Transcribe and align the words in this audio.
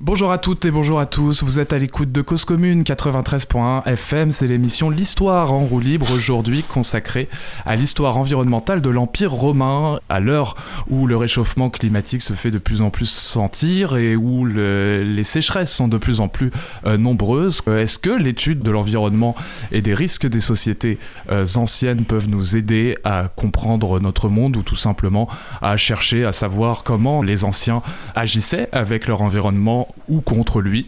Bonjour 0.00 0.30
à 0.30 0.38
toutes 0.38 0.64
et 0.64 0.70
bonjour 0.70 1.00
à 1.00 1.06
tous, 1.06 1.42
vous 1.42 1.58
êtes 1.58 1.72
à 1.72 1.78
l'écoute 1.78 2.12
de 2.12 2.22
Cause 2.22 2.44
Commune 2.44 2.84
93.1 2.84 3.84
FM, 3.84 4.30
c'est 4.30 4.46
l'émission 4.46 4.90
L'Histoire 4.90 5.52
en 5.52 5.64
roue 5.64 5.80
libre 5.80 6.06
aujourd'hui 6.12 6.62
consacrée 6.62 7.28
à 7.66 7.74
l'histoire 7.74 8.16
environnementale 8.16 8.80
de 8.80 8.90
l'Empire 8.90 9.32
romain 9.32 9.98
à 10.08 10.20
l'heure 10.20 10.54
où 10.88 11.08
le 11.08 11.16
réchauffement 11.16 11.68
climatique 11.68 12.22
se 12.22 12.34
fait 12.34 12.52
de 12.52 12.58
plus 12.58 12.80
en 12.80 12.90
plus 12.90 13.10
sentir 13.10 13.96
et 13.96 14.14
où 14.14 14.46
les 14.46 15.24
sécheresses 15.24 15.72
sont 15.72 15.88
de 15.88 15.98
plus 15.98 16.20
en 16.20 16.28
plus 16.28 16.52
euh, 16.86 16.96
nombreuses. 16.96 17.60
Est-ce 17.66 17.98
que 17.98 18.10
l'étude 18.10 18.60
de 18.60 18.70
l'environnement 18.70 19.34
et 19.72 19.82
des 19.82 19.94
risques 19.94 20.28
des 20.28 20.38
sociétés 20.38 21.00
euh, 21.32 21.44
anciennes 21.56 22.04
peuvent 22.04 22.28
nous 22.28 22.54
aider 22.54 22.96
à 23.02 23.24
comprendre 23.34 23.98
notre 23.98 24.28
monde 24.28 24.56
ou 24.56 24.62
tout 24.62 24.76
simplement 24.76 25.28
à 25.60 25.76
chercher 25.76 26.24
à 26.24 26.32
savoir 26.32 26.84
comment 26.84 27.20
les 27.20 27.42
anciens 27.42 27.82
agissaient 28.14 28.68
avec 28.70 29.08
leur 29.08 29.22
environnement 29.22 29.87
ou 30.08 30.20
contre 30.20 30.60
lui. 30.60 30.86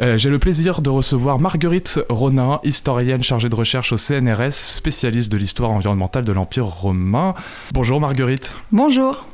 Euh, 0.00 0.18
j'ai 0.18 0.30
le 0.30 0.38
plaisir 0.38 0.82
de 0.82 0.90
recevoir 0.90 1.38
Marguerite 1.38 2.00
Ronin, 2.08 2.60
historienne 2.64 3.22
chargée 3.22 3.48
de 3.48 3.54
recherche 3.54 3.92
au 3.92 3.96
CNRS, 3.96 4.52
spécialiste 4.52 5.30
de 5.30 5.36
l'histoire 5.36 5.70
environnementale 5.70 6.24
de 6.24 6.32
l'Empire 6.32 6.66
romain. 6.66 7.34
Bonjour 7.72 8.00
Marguerite. 8.00 8.56
Bonjour. 8.70 9.24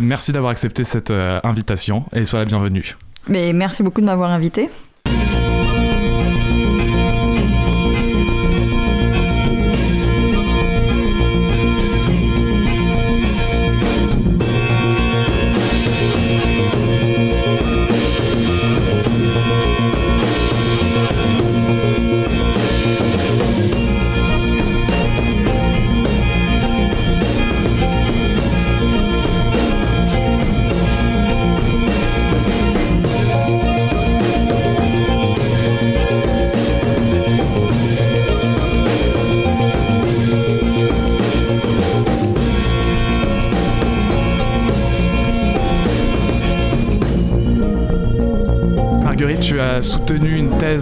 Merci 0.00 0.32
d'avoir 0.32 0.52
accepté 0.52 0.84
cette 0.84 1.10
euh, 1.10 1.40
invitation 1.42 2.04
et 2.12 2.24
sois 2.24 2.38
la 2.38 2.44
bienvenue. 2.44 2.96
Mais 3.28 3.52
merci 3.52 3.82
beaucoup 3.82 4.00
de 4.00 4.06
m'avoir 4.06 4.30
invité. 4.30 4.70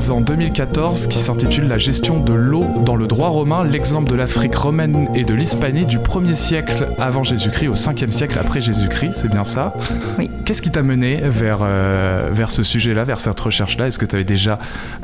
Thèse 0.06 0.10
en 0.10 0.20
2014 0.20 1.06
qui 1.08 1.18
s'intitule 1.18 1.68
La 1.68 1.78
gestion 1.78 2.20
de 2.20 2.32
l'eau 2.32 2.64
dans 2.84 2.96
le 2.96 3.06
droit 3.06 3.28
romain, 3.28 3.64
l'exemple 3.64 4.10
de 4.10 4.14
l'Afrique 4.14 4.54
romaine 4.54 5.08
et 5.14 5.24
de 5.24 5.34
l'Hispanie 5.34 5.84
du 5.84 5.98
1er 5.98 6.34
siècle 6.34 6.88
avant 6.98 7.24
Jésus-Christ 7.24 7.68
au 7.68 7.74
5e 7.74 8.12
siècle 8.12 8.38
après 8.38 8.60
Jésus-Christ, 8.60 9.14
c'est 9.16 9.30
bien 9.30 9.44
ça? 9.44 9.74
Oui. 10.18 10.30
Qu'est-ce 10.44 10.62
qui 10.62 10.70
t'a 10.70 10.82
mené 10.82 11.20
vers, 11.24 11.60
euh, 11.62 12.30
vers 12.32 12.50
ce 12.50 12.62
sujet-là, 12.62 13.04
vers 13.04 13.20
cette 13.20 13.38
recherche-là? 13.40 13.88
Est-ce 13.88 13.98
que 13.98 14.04
tu 14.04 14.14
avais 14.14 14.24
déjà 14.24 14.58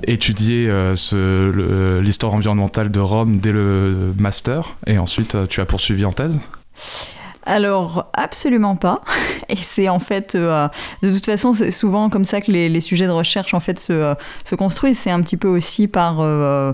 étudié 0.06 0.67
euh, 0.69 2.00
l'histoire 2.00 2.34
environnementale 2.34 2.91
de 2.91 3.00
Rome 3.00 3.39
dès 3.39 3.53
le 3.53 4.12
master 4.19 4.77
et 4.86 4.98
ensuite 4.98 5.34
euh, 5.34 5.47
tu 5.47 5.61
as 5.61 5.67
poursuivi 5.67 6.05
en 6.05 6.12
thèse? 6.12 6.39
Alors, 7.44 8.08
absolument 8.12 8.76
pas. 8.76 9.02
Et 9.48 9.56
c'est 9.56 9.88
en 9.88 9.98
fait, 9.98 10.34
euh, 10.34 10.68
de 11.02 11.12
toute 11.12 11.26
façon, 11.26 11.52
c'est 11.52 11.70
souvent 11.70 12.08
comme 12.08 12.24
ça 12.24 12.40
que 12.40 12.50
les, 12.52 12.80
sujets 12.80 13.06
de 13.06 13.10
recherche 13.10 13.54
en 13.54 13.60
fait 13.60 13.78
se, 13.78 13.92
euh, 13.92 14.14
se 14.44 14.54
construisent. 14.54 14.98
C'est 14.98 15.10
un 15.10 15.20
petit 15.20 15.36
peu 15.36 15.48
aussi 15.48 15.88
par, 15.88 16.20
euh, 16.20 16.72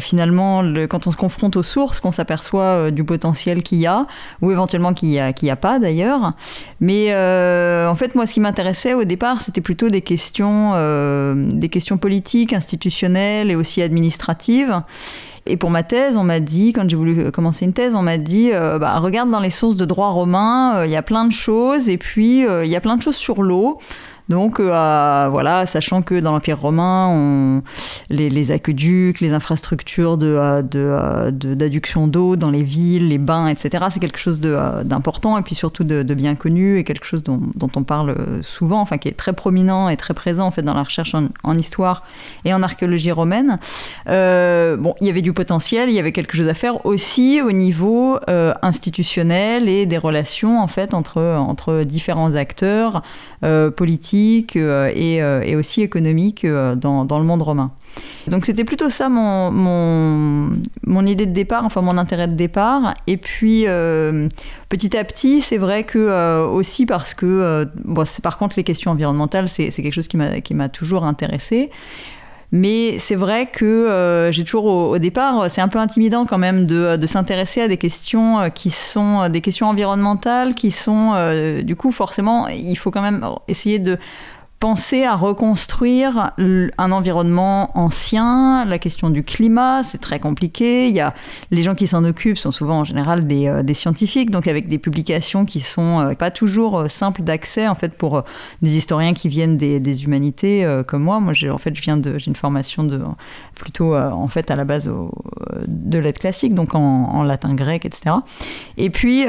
finalement, 0.00 0.62
le, 0.62 0.86
quand 0.86 1.06
on 1.06 1.10
se 1.10 1.16
confronte 1.16 1.56
aux 1.56 1.62
sources, 1.62 2.00
qu'on 2.00 2.12
s'aperçoit 2.12 2.90
du 2.90 3.04
potentiel 3.04 3.62
qu'il 3.62 3.78
y 3.78 3.86
a, 3.86 4.06
ou 4.40 4.50
éventuellement 4.50 4.94
qu'il 4.94 5.10
n'y 5.10 5.20
a, 5.20 5.32
a, 5.32 5.56
pas 5.56 5.78
d'ailleurs. 5.78 6.32
Mais 6.80 7.12
en 7.14 7.94
fait, 7.94 8.14
moi, 8.14 8.26
ce 8.26 8.34
qui 8.34 8.40
m'intéressait 8.40 8.94
au 8.94 9.04
départ, 9.04 9.40
c'était 9.40 9.60
plutôt 9.60 9.88
des 9.88 10.02
questions, 10.02 10.72
des 11.34 11.68
questions 11.68 11.98
politiques, 11.98 12.52
institutionnelles 12.52 13.50
et 13.50 13.56
aussi 13.56 13.82
administratives. 13.82 14.82
Et 15.46 15.56
pour 15.56 15.70
ma 15.70 15.82
thèse, 15.82 16.16
on 16.16 16.24
m'a 16.24 16.40
dit, 16.40 16.72
quand 16.72 16.88
j'ai 16.88 16.96
voulu 16.96 17.30
commencer 17.30 17.64
une 17.64 17.72
thèse, 17.72 17.94
on 17.94 18.02
m'a 18.02 18.18
dit, 18.18 18.50
euh, 18.52 18.78
bah, 18.78 18.98
regarde 18.98 19.30
dans 19.30 19.40
les 19.40 19.50
sources 19.50 19.76
de 19.76 19.84
droit 19.84 20.08
romain, 20.08 20.76
euh, 20.76 20.86
il 20.86 20.92
y 20.92 20.96
a 20.96 21.02
plein 21.02 21.24
de 21.24 21.32
choses, 21.32 21.88
et 21.88 21.98
puis 21.98 22.46
euh, 22.46 22.64
il 22.64 22.70
y 22.70 22.76
a 22.76 22.80
plein 22.80 22.96
de 22.96 23.02
choses 23.02 23.16
sur 23.16 23.42
l'eau. 23.42 23.78
Donc 24.28 24.58
euh, 24.58 25.28
voilà, 25.30 25.66
sachant 25.66 26.02
que 26.02 26.18
dans 26.18 26.32
l'Empire 26.32 26.60
romain, 26.60 27.62
les, 28.10 28.50
aqueducs, 28.50 29.20
les 29.20 29.32
infrastructures 29.32 30.18
euh, 30.20 30.62
euh, 30.74 31.30
d'adduction 31.30 32.06
de, 32.06 32.12
d'eau 32.12 32.36
dans 32.36 32.50
les 32.50 32.64
villes, 32.64 33.08
les 33.08 33.18
bains, 33.18 33.46
etc., 33.46 33.84
c'est 33.90 34.00
quelque 34.00 34.18
chose 34.18 34.40
d'important 34.40 35.38
et 35.38 35.42
puis 35.42 35.54
surtout 35.54 35.84
de, 35.84 36.02
bien 36.14 36.34
connu 36.34 36.78
et 36.78 36.84
quelque 36.84 37.04
chose 37.04 37.22
dont, 37.22 37.40
on 37.76 37.84
parle 37.84 38.16
souvent, 38.42 38.80
enfin 38.80 38.98
qui 38.98 39.08
est 39.08 39.16
très 39.16 39.32
prominent 39.32 39.88
et 39.88 39.96
très 39.96 40.14
présent 40.14 40.46
en 40.46 40.50
fait 40.50 40.62
dans 40.62 40.74
la 40.74 40.82
recherche 40.82 41.14
en, 41.14 41.56
histoire 41.56 42.02
et 42.44 42.52
en 42.52 42.62
archéologie 42.62 43.12
romaine. 43.12 43.58
bon, 44.06 44.94
il 45.00 45.06
y 45.06 45.10
avait 45.10 45.22
du 45.22 45.32
potentiel, 45.32 45.88
il 45.88 45.94
y 45.94 45.98
avait 45.98 46.12
quelque 46.12 46.36
chose 46.36 46.48
à 46.48 46.54
faire 46.54 46.84
aussi 46.86 47.40
au 47.42 47.52
niveau 47.52 48.18
institutionnel 48.62 49.68
et 49.68 49.86
des 49.86 49.98
relations 49.98 50.60
en 50.60 50.66
fait 50.68 50.94
entre, 50.94 51.20
entre 51.20 51.82
différents 51.84 52.34
acteurs 52.34 53.02
politiques 53.76 54.15
euh, 54.56 54.90
euh, 54.96 55.42
et, 55.44 55.56
aussi 55.56 55.82
économique 55.82 56.44
euh, 56.44 56.74
dans, 56.74 57.18
le 57.18 57.24
monde 57.24 57.42
romain. 57.42 57.72
Donc 58.28 58.44
c'était 58.44 58.64
plutôt 58.64 58.90
ça 58.90 59.08
mon, 59.08 59.50
mon, 59.50 61.06
idée 61.06 61.26
de 61.26 61.32
départ, 61.32 61.64
enfin 61.64 61.80
mon 61.80 61.96
intérêt 61.98 62.28
de 62.28 62.34
départ. 62.34 62.94
Et 63.06 63.16
puis 63.16 63.64
petit 64.68 64.96
à 64.96 65.04
petit, 65.04 65.40
c'est 65.40 65.58
vrai 65.58 65.84
que 65.84 66.44
aussi 66.46 66.86
parce 66.86 67.14
que, 67.14 67.66
bon, 67.84 68.04
par 68.22 68.38
contre 68.38 68.56
les 68.56 68.64
questions 68.64 68.90
environnementales, 68.90 69.48
c'est 69.48 69.70
quelque 69.70 69.92
chose 69.92 70.08
qui 70.08 70.54
m'a 70.54 70.68
toujours 70.68 71.04
intéressé. 71.04 71.70
Mais 72.52 72.98
c'est 72.98 73.16
vrai 73.16 73.46
que 73.46 73.64
euh, 73.64 74.30
j'ai 74.30 74.44
toujours 74.44 74.66
au, 74.66 74.98
départ, 74.98 75.50
c'est 75.50 75.60
un 75.60 75.68
peu 75.68 75.78
intimidant 75.78 76.26
quand 76.26 76.38
même 76.38 76.66
de, 76.66 76.96
de 76.96 77.06
s'intéresser 77.06 77.60
à 77.60 77.68
des 77.68 77.76
questions 77.76 78.40
euh, 78.40 78.48
qui 78.48 78.70
sont 78.70 79.22
euh, 79.22 79.28
des 79.28 79.40
questions 79.40 79.68
environnementales, 79.68 80.54
qui 80.54 80.70
sont 80.70 81.14
du 81.62 81.76
coup 81.76 81.90
forcément, 81.90 82.48
il 82.48 82.76
faut 82.76 82.90
quand 82.90 83.02
même 83.02 83.24
essayer 83.48 83.78
de 83.78 83.98
penser 84.58 85.04
à 85.04 85.16
reconstruire 85.16 86.32
un 86.38 86.92
environnement 86.92 87.76
ancien, 87.78 88.64
la 88.64 88.78
question 88.78 89.10
du 89.10 89.22
climat, 89.22 89.82
c'est 89.82 90.00
très 90.00 90.18
compliqué. 90.18 90.88
Il 90.88 90.94
y 90.94 91.00
a, 91.00 91.12
les 91.50 91.62
gens 91.62 91.74
qui 91.74 91.86
s'en 91.86 92.04
occupent 92.04 92.38
sont 92.38 92.52
souvent 92.52 92.80
en 92.80 92.84
général 92.84 93.26
des, 93.26 93.48
euh, 93.48 93.74
scientifiques, 93.74 94.30
donc 94.30 94.46
avec 94.46 94.68
des 94.68 94.78
publications 94.78 95.44
qui 95.44 95.60
sont 95.60 96.00
euh, 96.00 96.14
pas 96.14 96.30
toujours 96.30 96.78
euh, 96.78 96.88
simples 96.88 97.22
d'accès 97.22 97.68
en 97.68 97.74
fait 97.74 97.98
pour 97.98 98.22
des 98.62 98.78
historiens 98.78 99.12
qui 99.12 99.28
viennent 99.28 99.58
des, 99.58 100.04
humanités 100.04 100.66
comme 100.86 101.02
moi. 101.02 101.20
Moi, 101.20 101.32
en 101.50 101.58
fait, 101.58 101.74
je 101.74 101.82
viens 101.82 101.96
de, 101.96 102.18
j'ai 102.18 102.26
une 102.26 102.36
formation 102.36 102.84
de 102.84 103.00
plutôt 103.54 103.96
en 103.96 104.28
fait 104.28 104.50
à 104.50 104.56
la 104.56 104.64
base 104.64 104.90
de 105.66 105.98
l'aide 105.98 106.18
classique, 106.18 106.54
donc 106.54 106.74
en, 106.74 106.80
en, 106.80 107.22
latin 107.22 107.54
grec, 107.54 107.84
etc. 107.84 108.16
Et 108.76 108.90
puis, 108.90 109.24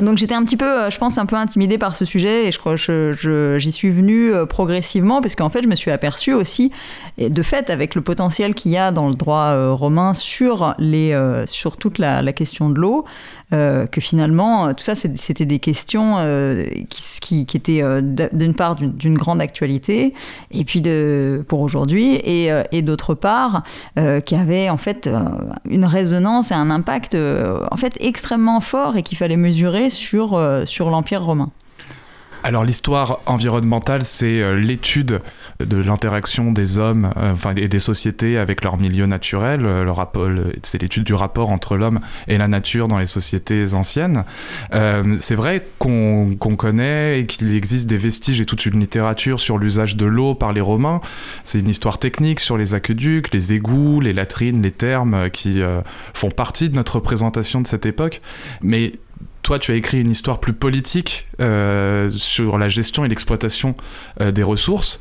donc 0.00 0.18
j'étais 0.18 0.34
un 0.34 0.44
petit 0.44 0.56
peu, 0.56 0.90
je 0.90 0.98
pense, 0.98 1.18
un 1.18 1.26
peu 1.26 1.36
intimidée 1.36 1.78
par 1.78 1.96
ce 1.96 2.04
sujet 2.04 2.46
et 2.46 2.52
je 2.52 2.58
crois 2.58 2.76
que 2.76 3.56
j'y 3.58 3.72
suis 3.72 3.90
venue 3.90 4.30
progressivement, 4.64 5.20
parce 5.20 5.34
qu'en 5.34 5.50
fait, 5.50 5.62
je 5.62 5.68
me 5.68 5.74
suis 5.74 5.90
aperçue 5.90 6.32
aussi, 6.32 6.72
de 7.18 7.42
fait, 7.42 7.68
avec 7.68 7.94
le 7.94 8.00
potentiel 8.00 8.54
qu'il 8.54 8.70
y 8.72 8.78
a 8.78 8.92
dans 8.92 9.08
le 9.08 9.12
droit 9.12 9.48
euh, 9.50 9.74
romain 9.74 10.14
sur, 10.14 10.74
les, 10.78 11.12
euh, 11.12 11.44
sur 11.44 11.76
toute 11.76 11.98
la, 11.98 12.32
question 12.32 12.70
de 12.70 12.80
l'eau, 12.80 13.04
euh, 13.52 13.86
que 13.86 14.00
finalement, 14.00 14.72
tout 14.72 14.82
ça, 14.82 14.94
c'était 14.94 15.44
des 15.44 15.58
questions 15.58 16.16
qui, 16.88 17.44
qui, 17.44 17.56
étaient 17.58 17.82
d'une 18.32 18.54
part 18.54 18.76
d'une 18.76 19.18
grande 19.18 19.42
actualité, 19.42 20.14
et 20.50 20.64
puis 20.64 20.80
de, 20.80 21.44
pour 21.46 21.60
aujourd'hui, 21.60 22.14
et, 22.14 22.48
et 22.72 22.80
d'autre 22.80 23.12
part, 23.12 23.64
qui 24.24 24.34
avaient 24.34 24.70
en 24.70 24.78
fait 24.78 25.10
une 25.68 25.84
résonance 25.84 26.52
et 26.52 26.54
un 26.54 26.70
impact 26.70 27.14
en 27.14 27.76
fait 27.76 27.98
extrêmement 28.00 28.60
fort 28.60 28.96
et 28.96 29.02
qu'il 29.02 29.18
fallait 29.18 29.36
mesurer 29.36 29.90
sur, 29.90 30.40
sur 30.64 30.88
l'Empire 30.88 31.22
romain. 31.22 31.50
Alors 32.46 32.62
l'histoire 32.62 33.20
environnementale, 33.24 34.02
c'est 34.02 34.42
euh, 34.42 34.54
l'étude 34.54 35.22
de 35.60 35.76
l'interaction 35.78 36.52
des 36.52 36.76
hommes 36.76 37.10
euh, 37.16 37.32
enfin, 37.32 37.54
et 37.56 37.68
des 37.68 37.78
sociétés 37.78 38.36
avec 38.36 38.62
leur 38.62 38.76
milieu 38.76 39.06
naturel. 39.06 39.64
Euh, 39.64 39.82
le 39.82 40.52
c'est 40.62 40.82
l'étude 40.82 41.04
du 41.04 41.14
rapport 41.14 41.50
entre 41.50 41.78
l'homme 41.78 42.00
et 42.28 42.36
la 42.36 42.46
nature 42.46 42.86
dans 42.86 42.98
les 42.98 43.06
sociétés 43.06 43.72
anciennes. 43.72 44.24
c'est 45.18 45.34
vrai 45.34 45.64
qu'on 45.78 46.36
connaît 46.58 47.20
et 47.20 47.26
qu'il 47.26 47.54
existe 47.54 47.88
des 47.88 47.96
vestiges 47.96 48.42
et 48.42 48.44
toute 48.44 48.66
une 48.66 48.78
littérature 48.78 49.40
sur 49.40 49.56
l'usage 49.56 49.96
de 49.96 50.04
l'eau 50.04 50.34
par 50.34 50.52
les 50.52 50.60
Romains. 50.60 51.00
C'est 51.44 51.60
une 51.60 51.68
histoire 51.68 51.98
technique 51.98 52.40
sur 52.40 52.58
les 52.58 52.74
aqueducs, 52.74 53.32
les 53.32 53.54
égouts, 53.54 54.00
les 54.00 54.12
latrines, 54.12 54.60
les 54.60 54.70
thermes 54.70 55.30
qui 55.30 55.62
font 56.12 56.30
partie 56.30 56.68
de 56.68 56.74
notre 56.74 56.96
représentation 56.96 57.62
de 57.62 57.66
cette 57.66 57.86
époque. 57.86 58.20
Mais 58.60 58.92
toi, 59.44 59.60
tu 59.60 59.70
as 59.70 59.76
écrit 59.76 60.00
une 60.00 60.10
histoire 60.10 60.40
plus 60.40 60.54
politique 60.54 61.26
sur 61.38 62.58
la 62.58 62.68
gestion 62.68 63.04
et 63.04 63.08
l'exploitation 63.08 63.76
des 64.20 64.42
ressources. 64.42 64.98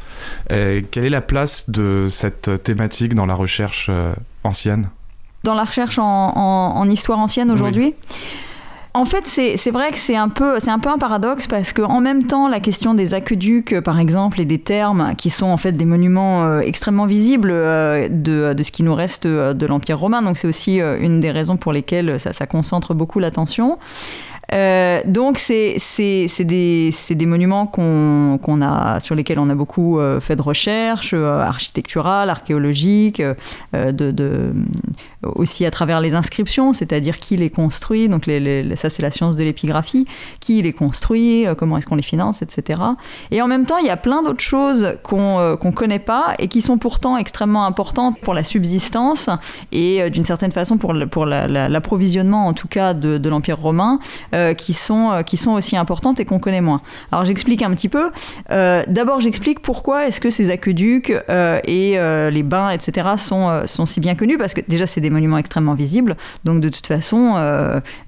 quelle 0.49 1.05
est 1.05 1.09
la 1.09 1.21
place 1.21 1.69
de 1.69 2.07
cette 2.11 2.63
thématique 2.63 3.15
dans 3.15 3.25
la 3.25 3.35
recherche 3.35 3.89
ancienne? 4.43 4.89
Dans 5.43 5.55
la 5.55 5.63
recherche 5.63 5.97
en, 5.99 6.89
histoire 6.89 7.19
ancienne 7.19 7.51
aujourd'hui? 7.51 7.95
En 8.95 9.05
fait, 9.05 9.25
c'est 9.25 9.71
vrai 9.71 9.91
que 9.91 9.97
c'est 9.97 10.15
un, 10.15 10.29
peu, 10.29 10.55
un 10.67 10.79
peu 10.79 10.89
un 10.89 10.99
paradoxe 10.99 11.47
parce 11.47 11.73
qu'en 11.73 11.99
même 11.99 12.27
temps, 12.27 12.47
la 12.47 12.59
question 12.59 12.93
des 12.93 13.15
aqueducs, 13.15 13.79
par 13.81 13.99
exemple, 13.99 14.39
et 14.39 14.45
des 14.45 14.59
termes, 14.59 15.15
qui 15.17 15.31
sont 15.31 15.47
en 15.47 15.57
fait 15.57 15.71
des 15.71 15.85
monuments 15.85 16.43
euh, 16.43 16.59
extrêmement 16.59 17.07
visibles 17.07 17.49
euh, 17.51 18.07
de, 18.07 18.53
de, 18.53 18.63
ce 18.63 18.71
qui 18.71 18.83
nous 18.83 18.93
reste 18.93 19.25
euh, 19.25 19.55
de 19.55 19.65
l'Empire 19.65 19.97
romain, 19.97 20.21
donc 20.21 20.37
c'est 20.37 20.47
aussi 20.47 20.77
une 20.77 21.19
des 21.19 21.31
raisons 21.31 21.57
pour 21.57 21.73
lesquelles 21.73 22.19
ça, 22.19 22.33
ça 22.33 22.45
concentre 22.45 22.93
beaucoup 22.93 23.19
l'attention. 23.19 23.79
Euh, 24.51 25.01
donc 25.05 25.39
c'est 25.39 25.77
des, 26.39 26.91
des, 27.09 27.25
monuments 27.25 27.65
qu'on 27.65 28.61
a, 28.61 28.99
sur 28.99 29.15
lesquels 29.15 29.39
on 29.39 29.49
a 29.49 29.55
beaucoup 29.55 29.99
euh, 29.99 30.19
fait 30.19 30.35
de 30.35 30.41
recherches 30.41 31.13
euh, 31.13 31.39
architecturales, 31.39 32.29
archéologiques, 32.29 33.21
de, 33.73 34.53
aussi 35.23 35.65
à 35.65 35.71
travers 35.71 36.01
les 36.01 36.13
inscriptions, 36.13 36.73
c'est-à-dire 36.73 37.19
qui 37.19 37.37
les 37.37 37.49
construit, 37.49 38.09
donc 38.09 38.29
ça 38.75 38.89
c'est 38.89 39.01
la 39.01 39.11
science 39.11 39.37
de 39.37 39.43
l'épigraphie, 39.43 40.05
qui 40.39 40.61
les 40.61 40.73
construit, 40.73 41.45
comment 41.57 41.77
est-ce 41.77 41.87
qu'on 41.87 41.95
les 41.95 42.03
finance, 42.03 42.41
etc. 42.41 42.81
Et 43.31 43.41
en 43.41 43.47
même 43.47 43.65
temps, 43.65 43.77
il 43.77 43.87
y 43.87 43.89
a 43.91 43.97
plein 43.97 44.23
d'autres 44.23 44.43
choses 44.43 44.97
qu'on 45.03 45.39
ne 45.39 45.71
connaît 45.71 45.99
pas 45.99 46.33
et 46.39 46.47
qui 46.47 46.61
sont 46.61 46.77
pourtant 46.77 47.17
extrêmement 47.17 47.65
importantes 47.65 48.19
pour 48.19 48.33
la 48.33 48.43
subsistance 48.43 49.29
et 49.71 50.09
d'une 50.09 50.25
certaine 50.25 50.51
façon 50.51 50.77
pour, 50.77 50.93
pour 51.09 51.25
l'approvisionnement 51.25 52.47
en 52.47 52.53
tout 52.53 52.67
cas 52.67 52.93
de, 52.93 53.17
de 53.17 53.29
l'Empire 53.29 53.59
romain. 53.59 53.99
Qui, 54.51 54.73
sont, 54.73 55.11
euh, 55.11 55.21
qui 55.21 55.37
sont 55.37 55.51
aussi 55.51 55.77
importantes 55.77 56.19
et 56.19 56.25
qu'on 56.25 56.39
connaît 56.39 56.61
moins. 56.61 56.81
Alors 57.11 57.23
j'explique 57.23 57.61
un 57.61 57.71
petit 57.71 57.87
peu. 57.87 58.11
Euh, 58.51 58.83
d'abord 58.87 59.21
j'explique 59.21 59.61
pourquoi 59.61 60.07
est-ce 60.07 60.19
que 60.19 60.29
ces 60.29 60.49
aqueducs 60.49 61.11
et 61.65 61.97
les 62.31 62.43
bains, 62.43 62.71
etc. 62.71 63.09
sont, 63.17 63.63
sont 63.67 63.85
si 63.85 63.99
bien 63.99 64.15
connus, 64.15 64.37
parce 64.37 64.53
que 64.53 64.61
déjà 64.67 64.85
c'est 64.85 65.01
des 65.01 65.09
monuments 65.09 65.37
extrêmement 65.37 65.73
visibles, 65.73 66.17
donc 66.43 66.61
de 66.61 66.69
toute 66.69 66.87
façon 66.87 67.35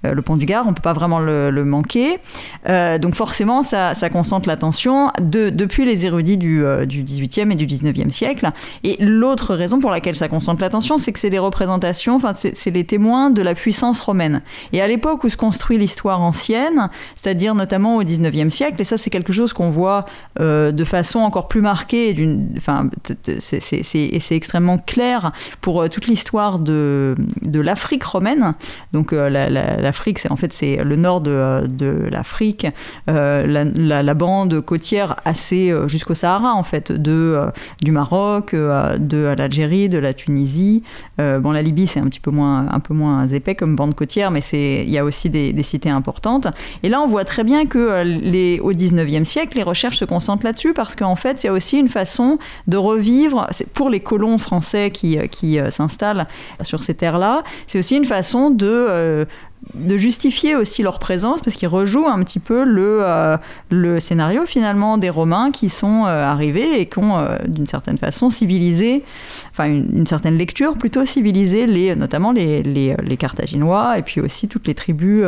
le 0.04 0.22
pont 0.22 0.36
du 0.36 0.46
Gard, 0.46 0.66
on 0.66 0.72
ne 0.72 0.76
peut 0.76 0.82
pas 0.82 0.94
vraiment 0.94 1.20
le, 1.20 1.52
manquer. 1.66 2.20
donc 2.68 3.16
forcément 3.16 3.64
ça, 3.64 3.94
ça 3.94 4.10
concentre 4.10 4.48
l'attention 4.48 5.12
de, 5.22 5.50
depuis 5.50 5.86
les 5.86 6.06
érudits 6.06 6.38
du, 6.38 6.64
du 6.88 7.04
18e 7.04 7.52
et 7.52 7.56
du 7.56 7.66
19e 7.66 8.10
siècle. 8.10 8.52
Et 8.84 8.98
l'autre 9.00 9.56
raison 9.56 9.80
pour 9.80 9.92
laquelle 9.92 10.16
ça 10.16 10.28
concentre 10.28 10.62
l'attention, 10.62 10.98
c'est 10.98 11.14
que 11.14 11.20
c'est 11.20 11.30
des 11.30 11.40
représentations, 11.40 12.16
enfin 12.16 12.34
c'est 12.36 12.72
les 12.72 12.84
témoins 12.84 13.30
de 13.30 13.42
la 13.42 13.54
puissance 13.54 14.00
romaine. 14.00 14.42
Et 14.74 14.82
à 14.82 14.88
l'époque 14.88 15.24
où 15.24 15.30
se 15.30 15.38
construit 15.38 15.78
l'histoire 15.78 16.15
ancienne, 16.22 16.90
c'est-à-dire 17.16 17.56
notamment 17.56 17.98
au 17.98 18.04
19e 18.04 18.50
siècle, 18.50 18.80
et 18.80 18.84
ça 18.84 18.98
c'est 18.98 19.10
quelque 19.10 19.34
chose 19.34 19.54
qu'on 19.54 19.70
voit 19.70 20.06
euh, 20.40 20.72
de 20.72 20.84
façon 20.84 21.20
encore 21.20 21.48
plus 21.48 21.62
marquée, 21.62 22.16
enfin, 22.58 22.90
c'est 23.40 24.36
extrêmement 24.36 24.78
clair 24.78 25.32
pour 25.62 25.82
euh, 25.82 25.88
toute 25.88 26.08
l'histoire 26.08 26.60
de, 26.60 27.16
l'Afrique 27.44 28.04
romaine. 28.04 28.54
Donc 28.92 29.14
euh, 29.14 29.30
l'Afrique, 29.30 30.20
c'est 30.20 30.32
en 30.32 30.36
fait 30.36 30.54
c'est 30.54 30.84
le 30.84 30.96
nord 30.96 31.22
de, 31.22 32.10
l'Afrique, 32.10 32.68
la, 33.08 34.14
bande 34.14 34.62
côtière 34.62 35.18
assez 35.26 35.74
jusqu'au 35.88 36.14
Sahara 36.14 36.54
en 36.54 36.64
fait, 36.64 36.92
de, 36.92 37.48
du 37.84 37.92
Maroc, 37.92 38.54
de 38.56 39.36
l'Algérie, 39.38 39.90
de 39.90 39.98
la 39.98 40.14
Tunisie. 40.14 40.84
bon, 41.18 41.52
la 41.52 41.62
Libye 41.62 41.88
c'est 41.88 42.00
un 42.00 42.08
petit 42.08 42.20
peu 42.20 42.32
moins, 42.32 42.68
un 42.72 42.80
peu 42.80 42.94
moins 42.94 43.28
épais 43.28 43.56
comme 43.56 43.76
bande 43.76 43.96
côtière, 43.96 44.32
mais 44.32 44.42
il 44.54 44.90
y 44.90 44.98
a 44.98 45.04
aussi 45.04 45.30
des, 45.30 45.64
cités 45.64 45.90
et 46.84 46.90
là, 46.90 47.02
on 47.02 47.08
voit 47.08 47.26
très 47.26 47.44
bien 47.44 47.66
que 47.66 47.78
euh, 47.78 48.62
au 48.62 48.74
19e 48.74 49.24
siècle, 49.24 49.58
les 49.58 49.64
recherches 49.64 49.98
se 49.98 50.06
concentrent 50.06 50.46
là-dessus 50.46 50.74
parce 50.74 50.96
qu'en 50.96 51.16
fait, 51.16 51.44
il 51.44 51.48
y 51.48 51.50
a 51.50 51.54
aussi 51.54 51.78
une 51.78 51.90
façon 51.90 52.38
de 52.68 52.78
revivre, 52.78 53.48
pour 53.74 53.90
les 53.90 54.00
colons 54.00 54.38
français 54.38 54.92
qui, 54.92 55.18
euh, 55.18 55.26
euh, 55.44 55.70
s'installent 55.70 56.28
sur 56.62 56.84
ces 56.84 56.96
terres-là, 56.96 57.44
c'est 57.68 57.80
aussi 57.80 57.96
une 57.96 58.06
façon 58.06 58.50
de 58.50 59.26
de 59.74 59.98
justifier 59.98 60.56
aussi 60.56 60.84
leur 60.84 61.00
présence 61.00 61.42
parce 61.42 61.56
qu'ils 61.56 61.68
rejouent 61.68 62.08
un 62.08 62.24
petit 62.24 62.40
peu 62.40 62.64
le, 62.64 63.00
euh, 63.02 63.38
le 63.70 64.00
scénario 64.00 64.46
finalement 64.46 64.98
des 64.98 65.10
Romains 65.10 65.52
qui 65.52 65.70
sont 65.70 66.06
euh, 66.06 66.24
arrivés 66.24 66.80
et 66.80 66.86
qui 66.86 67.00
ont 67.00 67.18
euh, 67.18 67.38
d'une 67.48 67.66
certaine 67.66 67.98
façon 67.98 68.30
civilisé, 68.30 69.04
enfin 69.52 69.66
une, 69.66 70.06
certaine 70.06 70.38
lecture 70.38 70.76
plutôt 70.76 71.06
civilisé 71.06 71.66
les, 71.66 71.96
notamment 71.96 72.32
les, 72.32 72.62
les, 72.64 72.96
les 73.04 73.18
Carthaginois 73.18 73.98
et 73.98 74.02
puis 74.02 74.22
aussi 74.22 74.48
toutes 74.48 74.68
les 74.68 74.76
tribus 74.76 75.26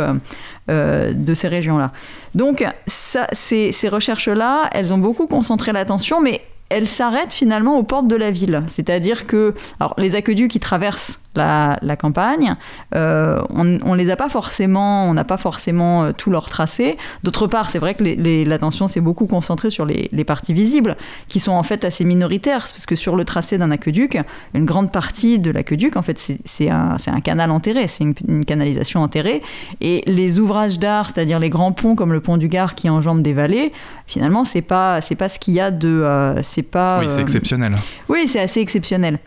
de 0.67 1.33
ces 1.33 1.47
régions-là. 1.47 1.91
Donc 2.35 2.65
ces, 2.85 3.71
ces 3.71 3.89
recherches-là, 3.89 4.69
elles 4.71 4.93
ont 4.93 4.97
beaucoup 4.97 5.27
concentré 5.27 5.71
l'attention, 5.71 6.21
mais 6.21 6.41
elles 6.69 6.87
s'arrêtent 6.87 7.33
finalement 7.33 7.77
aux 7.77 7.83
portes 7.83 8.07
de 8.07 8.15
la 8.15 8.31
ville. 8.31 8.63
C'est-à-dire 8.67 9.27
que 9.27 9.53
alors, 9.79 9.93
les 9.97 10.15
aqueducs 10.15 10.51
qui 10.51 10.59
traversent 10.59 11.19
la, 11.37 11.95
campagne. 11.95 12.55
Euh, 12.95 13.41
on 13.49 13.93
les 13.93 14.11
a 14.11 14.15
pas 14.15 14.29
forcément, 14.29 15.09
on 15.09 15.13
n'a 15.13 15.23
pas 15.23 15.37
forcément 15.37 16.03
euh, 16.03 16.11
tout 16.11 16.29
leur 16.29 16.49
tracé. 16.49 16.97
D'autre 17.23 17.47
part, 17.47 17.69
c'est 17.69 17.79
vrai 17.79 17.95
que 17.95 18.03
l'attention 18.47 18.87
s'est 18.87 19.01
beaucoup 19.01 19.27
concentrée 19.27 19.69
sur 19.69 19.85
les, 19.85 20.09
parties 20.27 20.53
visibles, 20.53 20.97
qui 21.29 21.39
sont 21.39 21.53
en 21.53 21.63
fait 21.63 21.85
assez 21.85 22.03
minoritaires, 22.03 22.59
parce 22.59 22.85
que 22.85 22.95
sur 22.95 23.15
le 23.15 23.23
tracé 23.23 23.57
d'un 23.57 23.71
aqueduc, 23.71 24.19
une 24.53 24.65
grande 24.65 24.91
partie 24.91 25.39
de 25.39 25.51
l'aqueduc, 25.51 25.95
en 25.95 26.01
fait, 26.01 26.19
c'est 26.43 26.69
un, 26.69 26.97
un, 27.07 27.21
canal 27.21 27.51
enterré, 27.51 27.87
c'est 27.87 28.03
une, 28.03 28.45
canalisation 28.45 29.01
enterrée. 29.01 29.41
Et 29.79 30.03
les 30.05 30.39
ouvrages 30.39 30.79
d'art, 30.79 31.09
c'est-à-dire 31.09 31.39
les 31.39 31.49
grands 31.49 31.71
ponts 31.71 31.95
comme 31.95 32.11
le 32.11 32.19
pont 32.19 32.37
du 32.37 32.49
Gard 32.49 32.75
qui 32.75 32.89
enjambe 32.89 33.21
des 33.21 33.33
vallées, 33.33 33.71
finalement, 34.05 34.43
c'est 34.43 34.61
pas, 34.61 34.99
c'est 35.01 35.15
pas 35.15 35.29
ce 35.29 35.39
qu'il 35.39 35.53
y 35.53 35.59
a 35.59 35.71
de, 35.71 35.87
euh, 35.87 36.41
c'est 36.43 36.63
pas. 36.63 36.99
Oui, 36.99 37.05
c'est 37.09 37.21
exceptionnel. 37.21 37.75
Oui, 38.09 38.27
c'est 38.27 38.39
assez 38.39 38.59
exceptionnel. 38.59 39.19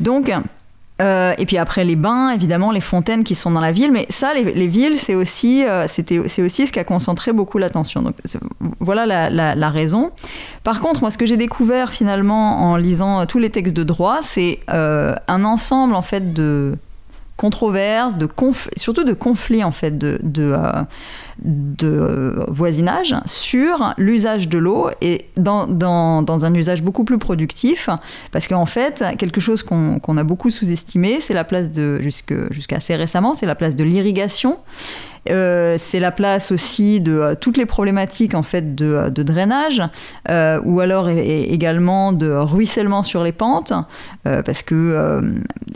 Donc, 0.00 0.30
euh, 1.02 1.34
et 1.36 1.44
puis 1.44 1.58
après 1.58 1.84
les 1.84 1.96
bains, 1.96 2.30
évidemment, 2.30 2.70
les 2.70 2.80
fontaines 2.80 3.22
qui 3.22 3.34
sont 3.34 3.50
dans 3.50 3.60
la 3.60 3.72
ville. 3.72 3.92
Mais 3.92 4.06
ça, 4.08 4.32
les, 4.34 4.66
villes, 4.66 4.96
c'est 4.96 5.14
aussi, 5.14 5.64
euh, 5.64 5.86
c'est 5.88 6.42
aussi 6.42 6.66
ce 6.66 6.72
qui 6.72 6.78
a 6.78 6.84
concentré 6.84 7.32
beaucoup 7.32 7.58
l'attention. 7.58 8.02
Donc 8.02 8.14
voilà 8.80 9.28
la, 9.30 9.70
raison. 9.70 10.10
Par 10.62 10.80
contre, 10.80 11.02
moi, 11.02 11.10
ce 11.10 11.18
que 11.18 11.26
j'ai 11.26 11.36
découvert 11.36 11.92
finalement 11.92 12.70
en 12.70 12.76
lisant 12.76 13.26
tous 13.26 13.38
les 13.38 13.50
textes 13.50 13.76
de 13.76 13.82
droit, 13.82 14.18
c'est 14.22 14.60
euh, 14.72 15.14
un 15.28 15.44
ensemble 15.44 15.94
en 15.94 16.02
fait 16.02 16.32
de 16.32 16.76
controverses, 17.36 18.16
de 18.16 18.28
surtout 18.76 19.04
de 19.04 19.12
conflits 19.12 19.62
en 19.62 19.70
fait 19.70 20.02
euh, 20.02 20.18
de 21.44 22.44
voisinage 22.48 23.14
sur 23.26 23.94
l'usage 23.98 24.48
de 24.48 24.58
l'eau 24.58 24.88
et 25.02 25.26
dans, 25.36 26.44
un 26.44 26.54
usage 26.54 26.82
beaucoup 26.82 27.04
plus 27.04 27.18
productif. 27.18 27.90
Parce 28.32 28.48
qu'en 28.48 28.66
fait 28.66 29.04
quelque 29.18 29.40
chose 29.40 29.62
qu'on 29.62 30.16
a 30.16 30.24
beaucoup 30.24 30.50
sous-estimé 30.50 31.20
c'est 31.20 31.34
la 31.34 31.44
place 31.44 31.70
de 31.70 32.00
jusqu'à 32.00 32.76
assez 32.76 32.96
récemment 32.96 33.34
c'est 33.34 33.46
la 33.46 33.54
place 33.54 33.76
de 33.76 33.84
l'irrigation 33.84 34.58
euh, 35.30 35.76
c'est 35.78 36.00
la 36.00 36.10
place 36.10 36.52
aussi 36.52 37.00
de 37.00 37.12
euh, 37.12 37.34
toutes 37.34 37.56
les 37.56 37.66
problématiques 37.66 38.34
en 38.34 38.42
fait 38.42 38.74
de, 38.74 38.86
euh, 38.86 39.10
drainage 39.10 39.82
ou 40.64 40.80
alors 40.80 41.08
également 41.08 42.12
de 42.12 42.30
ruissellement 42.30 43.02
sur 43.02 43.24
les 43.24 43.32
pentes 43.32 43.72
parce 44.24 44.62
que 44.62 45.22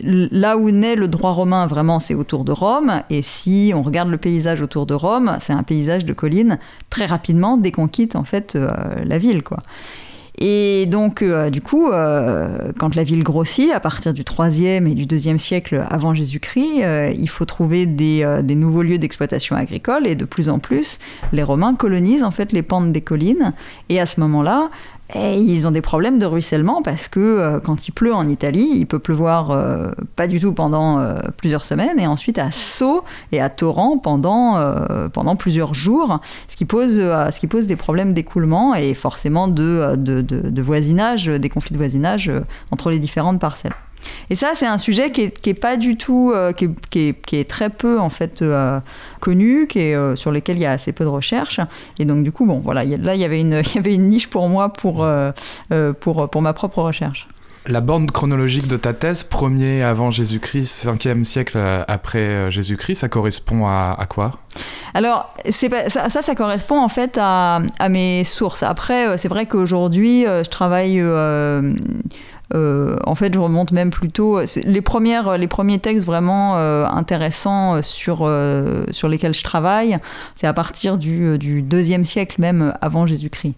là 0.03 0.57
où 0.57 0.71
naît 0.71 0.95
le 0.95 1.07
droit 1.07 1.31
romain 1.31 1.67
vraiment 1.67 1.99
c'est 1.99 2.13
autour 2.13 2.43
de 2.43 2.51
Rome 2.51 3.01
et 3.09 3.21
si 3.21 3.73
on 3.75 3.81
regarde 3.81 4.09
le 4.09 4.17
paysage 4.17 4.61
autour 4.61 4.85
de 4.85 4.93
Rome 4.93 5.37
c'est 5.39 5.53
un 5.53 5.63
paysage 5.63 6.05
de 6.05 6.13
collines 6.13 6.59
très 6.89 7.05
rapidement 7.05 7.57
dès 7.57 7.71
qu'on 7.71 7.87
quitte 7.87 8.15
en 8.15 8.23
fait 8.23 8.57
la 9.03 9.17
ville 9.17 9.43
quoi. 9.43 9.57
Et 10.43 10.87
donc, 10.87 11.21
euh, 11.21 11.51
du 11.51 11.61
coup, 11.61 11.91
euh, 11.91 12.71
quand 12.79 12.95
la 12.95 13.03
ville 13.03 13.23
grossit, 13.23 13.71
à 13.71 13.79
partir 13.79 14.11
du 14.11 14.23
3e 14.23 14.87
et 14.87 14.95
du 14.95 15.05
2e 15.05 15.37
siècle 15.37 15.85
avant 15.87 16.15
Jésus-Christ, 16.15 16.81
euh, 16.81 17.13
il 17.15 17.29
faut 17.29 17.45
trouver 17.45 17.85
des, 17.85 18.39
des 18.41 18.55
nouveaux 18.55 18.81
lieux 18.81 18.97
d'exploitation 18.97 19.55
agricole 19.55 20.07
et 20.07 20.15
de 20.15 20.25
plus 20.25 20.49
en 20.49 20.57
plus, 20.57 20.97
les 21.31 21.43
Romains 21.43 21.75
colonisent 21.75 22.23
en 22.23 22.31
fait 22.31 22.53
les 22.53 22.63
pentes 22.63 22.91
des 22.91 23.01
collines. 23.01 23.53
Et 23.89 23.99
à 23.99 24.07
ce 24.07 24.19
moment-là, 24.19 24.71
et 25.13 25.37
ils 25.37 25.67
ont 25.67 25.71
des 25.71 25.81
problèmes 25.81 26.19
de 26.19 26.25
ruissellement 26.25 26.81
parce 26.81 27.07
que 27.07 27.19
euh, 27.19 27.59
quand 27.59 27.87
il 27.87 27.91
pleut 27.91 28.13
en 28.13 28.27
Italie, 28.27 28.69
il 28.75 28.85
peut 28.85 28.99
pleuvoir 28.99 29.51
euh, 29.51 29.91
pas 30.15 30.27
du 30.27 30.39
tout 30.39 30.53
pendant 30.53 30.99
euh, 30.99 31.15
plusieurs 31.37 31.65
semaines 31.65 31.99
et 31.99 32.07
ensuite 32.07 32.37
à 32.37 32.51
saut 32.51 33.03
et 33.31 33.41
à 33.41 33.49
torrent 33.49 33.97
pendant, 33.97 34.59
pendant 35.13 35.35
plusieurs 35.35 35.73
jours, 35.73 36.19
ce 36.47 36.55
qui 36.55 36.65
pose, 36.65 36.95
ce 36.95 37.39
qui 37.39 37.47
pose 37.47 37.67
des 37.67 37.75
problèmes 37.75 38.13
d'écoulement 38.13 38.75
et 38.75 38.93
forcément 38.93 39.47
de, 39.47 39.95
de, 39.95 40.61
voisinage, 40.61 41.25
des 41.25 41.49
conflits 41.49 41.73
de 41.73 41.77
voisinage 41.77 42.31
entre 42.71 42.91
les 42.91 42.99
différentes 42.99 43.39
parcelles. 43.39 43.73
Et 44.29 44.35
ça, 44.35 44.51
c'est 44.55 44.65
un 44.65 44.77
sujet 44.77 45.11
qui 45.11 45.23
est, 45.23 45.53
pas 45.53 45.77
du 45.77 45.97
tout, 45.97 46.31
euh, 46.33 46.53
qui, 46.53 47.15
est, 47.33 47.49
très 47.49 47.69
peu 47.69 47.99
en 47.99 48.09
fait 48.09 48.41
euh, 48.41 48.79
connu, 49.19 49.67
qui 49.67 49.79
est, 49.79 49.95
euh, 49.95 50.15
sur 50.15 50.31
lequel 50.31 50.57
il 50.57 50.61
y 50.61 50.65
a 50.65 50.71
assez 50.71 50.91
peu 50.91 51.03
de 51.03 51.09
recherches. 51.09 51.59
Et 51.99 52.05
donc 52.05 52.23
du 52.23 52.31
coup, 52.31 52.45
bon, 52.45 52.59
voilà, 52.63 52.83
là 52.83 53.15
il 53.15 53.21
y 53.21 53.25
avait 53.25 53.41
une, 53.41 53.61
il 53.65 53.75
y 53.75 53.77
avait 53.77 53.95
une 53.95 54.09
niche 54.09 54.29
pour 54.29 54.47
moi 54.47 54.71
pour, 54.73 55.05
pour, 55.99 56.29
pour 56.29 56.41
ma 56.41 56.53
propre 56.53 56.81
recherche. 56.81 57.27
La 57.67 57.79
borne 57.79 58.09
chronologique 58.09 58.67
de 58.67 58.75
ta 58.75 58.91
thèse, 58.93 59.21
premier 59.21 59.83
avant 59.83 60.09
Jésus-Christ, 60.09 60.65
cinquième 60.65 61.25
siècle 61.25 61.59
après 61.87 62.49
Jésus-Christ, 62.49 63.01
ça 63.01 63.07
correspond 63.07 63.67
à, 63.67 64.03
quoi? 64.09 64.39
Alors, 64.95 65.31
pas, 65.69 65.89
ça, 65.89 66.09
ça, 66.09 66.35
correspond 66.35 66.81
en 66.81 66.87
fait 66.87 67.19
à, 67.21 67.61
mes 67.87 68.23
sources. 68.23 68.63
Après, 68.63 69.15
c'est 69.19 69.27
vrai 69.27 69.45
qu'aujourd'hui, 69.45 70.23
je 70.23 70.49
travaille... 70.49 71.03
en 72.53 73.15
fait, 73.15 73.33
je 73.33 73.39
remonte 73.39 73.71
même 73.71 73.91
plutôt 73.91 74.39
les 74.63 74.81
premières, 74.81 75.37
les 75.37 75.47
premiers 75.47 75.79
textes 75.79 76.05
vraiment 76.05 76.55
intéressants 76.57 77.81
sur 77.81 78.29
sur 78.91 79.09
lesquels 79.09 79.33
je 79.33 79.43
travaille. 79.43 79.97
C'est 80.35 80.47
à 80.47 80.53
partir 80.53 80.97
du, 80.97 81.37
du 81.37 81.61
deuxième 81.61 82.05
siècle 82.05 82.35
même 82.39 82.73
avant 82.81 83.05
Jésus-Christ. 83.05 83.55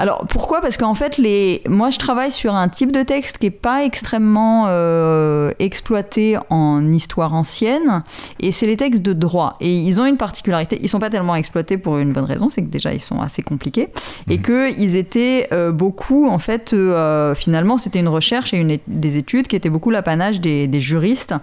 Alors 0.00 0.24
pourquoi? 0.28 0.60
Parce 0.60 0.76
qu'en 0.76 0.94
fait, 0.94 1.18
les... 1.18 1.60
moi 1.68 1.90
je 1.90 1.98
travaille 1.98 2.30
sur 2.30 2.54
un 2.54 2.68
type 2.68 2.92
de 2.92 3.02
texte 3.02 3.38
qui 3.38 3.46
n'est 3.46 3.50
pas 3.50 3.84
extrêmement 3.84 4.66
euh, 4.68 5.50
exploité 5.58 6.36
en 6.50 6.92
histoire 6.92 7.34
ancienne, 7.34 8.04
et 8.38 8.52
c'est 8.52 8.66
les 8.66 8.76
textes 8.76 9.02
de 9.02 9.12
droit. 9.12 9.56
Et 9.60 9.74
ils 9.74 10.00
ont 10.00 10.06
une 10.06 10.16
particularité, 10.16 10.78
ils 10.80 10.88
sont 10.88 11.00
pas 11.00 11.10
tellement 11.10 11.34
exploités 11.34 11.78
pour 11.78 11.98
une 11.98 12.12
bonne 12.12 12.26
raison, 12.26 12.48
c'est 12.48 12.62
que 12.62 12.68
déjà 12.68 12.94
ils 12.94 13.00
sont 13.00 13.20
assez 13.20 13.42
compliqués, 13.42 13.88
et 14.30 14.38
mmh. 14.38 14.42
qu'ils 14.42 14.94
étaient 14.94 15.48
euh, 15.52 15.72
beaucoup, 15.72 16.28
en 16.28 16.38
fait, 16.38 16.72
euh, 16.72 17.34
finalement 17.34 17.76
c'était 17.76 17.98
une 17.98 18.08
recherche 18.08 18.54
et 18.54 18.58
une, 18.58 18.78
des 18.86 19.16
études 19.16 19.48
qui 19.48 19.56
étaient 19.56 19.68
beaucoup 19.68 19.90
l'apanage 19.90 20.40
des, 20.40 20.68
juristes 20.78 21.34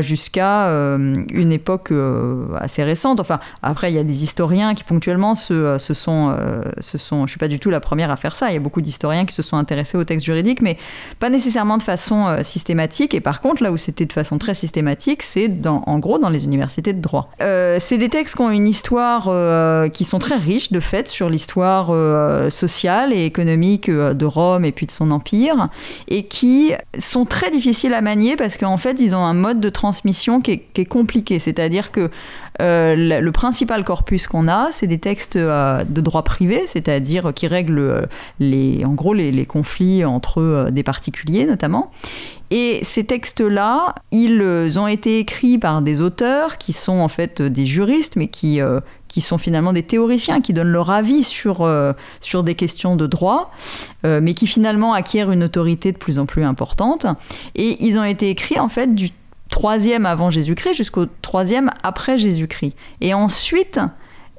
jusqu'à 0.00 0.66
une 0.66 1.52
époque 1.52 1.92
assez 2.58 2.82
récente. 2.82 3.20
Enfin, 3.20 3.38
après 3.62 3.92
il 3.92 3.94
y 3.94 3.98
a 4.00 4.02
des 4.02 4.24
historiens 4.24 4.74
qui 4.74 4.82
ponctuellement 4.82 5.36
se, 5.36 5.78
se 5.78 5.94
sont, 5.94 6.36
se 6.80 6.98
sont, 6.98 7.26
je 7.26 7.30
suis 7.30 7.38
pas 7.38 7.46
du 7.46 7.60
tout 7.60 7.70
la 7.70 7.80
première 7.84 8.10
à 8.10 8.16
faire 8.16 8.34
ça. 8.34 8.50
Il 8.50 8.54
y 8.54 8.56
a 8.56 8.60
beaucoup 8.60 8.80
d'historiens 8.80 9.26
qui 9.26 9.34
se 9.34 9.42
sont 9.42 9.56
intéressés 9.56 9.96
aux 9.96 10.04
textes 10.04 10.24
juridiques, 10.26 10.60
mais 10.60 10.76
pas 11.20 11.30
nécessairement 11.30 11.76
de 11.76 11.82
façon 11.82 12.26
euh, 12.26 12.42
systématique. 12.42 13.14
Et 13.14 13.20
par 13.20 13.40
contre, 13.40 13.62
là 13.62 13.70
où 13.70 13.76
c'était 13.76 14.06
de 14.06 14.12
façon 14.12 14.38
très 14.38 14.54
systématique, 14.54 15.22
c'est 15.22 15.50
en 15.66 15.98
gros 15.98 16.18
dans 16.18 16.30
les 16.30 16.44
universités 16.44 16.92
de 16.92 17.00
droit. 17.00 17.30
Euh, 17.42 17.76
c'est 17.78 17.98
des 17.98 18.08
textes 18.08 18.36
qui 18.36 18.42
ont 18.42 18.50
une 18.50 18.66
histoire 18.66 19.26
euh, 19.28 19.88
qui 19.88 20.04
sont 20.04 20.18
très 20.18 20.36
riches 20.36 20.72
de 20.72 20.80
fait 20.80 21.06
sur 21.06 21.28
l'histoire 21.30 21.92
sociale 22.50 23.12
et 23.12 23.24
économique 23.24 23.90
de 23.90 24.26
Rome 24.26 24.64
et 24.64 24.72
puis 24.72 24.86
de 24.86 24.90
son 24.90 25.10
empire, 25.10 25.68
et 26.08 26.24
qui 26.24 26.72
sont 26.98 27.26
très 27.26 27.50
difficiles 27.50 27.94
à 27.94 28.00
manier 28.00 28.36
parce 28.36 28.56
qu'en 28.56 28.78
fait, 28.78 29.00
ils 29.00 29.14
ont 29.14 29.24
un 29.24 29.34
mode 29.34 29.60
de 29.60 29.68
transmission 29.68 30.40
qui 30.40 30.52
est, 30.52 30.64
qui 30.72 30.80
est 30.80 30.86
compliqué. 30.86 31.38
C'est-à-dire 31.38 31.92
que 31.92 32.10
le 32.60 33.30
principal 33.30 33.84
corpus 33.84 34.26
qu'on 34.26 34.48
a, 34.48 34.68
c'est 34.72 34.86
des 34.86 34.98
textes 34.98 35.36
de 35.36 36.00
droit 36.00 36.22
privé, 36.22 36.62
c'est-à-dire 36.66 37.32
qui 37.34 37.46
règlent 37.46 37.73
les, 38.40 38.84
en 38.84 38.92
gros 38.92 39.14
les, 39.14 39.46
conflits 39.46 40.04
entre 40.04 40.40
euh, 40.40 40.70
des 40.70 40.82
particuliers 40.82 41.46
notamment. 41.46 41.90
Et 42.50 42.80
ces 42.82 43.04
textes-là, 43.04 43.94
ils 44.12 44.78
ont 44.78 44.86
été 44.86 45.18
écrits 45.18 45.58
par 45.58 45.82
des 45.82 46.00
auteurs 46.00 46.58
qui 46.58 46.72
sont 46.72 46.98
en 46.98 47.08
fait 47.08 47.42
des 47.42 47.66
juristes, 47.66 48.16
mais 48.16 48.28
qui, 48.28 48.60
euh, 48.60 48.80
qui 49.08 49.20
sont 49.20 49.38
finalement 49.38 49.72
des 49.72 49.82
théoriciens, 49.82 50.40
qui 50.40 50.52
donnent 50.52 50.72
leur 50.72 50.90
avis 50.90 51.24
sur, 51.24 51.62
euh, 51.62 51.92
sur 52.20 52.44
des 52.44 52.54
questions 52.54 52.96
de 52.96 53.06
droit, 53.06 53.50
mais 54.04 54.34
qui 54.34 54.46
finalement 54.46 54.92
acquièrent 54.92 55.32
une 55.32 55.42
autorité 55.42 55.90
de 55.90 55.96
plus 55.96 56.18
en 56.18 56.26
plus 56.26 56.44
importante. 56.44 57.06
Et 57.54 57.82
ils 57.84 57.98
ont 57.98 58.04
été 58.04 58.28
écrits 58.28 58.60
en 58.60 58.68
fait 58.68 58.94
du 58.94 59.10
troisième 59.48 60.04
avant 60.04 60.30
Jésus-Christ 60.30 60.74
jusqu'au 60.74 61.06
troisième 61.22 61.70
après 61.82 62.18
Jésus-Christ. 62.18 62.74
Et 63.00 63.14
ensuite, 63.14 63.80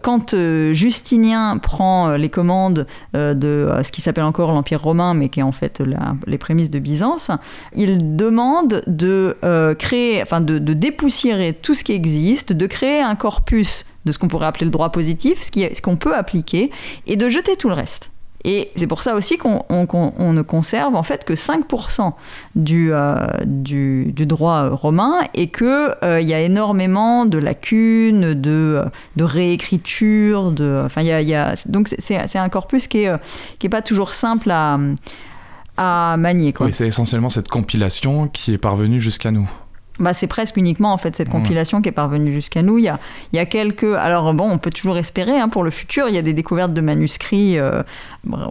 quand 0.01 0.33
euh, 0.33 0.73
Justinien 0.73 1.57
prend 1.57 2.09
euh, 2.09 2.17
les 2.17 2.29
commandes 2.29 2.85
euh, 3.15 3.33
de 3.33 3.71
ce 3.83 3.91
qui 3.91 4.01
s'appelle 4.01 4.23
encore 4.23 4.51
l'Empire 4.51 4.81
romain, 4.81 5.13
mais 5.13 5.29
qui 5.29 5.39
est 5.39 5.43
en 5.43 5.51
fait 5.51 5.81
les 6.27 6.37
prémices 6.37 6.69
de 6.69 6.79
Byzance, 6.79 7.31
il 7.73 8.15
demande 8.15 8.83
de 8.87 9.35
créer, 9.79 10.21
enfin 10.21 10.41
de, 10.41 10.57
dépoussiérer 10.59 11.53
tout 11.53 11.73
ce 11.73 11.83
qui 11.83 11.93
existe, 11.93 12.53
de 12.53 12.67
créer 12.67 13.01
un 13.01 13.15
corpus 13.15 13.85
de 14.05 14.11
ce 14.11 14.19
qu'on 14.19 14.27
pourrait 14.27 14.45
appeler 14.45 14.65
le 14.65 14.71
droit 14.71 14.91
positif, 14.91 15.41
ce 15.41 15.81
qu'on 15.81 15.97
peut 15.97 16.15
appliquer, 16.15 16.71
et 17.07 17.15
de 17.15 17.27
jeter 17.27 17.55
tout 17.55 17.69
le 17.69 17.75
reste. 17.75 18.11
Et 18.47 18.71
c'est 18.75 18.85
pour 18.85 19.01
ça 19.01 19.15
aussi 19.15 19.39
qu'on 19.39 19.63
ne 19.69 20.41
conserve 20.43 20.95
en 20.95 21.01
fait 21.01 21.25
que 21.25 21.33
5% 21.33 22.13
du, 22.55 22.93
euh, 22.93 23.25
du, 23.43 24.13
droit 24.15 24.69
romain 24.69 25.21
et 25.33 25.47
qu'il 25.47 25.65
euh, 25.65 26.21
y 26.21 26.31
a 26.31 26.39
énormément 26.39 27.25
de 27.25 27.39
lacunes, 27.39 28.35
de, 28.35 28.83
de 29.15 29.23
réécriture. 29.23 30.51
De, 30.51 30.85
y 30.97 31.25
y 31.25 31.33
a, 31.33 31.55
donc 31.65 31.89
c'est 31.97 32.37
un 32.37 32.49
corpus 32.49 32.87
qui 32.87 33.05
n'est 33.05 33.17
qui 33.57 33.65
est 33.65 33.69
pas 33.69 33.81
toujours 33.81 34.13
simple 34.13 34.51
à, 34.51 34.77
manier. 36.17 36.53
C'est 36.71 36.87
essentiellement 36.87 37.29
cette 37.29 37.47
compilation 37.47 38.27
qui 38.27 38.53
est 38.53 38.59
parvenue 38.59 38.99
jusqu'à 38.99 39.31
nous 39.31 39.49
bah, 39.99 40.13
c'est 40.13 40.27
presque 40.27 40.57
uniquement 40.57 40.91
en 40.91 40.97
fait 40.97 41.15
cette 41.15 41.29
compilation 41.29 41.81
qui 41.81 41.89
est 41.89 41.93
parvenue 41.93 42.31
jusqu'à 42.33 42.61
nous. 42.61 42.77
Il 42.77 42.83
y, 42.83 42.89
a, 42.89 42.99
il 43.31 43.37
y 43.37 43.39
a 43.39 43.45
quelques. 43.45 43.83
Alors 43.83 44.33
bon, 44.33 44.49
on 44.49 44.57
peut 44.57 44.69
toujours 44.69 44.97
espérer 44.97 45.37
hein, 45.37 45.49
pour 45.49 45.63
le 45.63 45.71
futur. 45.71 46.07
Il 46.09 46.15
y 46.15 46.17
a 46.17 46.21
des 46.21 46.33
découvertes 46.33 46.73
de 46.73 46.81
manuscrits 46.81 47.57
euh, 47.57 47.81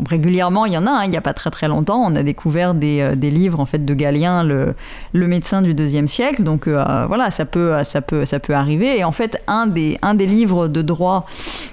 régulièrement. 0.07 0.65
Il 0.67 0.73
y 0.73 0.79
en 0.79 0.87
a. 0.87 0.91
Hein, 0.91 1.05
il 1.05 1.11
n'y 1.11 1.17
a 1.17 1.21
pas 1.21 1.35
très 1.35 1.51
très 1.51 1.69
longtemps, 1.69 2.01
on 2.05 2.15
a 2.17 2.23
découvert 2.23 2.75
des, 2.75 3.01
euh, 3.01 3.15
des, 3.15 3.31
livres 3.31 3.61
en 3.61 3.67
fait 3.67 3.85
de 3.85 3.95
Galien, 3.95 4.45
le, 4.45 4.75
le 5.13 5.27
médecin 5.27 5.61
du 5.61 5.75
deuxième 5.75 6.09
siècle. 6.09 6.43
Donc 6.43 6.67
euh, 6.67 7.05
voilà, 7.07 7.31
ça 7.31 7.45
peut 7.45 7.85
ça 7.85 8.01
peut 8.01 8.25
ça 8.25 8.41
peut 8.41 8.55
arriver. 8.55 8.99
Et 8.99 9.05
en 9.05 9.13
fait, 9.13 9.43
un 9.47 9.67
des 9.67 9.99
un 10.03 10.15
des 10.15 10.27
livres 10.27 10.69
de 10.69 10.83
droit 10.83 11.27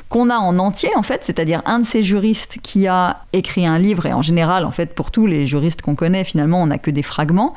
qu'on 0.10 0.30
a 0.30 0.36
en 0.36 0.60
entier 0.60 0.90
en 0.98 1.04
fait, 1.04 1.24
c'est-à-dire 1.24 1.62
un 1.66 1.80
de 1.80 1.86
ces 1.86 2.04
juristes 2.04 2.58
qui 2.62 2.88
a 2.88 3.22
écrit 3.32 3.66
un 3.66 3.78
livre 3.78 4.06
et 4.06 4.12
en 4.12 4.22
général 4.22 4.66
en 4.66 4.72
fait 4.72 4.94
pour 4.94 5.10
tous 5.10 5.25
les 5.25 5.48
juristes 5.48 5.82
qu'on 5.82 5.96
connaît 5.96 6.25
finalement 6.25 6.62
on 6.62 6.68
n'a 6.68 6.78
que 6.78 6.92
des 6.92 7.04
fragments 7.04 7.54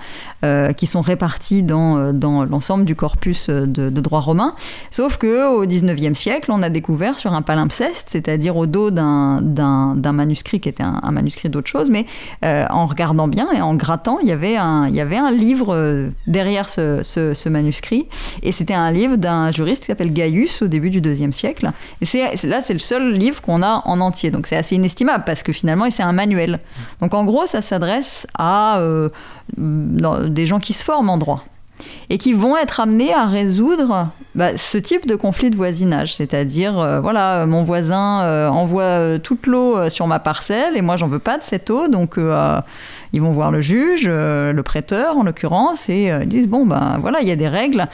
qui 0.76 0.87
sont 0.87 1.00
répartis 1.00 1.64
dans 1.64 2.03
euh, 2.04 2.12
dans 2.12 2.44
l'ensemble 2.44 2.84
du 2.84 2.94
corpus 2.94 3.49
euh, 3.49 3.66
de, 3.66 3.90
droit 4.00 4.20
romain. 4.20 4.54
Sauf 4.90 5.16
que 5.16 5.49
au 5.49 5.64
19e 5.64 6.14
siècle, 6.14 6.50
on 6.52 6.62
a 6.62 6.68
découvert 6.68 7.18
sur 7.18 7.32
un 7.32 7.42
palimpseste, 7.42 8.08
c'est-à-dire 8.11 8.56
au 8.56 8.66
dos 8.66 8.90
d'un 8.90 10.12
manuscrit 10.12 10.61
qui 10.61 10.68
était 10.68 10.82
un, 10.82 11.11
manuscrit 11.11 11.49
d'autre 11.49 11.68
chose, 11.68 11.90
mais 11.90 12.06
euh, 12.44 12.66
en 12.70 12.87
regardant 12.87 13.28
bien 13.28 13.49
et 13.52 13.61
en 13.61 13.75
grattant, 13.75 14.18
il 14.20 14.28
y 14.28 14.32
avait 14.32 14.56
un, 14.56 14.88
il 14.88 14.94
y 14.94 15.00
avait 15.00 15.16
un 15.16 15.30
livre 15.30 16.11
derrière 16.26 16.68
ce, 16.68 17.02
ce, 17.02 17.49
manuscrit. 17.49 18.06
Et 18.42 18.52
c'était 18.52 18.75
un 18.75 18.90
livre 18.90 19.16
d'un 19.16 19.52
juriste 19.52 19.82
qui 19.82 19.87
s'appelle 19.87 20.12
Gaius 20.12 20.62
au 20.62 20.66
début 20.66 20.90
du 20.90 21.00
2e 21.00 21.32
siècle. 21.32 21.70
Et 22.00 22.04
c'est, 22.04 22.44
là, 22.44 22.61
c'est 22.61 22.73
le 22.73 22.78
seul 22.78 23.14
livre 23.14 23.40
qu'on 23.40 23.62
a 23.62 23.82
en 23.84 24.00
entier. 24.00 24.30
Donc 24.30 24.46
c'est 24.46 24.56
assez 24.56 24.75
inestimable 24.75 25.25
parce 25.25 25.42
que 25.42 25.52
finalement, 25.52 25.90
c'est 25.90 26.02
un 26.02 26.12
manuel. 26.12 26.61
Donc 27.00 27.14
en 27.14 27.25
gros, 27.25 27.46
ça 27.46 27.62
s'adresse 27.62 28.26
à 28.38 28.80
des 29.56 30.46
gens 30.46 30.61
qui 30.61 30.73
se 30.73 30.84
forment 30.84 31.11
en 31.11 31.18
droit 31.18 31.44
et 32.11 32.19
qui 32.19 32.33
vont 32.33 32.57
être 32.57 32.81
amenés 32.81 33.12
à 33.12 33.26
résoudre 33.26 34.11
bah, 34.35 34.57
ce 34.57 34.78
type 34.78 35.07
de 35.07 35.14
conflit 35.14 35.50
de 35.50 35.57
voisinage. 35.57 36.14
C'est-à-dire, 36.14 36.78
euh, 36.78 37.00
voilà, 37.00 37.47
mon 37.47 37.62
voisin 37.62 38.23
euh, 38.23 38.49
envoie 38.49 38.83
euh, 38.83 39.19
toute 39.19 39.47
l'eau 39.47 39.88
sur 39.90 40.09
ma 40.09 40.19
parcelle 40.19 40.76
et 40.76 40.83
moi, 40.83 40.97
j'en 40.97 41.07
veux 41.07 41.21
pas 41.21 41.38
de 41.38 41.45
cette 41.45 41.71
eau, 41.71 41.87
donc 41.88 42.16
ils 43.12 43.21
vont 43.21 43.31
voir 43.31 43.50
le 43.50 43.61
juge, 43.61 44.09
le 44.09 44.62
prêteur 44.62 45.16
en 45.16 45.23
l'occurrence, 45.23 45.88
et 45.88 46.11
ils 46.23 46.28
disent 46.28 46.49
bon 46.49 46.66
ben 46.66 46.99
voilà, 47.00 47.21
il 47.21 47.28
y 47.28 47.31
a 47.31 47.37
des 47.37 47.49
règles 47.49 47.87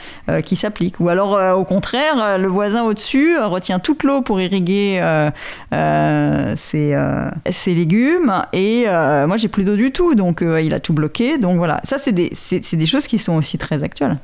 qui 0.43 0.55
s'appliquent. 0.55 0.99
Ou 0.99 1.09
alors 1.09 1.57
au 1.57 1.63
contraire, 1.63 2.37
le 2.39 2.47
voisin 2.47 2.83
au-dessus 2.83 3.37
retient 3.37 3.79
toute 3.79 4.03
l'eau 4.03 4.21
pour 4.21 4.41
irriguer 4.41 5.01
ses, 6.55 6.95
légumes 7.67 8.43
et 8.53 8.85
moi 9.27 9.37
j'ai 9.37 9.47
plus 9.47 9.63
d'eau 9.63 9.75
du 9.75 9.91
tout, 9.91 10.15
donc 10.15 10.41
il 10.41 10.73
a 10.73 10.79
tout 10.79 10.93
bloqué. 10.93 11.37
Donc 11.37 11.57
voilà, 11.57 11.79
ça 11.83 11.97
c'est 11.97 12.13
des, 12.13 12.31
des 12.73 12.85
choses 12.85 13.07
qui 13.07 13.19
sont 13.19 13.35
aussi 13.35 13.57
très 13.57 13.70
actuelles. 13.71 14.17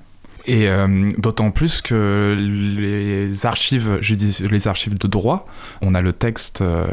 Et 0.47 0.69
euh, 0.69 1.11
d'autant 1.17 1.51
plus 1.51 1.81
que 1.81 2.33
les 2.39 3.45
archives, 3.45 3.99
les 4.49 4.67
archives 4.69 4.97
de 4.97 5.07
droit, 5.07 5.45
on 5.81 5.93
a 5.93 5.99
le 5.99 6.13
texte 6.13 6.61
euh, 6.61 6.85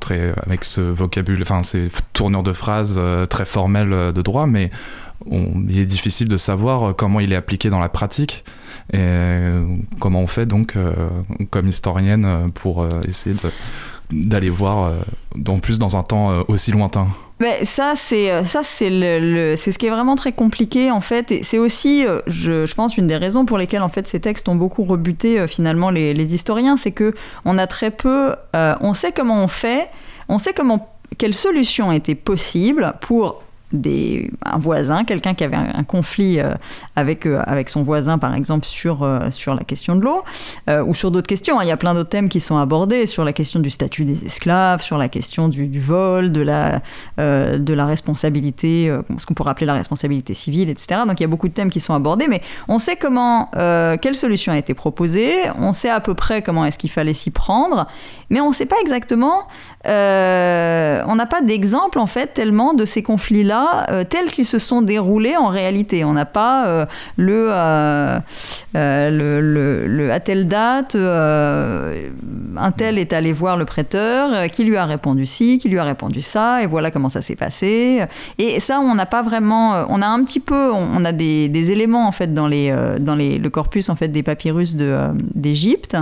très, 0.00 0.32
avec 0.38 0.64
ce 0.64 0.80
vocabulaire, 0.80 1.42
enfin 1.42 1.62
ces 1.62 1.88
tournures 2.14 2.42
de 2.42 2.54
phrases 2.54 2.94
euh, 2.96 3.26
très 3.26 3.44
formelles 3.44 4.12
de 4.14 4.22
droit, 4.22 4.46
mais 4.46 4.70
il 5.30 5.78
est 5.78 5.84
difficile 5.84 6.28
de 6.28 6.36
savoir 6.38 6.96
comment 6.96 7.20
il 7.20 7.32
est 7.32 7.36
appliqué 7.36 7.68
dans 7.68 7.80
la 7.80 7.90
pratique 7.90 8.44
et 8.92 9.40
comment 9.98 10.20
on 10.20 10.26
fait 10.26 10.46
donc 10.46 10.74
comme 11.50 11.68
historienne 11.68 12.52
pour 12.54 12.86
essayer 13.08 13.34
d'aller 14.10 14.48
voir, 14.50 14.92
en 15.48 15.58
plus 15.58 15.78
dans 15.78 15.96
un 15.96 16.02
temps 16.02 16.44
aussi 16.48 16.70
lointain. 16.72 17.08
Mais 17.38 17.66
ça, 17.66 17.92
c'est 17.96 18.30
euh, 18.30 18.44
ça, 18.44 18.62
c'est 18.62 18.88
le, 18.88 19.56
c'est 19.56 19.70
ce 19.70 19.78
qui 19.78 19.86
est 19.86 19.90
vraiment 19.90 20.16
très 20.16 20.32
compliqué 20.32 20.90
en 20.90 21.02
fait. 21.02 21.30
Et 21.30 21.42
c'est 21.42 21.58
aussi, 21.58 22.06
euh, 22.06 22.20
je, 22.26 22.64
je, 22.64 22.74
pense, 22.74 22.96
une 22.96 23.06
des 23.06 23.16
raisons 23.16 23.44
pour 23.44 23.58
lesquelles 23.58 23.82
en 23.82 23.90
fait 23.90 24.08
ces 24.08 24.20
textes 24.20 24.48
ont 24.48 24.54
beaucoup 24.54 24.84
rebuté 24.84 25.38
euh, 25.38 25.46
finalement 25.46 25.90
les, 25.90 26.14
les, 26.14 26.34
historiens, 26.34 26.78
c'est 26.78 26.92
que 26.92 27.12
on 27.44 27.58
a 27.58 27.66
très 27.66 27.90
peu, 27.90 28.34
on 28.54 28.94
sait 28.94 29.12
comment 29.12 29.44
on 29.44 29.48
fait, 29.48 29.90
on 30.28 30.38
sait 30.38 30.54
comment 30.54 30.88
quelle 31.18 31.34
solution 31.34 31.92
était 31.92 32.14
possible 32.14 32.94
pour 33.00 33.42
un 33.72 34.58
voisin, 34.58 35.04
quelqu'un 35.04 35.34
qui 35.34 35.44
avait 35.44 35.56
un, 35.56 35.82
conflit 35.84 36.38
euh, 36.38 36.54
avec, 36.94 37.26
euh, 37.26 37.42
avec 37.46 37.68
son 37.68 37.82
voisin, 37.82 38.18
par 38.18 38.34
exemple, 38.34 38.64
sur, 38.64 39.02
euh, 39.02 39.30
sur 39.30 39.54
la 39.54 39.64
question 39.64 39.96
de 39.96 40.02
l'eau, 40.02 40.22
ou 40.86 40.94
sur 40.94 41.10
d'autres 41.10 41.26
questions. 41.26 41.58
Hein. 41.58 41.64
Il 41.64 41.68
y 41.68 41.72
a 41.72 41.76
plein 41.76 41.94
d'autres 41.94 42.08
thèmes 42.08 42.28
qui 42.28 42.40
sont 42.40 42.58
abordés, 42.58 43.06
sur 43.06 43.24
la 43.24 43.32
question 43.32 43.60
du 43.60 43.70
statut 43.70 44.04
des 44.04 44.24
esclaves, 44.24 44.82
sur 44.82 44.98
la 44.98 45.08
question 45.08 45.48
du, 45.48 45.66
du 45.66 45.80
vol, 45.80 46.32
de 46.32 46.40
la, 46.40 46.80
de 47.18 47.74
la 47.74 47.86
responsabilité, 47.86 48.94
ce 49.18 49.26
qu'on 49.26 49.34
pourrait 49.34 49.50
appeler 49.50 49.66
la 49.66 49.74
responsabilité 49.74 50.34
civile, 50.34 50.70
etc. 50.70 51.00
Donc 51.06 51.20
il 51.20 51.22
y 51.22 51.24
a 51.24 51.28
beaucoup 51.28 51.48
de 51.48 51.52
thèmes 51.52 51.70
qui 51.70 51.80
sont 51.80 51.94
abordés, 51.94 52.26
mais 52.28 52.40
on 52.68 52.78
sait 52.78 52.96
comment, 52.96 53.50
quelle 54.00 54.14
solution 54.14 54.52
a 54.52 54.58
été 54.58 54.74
proposée, 54.74 55.34
on 55.58 55.72
sait 55.72 55.90
à 55.90 56.00
peu 56.00 56.14
près 56.14 56.42
comment 56.42 56.64
est-ce 56.64 56.78
qu'il 56.78 56.90
fallait 56.90 57.14
s'y 57.14 57.30
prendre, 57.30 57.86
mais 58.30 58.40
on 58.40 58.48
ne 58.48 58.54
sait 58.54 58.66
pas 58.66 58.76
exactement, 58.80 59.46
on 59.86 61.14
n'a 61.14 61.26
pas 61.26 61.40
d'exemple, 61.40 61.98
en 61.98 62.06
fait, 62.06 62.34
tellement 62.34 62.74
de 62.74 62.84
ces 62.84 63.02
conflits-là 63.02 63.86
euh, 63.90 64.04
tels 64.04 64.30
qu'ils 64.30 64.46
se 64.46 64.58
sont 64.58 64.82
déroulés 64.82 65.36
en 65.36 65.48
réalité. 65.48 66.04
On 66.04 66.12
n'a 66.12 66.24
pas 66.24 66.66
euh, 66.66 66.86
euh, 67.18 68.20
le, 68.74 70.12
à 70.12 70.20
telle 70.20 70.46
date, 70.48 70.94
un 70.94 72.72
tel 72.76 72.98
est 72.98 73.12
allé 73.12 73.32
voir 73.32 73.56
le 73.56 73.64
prêteur, 73.64 74.48
qui 74.50 74.64
lui 74.64 74.76
a 74.76 74.84
répondu 74.84 75.26
ci, 75.26 75.58
qui 75.58 75.68
lui 75.68 75.78
a 75.78 75.84
répondu 75.84 76.20
ça, 76.20 76.62
et 76.62 76.66
voilà 76.66 76.90
comment 76.90 77.08
ça 77.08 77.22
s'est 77.22 77.36
passé. 77.36 78.02
Et 78.38 78.60
ça, 78.60 78.80
on 78.80 78.94
n'a 78.94 79.06
pas 79.06 79.22
vraiment, 79.22 79.86
on 79.88 80.02
a 80.02 80.06
un 80.06 80.22
petit 80.24 80.40
peu, 80.40 80.72
on, 80.72 81.04
a 81.04 81.12
des, 81.12 81.48
des, 81.48 81.70
éléments 81.70 82.06
en 82.06 82.12
fait 82.12 82.32
dans 82.32 82.46
les, 82.48 82.74
dans 83.00 83.14
les, 83.14 83.38
le 83.38 83.50
corpus 83.50 83.88
en 83.88 83.96
fait 83.96 84.08
des 84.08 84.22
papyrus 84.22 84.76
d'Égypte. 85.34 85.96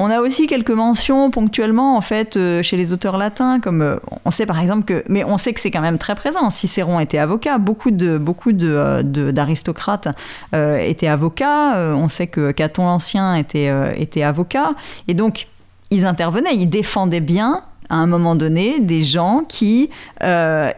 On 0.00 0.10
a 0.10 0.20
aussi 0.20 0.46
quelques 0.46 0.70
mentions 0.70 1.32
ponctuellement 1.32 1.96
en 1.96 2.00
fait 2.00 2.36
euh, 2.36 2.62
chez 2.62 2.76
les 2.76 2.92
auteurs 2.92 3.18
latins, 3.18 3.58
comme 3.58 3.82
euh, 3.82 3.96
on 4.24 4.30
sait 4.30 4.46
par 4.46 4.60
exemple 4.60 4.84
que, 4.84 5.02
mais 5.08 5.24
on 5.24 5.38
sait 5.38 5.52
que 5.52 5.58
c'est 5.58 5.72
quand 5.72 5.80
même 5.80 5.98
très 5.98 6.14
présent. 6.14 6.50
Cicéron 6.50 7.00
était 7.00 7.18
avocat, 7.18 7.58
beaucoup 7.58 7.90
de 7.90 8.16
beaucoup 8.16 8.52
de, 8.52 8.68
euh, 8.68 9.32
d'aristocrates 9.32 10.08
étaient 10.52 11.08
avocats. 11.08 11.74
on 11.94 12.08
sait 12.08 12.28
que 12.28 12.52
Caton 12.52 12.86
l'Ancien 12.86 13.34
était 13.34 13.72
était 14.00 14.22
avocat, 14.22 14.74
et 15.08 15.14
donc 15.14 15.48
ils 15.90 16.06
intervenaient, 16.06 16.54
ils 16.54 16.68
défendaient 16.68 17.20
bien 17.20 17.64
à 17.90 17.96
un 17.96 18.06
moment 18.06 18.34
donné 18.34 18.80
des 18.80 19.02
gens 19.02 19.44
qui 19.48 19.90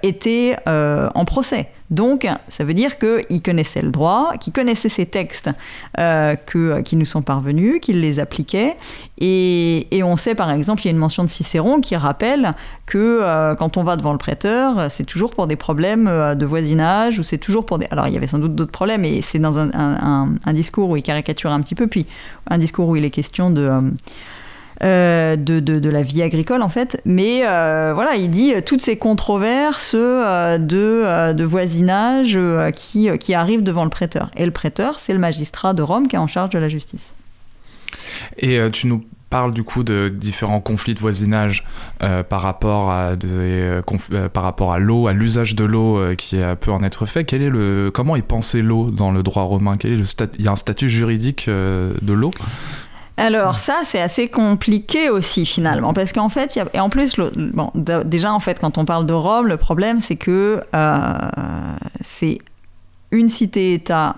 étaient 0.03 0.57
en 0.67 1.25
procès. 1.25 1.69
Donc, 1.91 2.27
ça 2.47 2.63
veut 2.63 2.75
dire 2.75 2.99
qu'ils 2.99 3.43
connaissaient 3.43 3.83
le 3.83 3.91
droit, 3.91 4.35
qu'ils 4.41 4.53
connaissaient 4.53 4.89
ces 4.89 5.07
textes 5.07 5.51
euh, 5.99 6.37
que, 6.37 6.81
qui 6.83 6.95
nous 6.95 7.05
sont 7.05 7.23
parvenus, 7.23 7.81
qu'ils 7.81 8.01
les 8.01 8.21
appliquaient. 8.21 8.77
Et, 9.19 10.01
on 10.05 10.17
sait, 10.17 10.37
par 10.37 10.51
exemple, 10.53 10.83
il 10.83 10.85
y 10.87 10.89
a 10.89 10.93
une 10.93 10.97
mention 10.97 11.25
de 11.25 11.29
Cicéron 11.29 11.81
qui 11.81 11.97
rappelle 11.97 12.55
que 12.87 13.21
euh, 13.23 13.55
quand 13.57 13.77
on 13.77 13.83
va 13.83 13.97
devant 13.97 14.13
le 14.13 14.19
prêteur, 14.19 14.91
c'est 14.91 15.05
toujours 15.05 15.33
pour 15.33 15.49
des 15.49 15.57
problèmes 15.57 16.07
euh, 16.07 16.35
de 16.35 16.47
voisinage 16.47 17.19
ou 17.19 17.25
c'est 17.25 17.39
toujours 17.39 17.67
pour 17.67 17.79
des... 17.79 17.87
Alors, 17.91 18.07
il 18.07 18.15
y 18.15 18.17
avait 18.17 18.29
sans 18.29 18.39
doute 18.39 18.55
d'autres 18.55 18.71
problèmes, 18.71 19.05
et 19.05 19.21
c'est 19.21 19.41
dans 19.41 19.59
un, 19.59 20.29
discours 20.53 20.91
où 20.91 20.97
il 20.97 21.03
caricature 21.03 21.51
un 21.51 21.61
petit 21.61 21.75
peu, 21.75 21.87
puis 21.87 22.07
un 22.49 22.59
discours 22.59 22.89
où 22.89 22.95
il 22.95 23.05
est 23.05 23.11
question 23.11 23.51
de... 23.51 23.63
Euh, 23.63 23.81
de, 24.83 25.61
de, 25.61 25.89
la 25.89 26.03
vie 26.03 26.23
agricole 26.23 26.63
en 26.63 26.69
fait. 26.69 27.01
Mais 27.05 27.43
euh, 27.45 27.93
voilà, 27.95 28.15
il 28.15 28.31
dit 28.31 28.55
euh, 28.55 28.61
toutes 28.65 28.81
ces 28.81 28.97
controverses 28.97 29.95
de, 29.95 31.33
de 31.33 31.45
voisinage 31.45 32.39
qui, 32.75 33.09
qui 33.19 33.35
arrivent 33.35 33.63
devant 33.63 33.85
le 33.85 33.91
prêteur. 33.91 34.31
Et 34.37 34.45
le 34.45 34.53
prêteur, 34.53 34.99
c'est 34.99 35.13
le 35.13 35.19
magistrat 35.19 35.75
de 35.75 35.83
Rome 35.83 36.09
qui 36.09 36.17
est 36.17 36.21
en 36.21 36.27
charge 36.27 36.51
de 36.51 36.59
la 36.59 36.69
justice. 36.69 37.15
Et 38.39 38.59
tu 38.73 38.87
nous 38.87 39.03
parles 39.29 39.53
du 39.53 39.63
coup 39.63 39.85
de 39.85 40.09
différents 40.09 40.61
conflits 40.61 40.95
de 40.95 41.01
voisinage 41.01 41.65
par 41.99 42.41
rapport 42.41 42.91
à 42.91 43.13
par 44.33 44.43
rapport 44.43 44.73
à 44.73 44.79
l'eau, 44.79 45.09
à 45.09 45.13
l'usage 45.13 45.55
de 45.55 45.65
l'eau 45.65 46.01
qui 46.17 46.39
peut 46.61 46.73
en 46.73 46.83
être 46.83 47.07
fait. 47.07 47.25
Quel 47.25 47.43
est 47.43 47.51
le 47.51 47.91
comment 47.93 48.17
est 48.17 48.23
pensé 48.23 48.63
l'eau 48.63 48.91
dans 48.91 49.11
le 49.11 49.23
droit 49.23 49.43
romain? 49.43 49.77
Quel 49.77 49.93
est 49.93 49.97
le 49.97 50.05
il 50.39 50.45
y 50.45 50.49
a 50.49 50.53
un 50.53 50.57
statut 50.57 50.89
juridique 50.89 51.49
de 51.49 52.13
l'eau? 52.13 52.31
Alors 53.21 53.59
ça, 53.59 53.81
c'est 53.85 54.01
assez 54.01 54.29
compliqué 54.29 55.11
aussi 55.11 55.45
finalement, 55.45 55.93
parce 55.93 56.13
qu'en 56.13 56.29
fait, 56.29 56.59
et 56.73 56.81
en 56.81 56.89
plus, 56.89 57.17
bon, 57.17 57.71
déjà 57.75 58.33
en 58.33 58.41
fait, 58.41 58.59
quand 58.59 58.79
on 58.79 58.85
parle 58.85 59.07
de 59.07 59.13
Rome, 59.13 59.47
le 59.47 59.57
problème 59.57 60.01
c'est 60.01 60.17
que 60.17 60.63
euh, 60.75 61.13
c'est 62.01 62.39
une 63.11 63.29
cité-État 63.29 64.17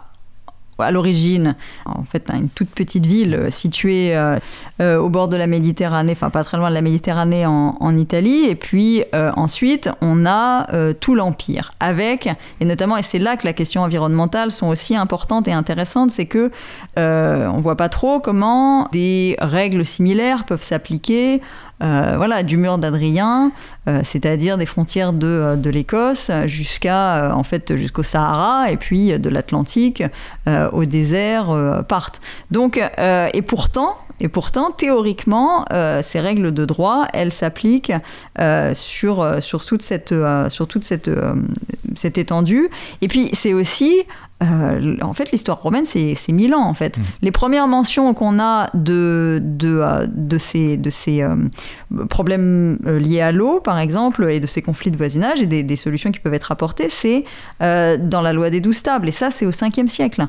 à 0.79 0.91
l'origine, 0.91 1.55
en 1.85 2.05
fait, 2.05 2.31
une 2.33 2.49
toute 2.49 2.71
petite 2.71 3.07
ville 3.07 3.35
euh, 3.35 3.50
située 3.50 4.17
euh, 4.17 4.38
euh, 4.81 4.99
au 4.99 5.11
bord 5.11 5.29
de 5.29 5.37
la 5.37 5.47
Méditerranée, 5.47 6.12
enfin 6.12 6.31
pas 6.31 6.45
très 6.45 6.57
loin 6.57 6.71
de 6.71 6.75
la 6.75 6.83
Méditerranée 6.83 7.47
en, 7.47 7.97
Italie. 7.97 8.47
Et 8.49 8.55
puis 8.55 9.05
ensuite, 9.12 9.91
on 10.00 10.25
a 10.25 10.67
tout 10.95 11.14
l'Empire, 11.14 11.73
avec, 11.79 12.26
et 12.59 12.64
notamment, 12.64 12.97
et 12.97 13.02
c'est 13.02 13.19
là 13.19 13.37
que 13.37 13.45
la 13.45 13.52
question 13.52 13.83
environnementale 13.83 14.50
sont 14.50 14.69
aussi 14.69 14.97
importantes 14.97 15.47
et 15.47 15.52
intéressantes, 15.52 16.11
c'est 16.11 16.25
que 16.25 16.50
on 16.97 17.61
voit 17.61 17.76
pas 17.76 17.91
trop 17.91 18.19
comment 18.19 18.89
des 18.93 19.37
règles 19.41 19.85
similaires 19.85 20.45
peuvent 20.47 20.63
s'appliquer 20.63 21.43
euh, 21.82 22.14
voilà, 22.16 22.42
du 22.42 22.56
mur 22.56 22.78
d'Adrien, 22.78 23.50
euh, 23.88 24.00
c'est-à-dire 24.04 24.56
des 24.56 24.66
frontières 24.66 25.12
de, 25.12 25.26
euh, 25.26 25.56
de 25.56 25.68
l'Écosse 25.68 26.30
jusqu'à 26.47 27.34
en 27.34 27.42
fait 27.42 27.76
jusqu'au 27.76 28.02
Sahara 28.02 28.71
et 28.71 28.76
puis 28.76 29.18
de 29.18 29.28
l'Atlantique 29.28 30.02
au 30.73 30.84
désert 30.84 31.84
partent. 31.88 32.21
Donc 32.50 32.80
et 33.32 33.42
pourtant 33.42 33.97
et 34.21 34.28
pourtant, 34.28 34.71
théoriquement, 34.71 35.64
ces 36.02 36.21
règles 36.21 36.52
de 36.52 36.64
droit, 36.64 37.06
elles 37.12 37.32
s'appliquent 37.32 37.92
sur, 38.73 39.42
sur 39.42 39.64
toute 39.64 39.82
cette, 39.82 40.14
sur 40.49 40.68
toute 40.68 40.84
cette, 40.84 41.10
cette 41.97 42.18
étendue. 42.18 42.68
Et 43.00 43.08
puis, 43.08 43.30
c'est 43.32 43.52
aussi 43.52 44.04
euh, 44.43 44.97
en 45.02 45.13
fait, 45.13 45.31
l'histoire 45.31 45.61
romaine, 45.61 45.85
c'est 45.87 46.17
mille 46.33 46.55
ans, 46.55 46.65
en 46.65 46.75
fait. 46.75 46.99
Mmh. 46.99 47.02
Les 47.23 47.31
premières 47.31 47.69
mentions 47.69 48.15
qu'on 48.15 48.41
a 48.41 48.69
de, 48.75 49.41
de, 49.43 49.81
euh, 49.83 50.07
de 50.09 50.39
ces, 50.39 50.76
de 50.76 50.91
ces 50.91 51.23
euh, 51.23 51.37
problèmes 52.09 52.78
liés 52.85 53.21
à 53.21 53.33
l'eau, 53.33 53.61
par 53.61 53.78
exemple, 53.78 54.28
et 54.28 54.41
de 54.41 54.47
ces 54.47 54.63
conflits 54.63 54.91
de 54.91 54.97
voisinage 54.97 55.43
et 55.43 55.47
des, 55.47 55.76
solutions 55.76 56.13
qui 56.13 56.21
peuvent 56.21 56.35
être 56.35 56.52
apportées, 56.52 56.89
c'est 56.89 57.25
dans 57.61 58.21
la 58.23 58.33
loi 58.33 58.50
des 58.50 58.61
douze 58.61 58.83
tables. 58.83 59.09
Et 59.09 59.13
ça, 59.13 59.31
c'est 59.31 59.47
au 59.47 59.50
5e 59.50 59.89
siècle, 59.89 60.26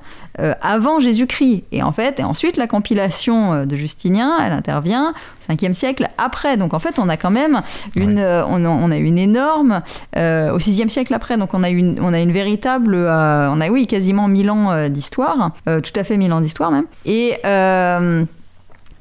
avant 0.62 0.99
Jésus-Christ. 0.99 1.65
Et 1.71 1.84
en 1.84 1.91
fait, 1.91 2.19
et 2.19 2.23
ensuite, 2.23 2.58
la 2.58 2.67
compilation 2.67 3.65
de 3.65 3.76
Justinien, 3.76 4.32
elle 4.43 4.54
intervient 4.54 5.12
au 5.12 5.54
5e 5.54 5.73
siècle 5.73 6.10
après. 6.17 6.58
Donc, 6.58 6.73
en 6.73 6.80
fait, 6.80 6.97
on 6.97 7.10
a 7.10 7.17
quand 7.17 7.30
même 7.30 7.62
une, 7.95 8.19
on, 8.19 8.65
a, 8.65 8.69
on, 8.69 8.91
a, 8.91 8.97
une 8.97 9.17
énorme, 9.17 9.82
au 10.15 10.58
6e 10.58 10.89
siècle 10.89 11.13
après, 11.13 11.38
donc 11.38 11.54
on 11.54 11.63
a 11.63 11.69
une, 11.69 11.99
on 12.02 12.13
a 12.13 12.19
une 12.19 12.32
véritable, 12.32 12.95
on 12.95 13.62
a, 13.62 13.69
oui, 13.69 13.86
quasi 13.86 14.02
quasiment 14.03 14.27
1000 14.27 14.51
ans 14.51 14.71
euh, 14.71 14.89
d'histoire, 14.89 15.51
euh, 15.69 15.79
tout 15.79 15.97
à 15.97 16.03
fait 16.03 16.17
1000 16.17 16.33
ans 16.33 16.41
d'histoire 16.41 16.71
même. 16.71 16.85
Et 17.05 17.37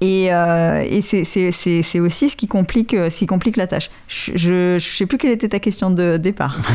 euh, 0.03 0.85
et, 0.89 1.01
c'est 1.01 2.01
aussi 2.01 2.29
ce 2.29 2.37
qui, 2.37 2.49
complique, 2.49 2.91
ce 2.91 3.19
qui 3.19 3.27
complique 3.27 3.57
la 3.57 3.67
tâche. 3.67 3.91
Je 4.09 4.75
ne 4.75 4.79
sais 4.79 5.07
plus 5.07 5.19
quelle 5.19 5.33
était 5.33 5.49
ta 5.49 5.59
question 5.59 5.91
de 5.91 6.17
départ. 6.17 6.59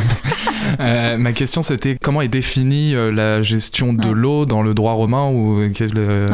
Euh, 0.80 1.18
ma 1.18 1.32
question 1.32 1.62
c'était 1.62 1.98
comment 2.02 2.22
est 2.22 2.28
définie 2.28 2.94
euh, 2.94 3.12
la 3.12 3.42
gestion 3.42 3.94
de 3.94 4.10
l'eau 4.10 4.46
dans 4.46 4.62
le 4.62 4.74
droit 4.74 4.94
romain 4.94 5.30
ou 5.30 5.62
quel, 5.74 5.92
euh, 5.96 6.28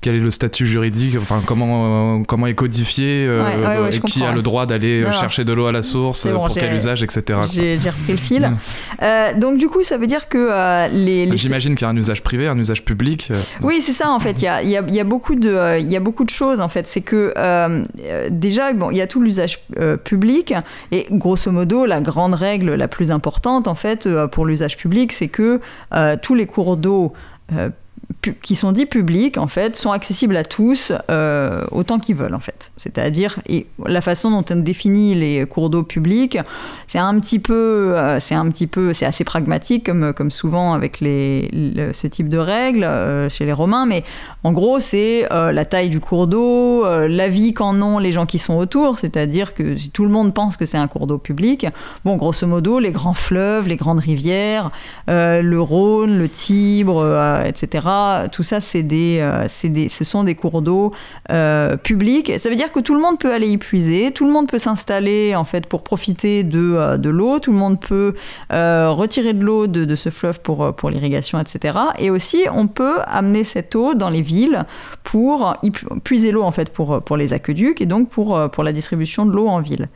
quel, 0.00 0.14
est 0.14 0.20
le 0.20 0.30
statut 0.30 0.66
juridique, 0.66 1.16
enfin 1.20 1.42
comment, 1.44 2.22
comment 2.22 2.46
est 2.46 2.54
codifié, 2.54 3.28
qui 4.06 4.22
a 4.22 4.32
le 4.32 4.42
droit 4.42 4.66
d'aller 4.66 5.04
chercher 5.12 5.44
de 5.44 5.52
l'eau 5.52 5.66
à 5.66 5.72
la 5.72 5.82
source, 5.82 6.26
pour 6.28 6.50
quel 6.50 6.74
usage, 6.74 7.02
etc. 7.02 7.40
J'ai 7.52 7.90
repris 7.90 8.12
le 8.12 8.16
fil. 8.16 8.50
donc 9.40 9.58
du 9.58 9.68
coup 9.68 9.82
ça 9.82 9.98
veut 9.98 10.06
dire 10.06 10.28
que 10.28 10.88
les... 10.92 11.36
J'imagine 11.36 11.74
qu'il 11.74 11.84
y 11.84 11.88
a 11.88 11.92
un 11.92 11.96
usage 11.96 12.22
privé, 12.22 12.46
un 12.46 12.58
usage 12.58 12.84
public. 12.84 13.30
Oui 13.62 13.80
c'est 13.80 13.92
ça 13.92 14.10
en 14.10 14.20
fait, 14.20 14.42
il 14.42 14.44
y 14.44 14.48
a, 14.48 14.62
y, 14.62 14.76
a, 14.76 14.82
y 14.88 15.00
a, 15.00 15.04
beaucoup 15.04 15.34
de, 15.34 15.80
il 15.80 15.90
y 15.90 15.96
a 15.96 16.00
beaucoup 16.00 16.24
de 16.24 16.30
choses 16.32 16.60
en 16.60 16.68
fait. 16.68 16.86
C'est 16.86 17.00
que 17.00 17.32
déjà 18.30 18.72
bon, 18.72 18.90
il 18.90 18.96
y 18.96 19.00
a 19.00 19.06
tout 19.06 19.20
l'usage 19.20 19.60
public 20.04 20.54
et 20.90 21.06
grosso 21.10 21.50
modo 21.50 21.86
la 21.86 22.00
grande 22.00 22.34
règle 22.34 22.74
la 22.74 22.88
plus 22.88 23.10
importante 23.10 23.68
en 23.68 23.74
fait 23.74 24.06
euh, 24.06 24.26
pour 24.28 24.46
l'usage 24.46 24.76
public, 24.76 25.12
c'est 25.12 25.28
que 25.28 25.60
euh, 25.94 26.16
tous 26.20 26.34
les 26.34 26.46
cours 26.46 26.76
d'eau 26.76 27.12
euh, 27.52 27.70
qui 28.30 28.54
sont 28.54 28.70
dits 28.70 28.86
publics, 28.86 29.36
en 29.36 29.48
fait, 29.48 29.74
sont 29.74 29.90
accessibles 29.90 30.36
à 30.36 30.44
tous 30.44 30.92
euh, 31.10 31.64
autant 31.72 31.98
qu'ils 31.98 32.14
veulent, 32.14 32.34
en 32.34 32.40
fait. 32.40 32.70
C'est-à-dire, 32.76 33.40
et 33.48 33.66
la 33.84 34.00
façon 34.00 34.30
dont 34.30 34.44
on 34.50 34.60
définit 34.60 35.14
les 35.16 35.44
cours 35.46 35.70
d'eau 35.70 35.82
publics, 35.82 36.38
c'est 36.86 37.00
un 37.00 37.18
petit 37.18 37.40
peu, 37.40 37.94
euh, 37.96 38.20
c'est 38.20 38.36
un 38.36 38.48
petit 38.48 38.68
peu, 38.68 38.94
c'est 38.94 39.06
assez 39.06 39.24
pragmatique, 39.24 39.84
comme, 39.86 40.12
comme 40.12 40.30
souvent 40.30 40.72
avec 40.72 41.00
les, 41.00 41.50
ce 41.92 42.06
type 42.06 42.28
de 42.28 42.38
règles 42.38 42.84
euh, 42.84 43.28
chez 43.28 43.44
les 43.44 43.52
Romains, 43.52 43.86
mais 43.86 44.04
en 44.44 44.52
gros, 44.52 44.78
c'est 44.78 45.26
la 45.30 45.64
taille 45.64 45.88
du 45.88 46.00
cours 46.00 46.26
d'eau, 46.26 46.84
l'avis 47.06 47.54
qu'en 47.54 47.80
ont 47.82 47.98
les 47.98 48.12
gens 48.12 48.26
qui 48.26 48.38
sont 48.38 48.54
autour, 48.54 48.98
c'est-à-dire 48.98 49.54
que 49.54 49.76
si 49.76 49.90
tout 49.90 50.04
le 50.04 50.10
monde 50.10 50.34
pense 50.34 50.56
que 50.56 50.66
c'est 50.66 50.78
un 50.78 50.88
cours 50.88 51.06
d'eau 51.06 51.18
public, 51.18 51.66
bon, 52.04 52.16
grosso 52.16 52.46
modo, 52.46 52.78
les 52.78 52.92
grands 52.92 53.14
fleuves, 53.14 53.68
les 53.68 53.76
grandes 53.76 54.00
rivières, 54.00 54.70
le 55.08 55.56
Rhône, 55.58 56.18
le 56.18 56.28
Tibre, 56.28 57.40
etc., 57.44 57.80
tout 58.30 58.42
ça 58.42 58.60
c'est 58.60 58.82
des, 58.82 59.24
ce 59.48 60.04
sont 60.04 60.24
des 60.24 60.34
cours 60.34 60.62
d'eau 60.62 60.92
publics. 61.82 62.32
Ça 62.38 62.48
veut 62.48 62.56
dire 62.56 62.72
que 62.72 62.80
tout 62.80 62.94
le 62.94 63.00
monde 63.00 63.18
peut 63.18 63.32
aller 63.32 63.48
y 63.48 63.58
puiser, 63.58 64.12
tout 64.12 64.24
le 64.24 64.32
monde 64.32 64.48
peut 64.48 64.58
s'installer 64.58 65.34
en 65.34 65.44
fait 65.44 65.66
pour 65.66 65.82
profiter 65.82 66.44
de, 66.44 66.96
de 66.96 67.10
l'eau, 67.10 67.38
tout 67.38 67.52
le 67.52 67.58
monde 67.58 67.80
peut 67.80 68.14
retirer 68.50 69.32
de 69.32 69.44
l'eau 69.44 69.66
de, 69.66 69.96
ce 69.96 70.10
fleuve 70.10 70.40
pour, 70.40 70.90
l'irrigation, 70.90 71.38
etc. 71.38 71.78
Et 71.98 72.10
aussi, 72.10 72.44
on 72.52 72.66
peut 72.66 72.98
amener 73.06 73.44
cette 73.44 73.74
eau 73.74 73.94
dans 73.94 74.10
les 74.10 74.22
villes 74.22 74.64
pour 75.04 75.56
puiser 76.04 76.30
l'eau 76.30 76.42
en 76.42 76.50
fait 76.50 76.70
pour, 76.70 77.16
les 77.16 77.32
aqueducs 77.32 77.80
et 77.80 77.86
donc 77.86 78.08
pour, 78.08 78.38
la 78.62 78.72
distribution 78.72 79.26
de 79.26 79.32
l'eau 79.32 79.48
en 79.48 79.60
ville. 79.60 79.88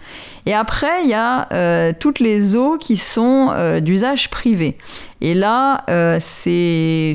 Et 0.46 0.54
après, 0.54 1.04
il 1.04 1.10
y 1.10 1.14
a 1.14 1.48
euh, 1.52 1.92
toutes 1.98 2.20
les 2.20 2.56
eaux 2.56 2.78
qui 2.78 2.96
sont 2.96 3.50
euh, 3.52 3.80
d'usage 3.80 4.30
privé. 4.30 4.76
Et 5.20 5.34
là, 5.34 5.84
euh, 5.88 6.18
c'est 6.20 7.12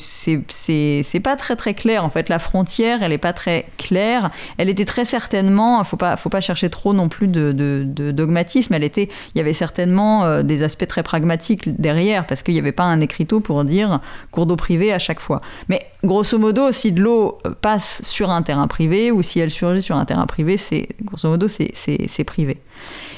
c'est 1.04 1.20
pas 1.20 1.36
très 1.36 1.56
très 1.56 1.74
clair. 1.74 2.04
En 2.04 2.10
fait, 2.10 2.30
la 2.30 2.40
frontière, 2.40 3.04
elle 3.04 3.12
est 3.12 3.18
pas 3.18 3.34
très 3.34 3.66
claire. 3.78 4.32
Elle 4.58 4.70
était 4.70 4.86
très 4.86 5.06
certainement, 5.06 5.84
faut 5.84 5.98
pas 5.98 6.18
faut 6.18 6.30
pas 6.30 6.42
chercher 6.42 6.70
trop 6.70 6.94
non 6.94 7.10
plus 7.10 7.28
de, 7.28 7.52
de, 7.52 8.12
dogmatisme. 8.12 8.74
Elle 8.74 8.84
était, 8.84 9.10
il 9.34 9.38
y 9.38 9.42
avait 9.42 9.54
certainement 9.54 10.24
euh, 10.24 10.44
des 10.44 10.64
aspects 10.64 10.88
très 10.88 11.04
pragmatiques 11.04 11.80
derrière 11.80 12.26
parce 12.28 12.44
qu'il 12.44 12.54
n'y 12.54 12.60
avait 12.60 12.72
pas 12.72 12.84
un 12.84 13.02
écriteau 13.02 13.40
pour 13.40 13.64
dire 13.64 14.00
cours 14.32 14.46
d'eau 14.46 14.56
privé 14.56 14.94
à 14.94 15.00
chaque 15.00 15.20
fois. 15.20 15.42
Mais 15.70 15.88
grosso 16.04 16.38
modo, 16.38 16.72
si 16.72 16.92
de 16.92 17.02
l'eau 17.02 17.40
passe 17.62 18.02
sur 18.04 18.30
un 18.30 18.42
terrain 18.42 18.68
privé 18.68 19.12
ou 19.12 19.22
si 19.22 19.40
elle 19.40 19.52
surgit 19.52 19.82
sur 19.82 19.96
un 19.96 20.06
terrain 20.06 20.26
privé, 20.26 20.58
c'est 20.58 20.90
grosso 21.04 21.30
modo 21.30 21.48
c'est 21.48 22.24
privé. 22.24 22.58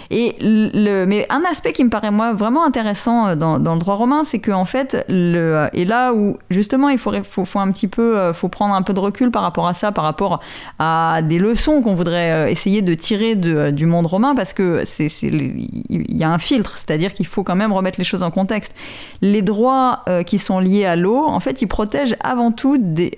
Et 0.09 0.35
le, 0.41 1.05
mais 1.05 1.25
un 1.29 1.43
aspect 1.49 1.73
qui 1.73 1.83
me 1.83 1.89
paraît 1.89 2.11
moi 2.11 2.33
vraiment 2.33 2.65
intéressant 2.65 3.27
euh, 3.27 3.35
dans, 3.35 3.59
dans 3.59 3.73
le 3.73 3.79
droit 3.79 3.95
romain, 3.95 4.23
c'est 4.23 4.39
qu'en 4.39 4.65
fait, 4.65 5.05
le, 5.09 5.67
et 5.73 5.85
là 5.85 6.13
où 6.13 6.37
justement 6.49 6.89
il 6.89 6.97
faut, 6.97 7.11
faut, 7.23 7.45
faut, 7.45 7.59
un 7.59 7.71
petit 7.71 7.87
peu, 7.87 8.17
euh, 8.17 8.33
faut 8.33 8.49
prendre 8.49 8.73
un 8.73 8.81
peu 8.81 8.93
de 8.93 8.99
recul 8.99 9.31
par 9.31 9.41
rapport 9.41 9.67
à 9.67 9.73
ça, 9.73 9.91
par 9.91 10.03
rapport 10.03 10.39
à 10.79 11.21
des 11.23 11.39
leçons 11.39 11.81
qu'on 11.81 11.93
voudrait 11.93 12.31
euh, 12.31 12.47
essayer 12.47 12.81
de 12.81 12.93
tirer 12.93 13.35
de, 13.35 13.71
du 13.71 13.85
monde 13.85 14.05
romain, 14.05 14.35
parce 14.35 14.53
que 14.53 14.81
c'est, 14.85 15.07
il 15.21 16.17
y 16.17 16.23
a 16.23 16.29
un 16.29 16.37
filtre, 16.37 16.77
c'est-à-dire 16.77 17.13
qu'il 17.13 17.27
faut 17.27 17.43
quand 17.43 17.55
même 17.55 17.71
remettre 17.71 17.99
les 17.99 18.03
choses 18.03 18.23
en 18.23 18.31
contexte. 18.31 18.73
Les 19.21 19.41
droits 19.41 20.03
qui 20.25 20.37
sont 20.37 20.59
liés 20.59 20.85
à 20.85 20.95
l'eau, 20.95 21.25
en 21.25 21.39
fait, 21.39 21.61
ils 21.61 21.67
protègent 21.67 22.15
avant 22.21 22.51
tout 22.51 22.77
des, 22.79 23.11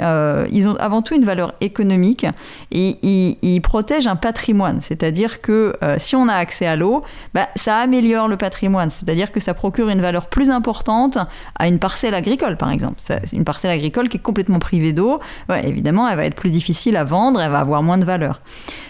ils 0.52 0.68
ont 0.68 0.76
avant 0.76 1.02
tout 1.02 1.16
une 1.16 1.26
valeur 1.26 1.54
économique 1.62 2.26
et 2.72 2.98
ils, 3.02 3.38
ils 3.42 3.62
protègent 3.62 4.08
un 4.08 4.16
patrimoine, 4.16 4.80
c'est-à-dire 4.82 5.42
que 5.42 5.74
si 5.98 6.16
on 6.16 6.28
a 6.28 6.34
accès 6.34 6.66
à 6.66 6.75
l'eau 6.76 7.04
bah, 7.34 7.48
ça 7.56 7.78
améliore 7.78 8.28
le 8.28 8.38
patrimoine, 8.38 8.90
c'est-à-dire 8.90 9.32
que 9.32 9.40
ça 9.40 9.54
procure 9.54 9.90
une 9.90 10.02
valeur 10.02 10.28
plus 10.28 10.50
importante 10.50 11.18
à 11.58 11.68
une 11.68 11.80
parcelle 11.80 12.14
agricole, 12.14 12.58
par 12.58 12.72
exemple. 12.72 13.02
une 13.34 13.44
parcelle 13.44 13.72
agricole 13.72 14.10
qui 14.10 14.18
est 14.18 14.22
complètement 14.22 14.60
privée 14.60 14.94
d'eau, 14.94 15.20
évidemment, 15.64 16.08
elle 16.08 16.18
va 16.18 16.26
être 16.26 16.36
plus 16.36 16.52
difficile 16.52 16.98
à 16.98 17.04
vendre, 17.04 17.42
elle 17.42 17.52
va 17.52 17.60
avoir 17.60 17.84
moins 17.84 17.98
de 17.98 18.06
valeur. 18.06 18.42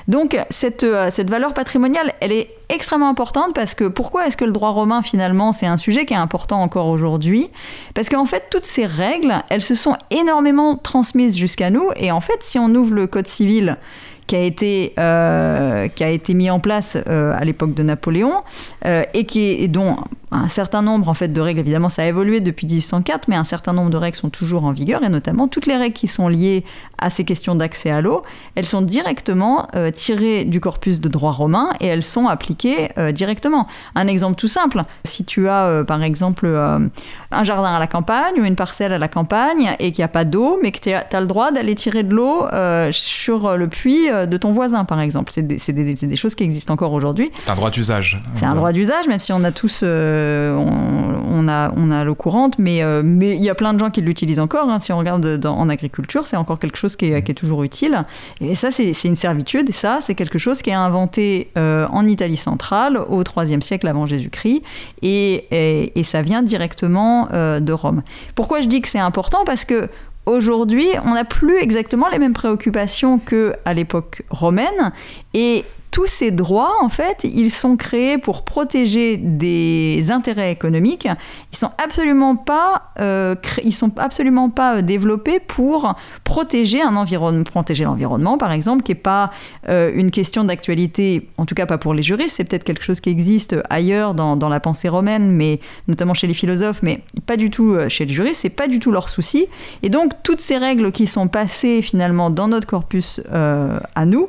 Donc 0.08 0.38
cette, 0.50 0.84
euh, 0.84 1.10
cette 1.10 1.30
valeur 1.30 1.54
patrimoniale, 1.54 2.14
elle 2.20 2.32
est 2.32 2.56
extrêmement 2.70 3.10
importante 3.10 3.54
parce 3.56 3.74
que 3.74 3.86
pourquoi 3.86 4.28
est-ce 4.28 4.38
que 4.38 4.46
le 4.46 4.52
droit 4.52 4.70
romain 4.70 5.02
finalement 5.02 5.52
c'est 5.52 5.66
un 5.66 5.78
sujet 5.78 6.06
qui 6.06 6.14
est 6.14 6.18
important 6.18 6.62
encore 6.62 6.88
aujourd'hui? 6.88 7.50
Parce 7.94 8.10
qu'en 8.10 8.26
fait 8.26 8.44
toutes 8.52 8.66
ces 8.66 8.86
règles, 8.86 9.36
elles 9.50 9.62
se 9.62 9.76
sont 9.76 9.96
énormément 10.12 10.76
transmises 10.78 11.36
jusqu'à 11.36 11.70
nous 11.70 11.90
et 11.96 12.12
en 12.12 12.22
fait 12.22 12.38
si 12.42 12.60
on 12.60 12.70
ouvre 12.76 12.94
le 12.94 13.08
code 13.08 13.28
civil 13.28 13.78
qui 14.28 14.36
a 14.36 14.42
été, 14.42 14.94
euh, 15.00 15.88
qui 15.88 16.04
a 16.04 16.10
été 16.10 16.34
mis 16.34 16.50
en 16.50 16.60
place 16.60 16.98
euh, 17.08 17.34
à 17.36 17.44
l'époque 17.46 17.74
de 17.74 17.84
Napoléon 17.84 18.44
euh, 18.86 19.04
et, 19.14 19.26
qui 19.26 19.64
est, 19.64 19.68
dont 19.68 19.98
un 20.32 20.48
certain 20.50 20.82
nombre 20.82 21.10
en 21.10 21.14
fait 21.14 21.30
de 21.30 21.42
règles, 21.42 21.60
évidemment 21.60 21.90
ça 21.90 22.04
a 22.04 22.06
évolué 22.06 22.40
depuis 22.40 22.68
1804, 22.68 23.28
mais 23.28 23.36
un 23.36 23.44
certain 23.44 23.74
nombre 23.74 23.90
de 23.90 23.98
règles 23.98 24.18
sont 24.18 24.30
toujours 24.30 24.66
en 24.66 24.72
vigueur 24.72 25.04
et 25.04 25.10
notamment 25.10 25.48
toutes 25.48 25.66
les 25.66 25.76
règles 25.76 25.94
qui 25.94 26.08
sont 26.08 26.28
liées 26.28 26.64
à 26.98 27.10
ces 27.10 27.24
questions 27.24 27.56
d'accès 27.56 27.92
à 27.92 28.02
l'eau, 28.02 28.24
elles 28.56 28.66
sont 28.66 28.82
directement 28.82 29.68
tirées 29.94 30.46
du 30.46 30.60
corpus 30.60 31.00
de 31.00 31.10
droit 31.10 31.32
romain 31.32 31.70
et 31.80 31.88
elles 31.88 32.04
sont 32.04 32.28
appliquées 32.28 32.90
directement. 33.14 33.68
Un 33.96 34.08
exemple 34.08 34.36
tout 34.36 34.48
simple, 34.48 34.84
si 35.04 35.26
tu 35.26 35.48
as 35.48 35.84
par 35.86 36.02
exemple 36.04 36.48
un 36.48 37.44
jardin 37.44 37.76
à 37.76 37.80
la 37.80 37.88
campagne 37.88 38.40
ou 38.40 38.46
une 38.46 38.56
parcelle 38.56 38.94
à 38.94 38.98
la 38.98 39.08
campagne 39.08 39.76
et 39.80 39.92
qu'il 39.92 40.02
n'y 40.02 40.06
a 40.06 40.10
pas 40.10 40.26
d'eau, 40.26 40.58
mais 40.62 40.72
que 40.72 40.80
tu 40.80 40.92
as, 40.92 41.20
le 41.20 41.28
droit 41.28 41.52
d'aller 41.52 41.76
tirer 41.76 42.04
de 42.04 42.14
l'eau 42.14 42.46
sur 42.92 43.58
le 43.58 43.68
puits 43.68 44.08
de 44.10 44.38
ton 44.38 44.52
voisin, 44.52 44.86
par 44.86 45.00
exemple. 45.02 45.32
C'est 45.32 45.44
des, 45.44 46.16
choses 46.16 46.36
qui 46.36 46.44
existent 46.44 46.74
encore 46.74 46.94
aujourd'hui. 46.94 47.32
C'est 47.36 47.50
un 47.50 47.56
droit 47.56 47.70
d'usage. 47.70 48.22
C'est 48.36 48.46
un 48.46 48.56
droit 48.56 48.72
d'usage, 48.72 49.08
même 49.08 49.20
si 49.20 49.34
on 49.34 49.44
a 49.44 49.52
tous, 49.52 49.82
euh, 49.84 50.25
on, 50.58 51.48
a, 51.48 51.72
on 51.76 51.92
a 51.92 52.04
l'eau 52.04 52.16
courante, 52.16 52.58
mais 52.60 52.84
euh, 52.84 53.02
mais 53.04 53.36
il 53.36 53.44
y 53.44 53.50
a 53.50 53.56
plein 53.56 53.74
de 53.74 53.80
gens 53.80 53.90
qui 53.90 54.02
l'utilisent 54.02 54.40
encore. 54.40 54.70
Hein. 54.70 54.80
Si 54.80 54.92
on 54.92 54.98
regarde 54.98 55.46
en 55.46 55.70
agriculture, 55.70 56.28
c'est 56.28 56.38
encore 56.38 56.60
quelque 56.60 56.78
chose 56.78 56.96
qui 56.96 57.06
est, 57.06 57.34
toujours 57.34 57.64
utile. 57.64 58.06
Et 58.40 58.56
ça, 58.56 58.72
c'est 58.72 58.94
une 59.04 59.16
servitude. 59.16 59.70
Et 59.70 59.74
ça, 59.74 60.00
c'est 60.02 60.16
quelque 60.16 60.38
chose 60.38 60.62
qui 60.62 60.70
est 60.70 60.74
inventé 60.74 61.50
euh, 61.58 61.88
en 61.92 62.08
Italie 62.08 62.38
centrale 62.38 62.98
au 62.98 63.24
IIIe 63.24 63.62
siècle 63.62 63.88
avant 63.88 64.06
Jésus-Christ, 64.06 64.64
et, 65.02 65.46
et, 65.52 66.00
et, 66.00 66.04
ça 66.04 66.22
vient 66.22 66.44
directement 66.44 67.28
de 67.32 67.74
Rome. 67.74 68.04
Pourquoi 68.36 68.62
je 68.62 68.68
dis 68.68 68.82
que 68.82 68.88
c'est 68.88 69.00
important? 69.00 69.44
Parce 69.46 69.66
que 69.66 69.90
Aujourd'hui, 70.26 70.88
on 71.04 71.14
n'a 71.14 71.24
plus 71.24 71.58
exactement 71.60 72.10
les 72.10 72.18
mêmes 72.18 72.34
préoccupations 72.34 73.20
qu'à 73.20 73.74
l'époque 73.76 74.24
romaine 74.32 74.92
et 75.36 75.64
tous 75.96 76.08
ces 76.08 76.32
droits, 76.32 76.74
en 76.82 76.90
fait, 76.90 77.24
ils 77.24 77.50
sont 77.50 77.78
créés 77.78 78.18
pour 78.18 78.44
protéger 78.44 79.16
des 79.16 80.12
intérêts 80.12 80.52
économiques. 80.52 81.08
Ils 81.54 81.58
sont 81.58 81.72
absolument 81.82 82.36
pas, 82.36 82.92
euh, 83.00 83.34
ils 83.64 83.74
sont 83.74 83.98
absolument 83.98 84.50
pas 84.50 84.76
euh, 84.76 84.82
développés 84.82 85.40
pour 85.40 85.96
protéger 86.26 86.80
l'environnement, 86.84 88.38
par 88.38 88.52
exemple, 88.52 88.84
qui 88.84 88.92
est 88.92 88.96
pas 88.96 89.32
euh, 89.70 89.90
une 89.96 90.12
question 90.12 90.44
d'actualité, 90.44 91.30
en 91.38 91.46
tout 91.46 91.56
cas 91.56 91.66
pas 91.66 91.78
pour 91.78 91.94
les 91.94 92.04
juristes. 92.04 92.36
C'est 92.36 92.44
peut-être 92.44 92.66
quelque 92.66 92.84
chose 92.84 93.00
qui 93.00 93.10
existe 93.10 93.56
ailleurs 93.70 94.16
dans, 94.16 94.36
dans, 94.36 94.50
la 94.50 94.60
pensée 94.60 94.90
romaine, 94.90 95.32
mais 95.32 95.62
notamment 95.88 96.14
chez 96.14 96.28
les 96.28 96.34
philosophes, 96.34 96.82
mais 96.84 97.04
pas 97.26 97.38
du 97.38 97.50
tout 97.50 97.74
chez 97.88 98.04
les 98.04 98.14
juristes. 98.14 98.42
C'est 98.42 98.50
pas 98.50 98.68
du 98.68 98.80
tout 98.80 98.92
leur 98.92 99.08
souci. 99.08 99.48
Et 99.82 99.88
donc 99.88 100.12
toutes 100.24 100.42
ces 100.42 100.58
règles 100.58 100.92
qui 100.92 101.08
sont 101.08 101.30
passées 101.30 101.82
finalement 101.82 102.30
dans 102.30 102.50
notre 102.50 102.68
corpus 102.68 103.22
à 103.32 104.06
nous 104.06 104.28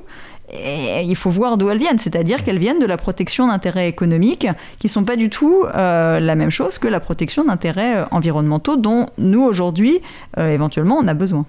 et 0.52 1.02
il 1.02 1.16
faut 1.16 1.30
voir 1.30 1.56
d'où 1.56 1.70
elles 1.70 1.78
viennent, 1.78 1.98
c'est-à-dire 1.98 2.44
qu'elles 2.44 2.58
viennent 2.58 2.78
de 2.78 2.86
la 2.86 2.96
protection 2.96 3.48
d'intérêts 3.48 3.88
économiques 3.88 4.46
qui 4.78 4.86
ne 4.86 4.90
sont 4.90 5.04
pas 5.04 5.16
du 5.16 5.28
tout 5.28 5.64
euh, 5.74 6.20
la 6.20 6.34
même 6.34 6.50
chose 6.50 6.78
que 6.78 6.88
la 6.88 7.00
protection 7.00 7.44
d'intérêts 7.44 7.98
euh, 7.98 8.04
environnementaux 8.10 8.76
dont 8.76 9.08
nous, 9.18 9.42
aujourd'hui, 9.42 10.00
euh, 10.38 10.48
éventuellement, 10.48 10.96
on 10.98 11.08
a 11.08 11.14
besoin. 11.14 11.46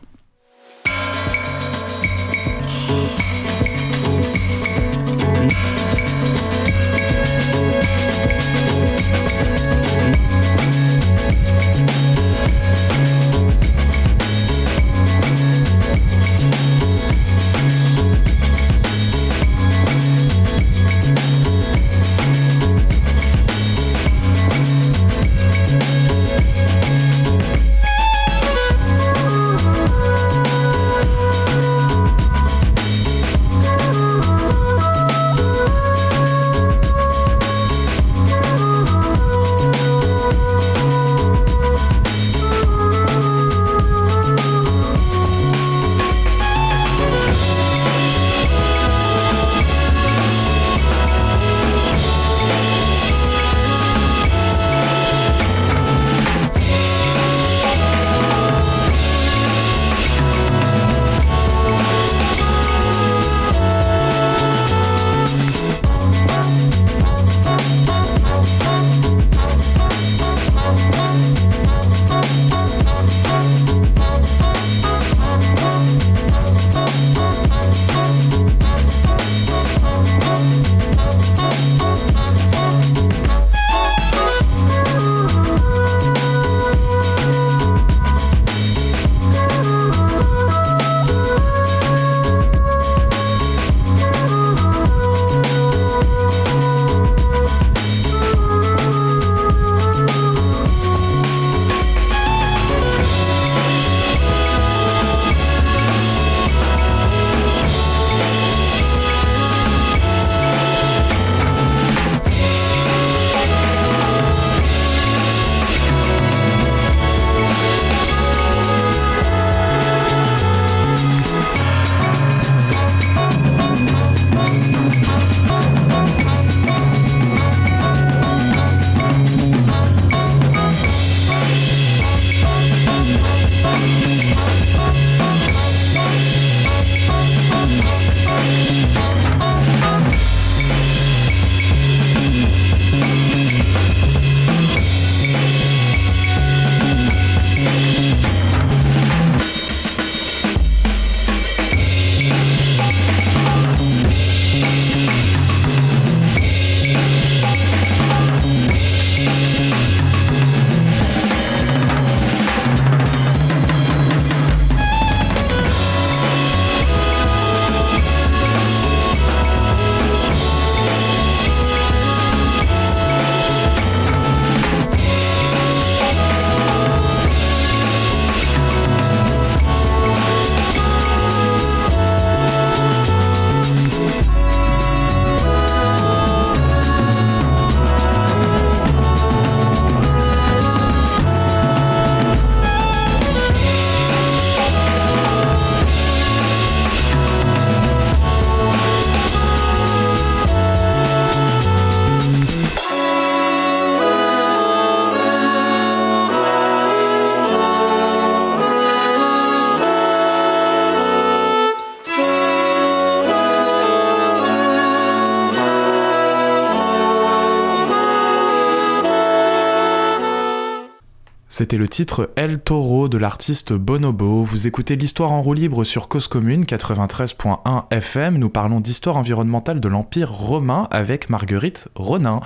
C'était 221.58 221.78
le 221.78 221.89
titre 221.89 222.30
El 222.36 222.60
Toro 222.60 223.10
de 223.10 223.17
l'artiste 223.17 223.74
Bonobo. 223.74 224.43
Vous 224.43 224.67
écoutez 224.67 224.96
l'histoire 224.96 225.32
en 225.32 225.41
roue 225.41 225.54
libre 225.54 225.84
sur 225.86 226.08
Cause 226.08 226.28
Commune 226.28 226.65
93.1 226.65 227.86
FM. 227.89 228.38
Nous 228.38 228.52
parlons 228.52 228.80
d'histoire 228.80 229.17
environnementale 229.17 229.80
de 229.80 229.88
l'Empire 229.88 230.32
romain 230.32 230.88
avec 230.91 231.32
Marguerite 231.32 231.89
Ronin. 231.96 232.41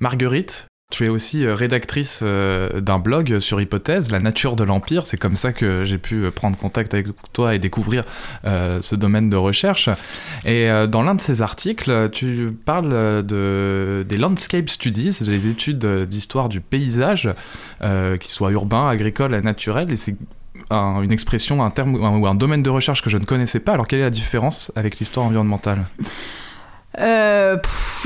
Marguerite, 0.00 0.68
tu 0.92 1.04
es 1.04 1.08
aussi 1.08 1.44
euh, 1.44 1.54
rédactrice 1.54 2.20
euh, 2.22 2.80
d'un 2.80 3.00
blog 3.00 3.40
sur 3.40 3.60
Hypothèse, 3.60 4.12
La 4.12 4.20
nature 4.20 4.54
de 4.54 4.62
l'Empire. 4.62 5.06
C'est 5.06 5.16
comme 5.16 5.34
ça 5.34 5.52
que 5.52 5.84
j'ai 5.84 5.98
pu 5.98 6.24
euh, 6.24 6.30
prendre 6.30 6.56
contact 6.56 6.94
avec 6.94 7.08
toi 7.32 7.54
et 7.54 7.58
découvrir 7.58 8.04
ce 8.44 8.94
domaine 8.94 9.28
de 9.28 9.36
recherche. 9.36 9.88
Et 10.44 10.68
dans 10.88 11.02
l'un 11.02 11.14
de 11.14 11.20
ces 11.20 11.42
articles, 11.42 12.10
tu 12.10 12.52
parles 12.64 13.24
de, 13.24 14.04
des 14.08 14.16
landscape 14.16 14.68
studies, 14.70 15.18
des 15.26 15.48
études 15.48 15.84
d'histoire 16.08 16.48
du 16.48 16.60
paysage, 16.60 17.30
qu'ils 17.80 18.30
soient 18.30 18.52
urbains, 18.52 18.88
agricoles 18.88 19.36
naturels. 19.40 19.92
Et 19.92 19.96
c'est 19.96 20.16
une 20.70 21.12
expression, 21.12 21.62
un 21.62 21.70
terme 21.70 21.96
ou 21.96 22.26
un 22.26 22.34
domaine 22.34 22.62
de 22.62 22.70
recherche 22.70 23.02
que 23.02 23.10
je 23.10 23.18
ne 23.18 23.24
connaissais 23.24 23.60
pas. 23.60 23.72
Alors 23.72 23.86
quelle 23.88 24.00
est 24.00 24.04
la 24.04 24.10
différence 24.10 24.72
avec 24.76 24.98
l'histoire 24.98 25.26
environnementale? 25.26 25.86
Euh, 26.98 27.56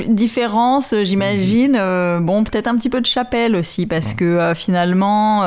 différence, 0.07 0.95
j'imagine. 1.03 1.77
Euh, 1.79 2.21
bon, 2.21 2.45
peut-être 2.45 2.67
un 2.67 2.77
petit 2.77 2.89
peu 2.89 3.01
de 3.01 3.07
chapelle 3.07 3.55
aussi, 3.55 3.87
parce 3.87 4.15
que 4.15 4.25
euh, 4.25 4.55
finalement, 4.55 5.45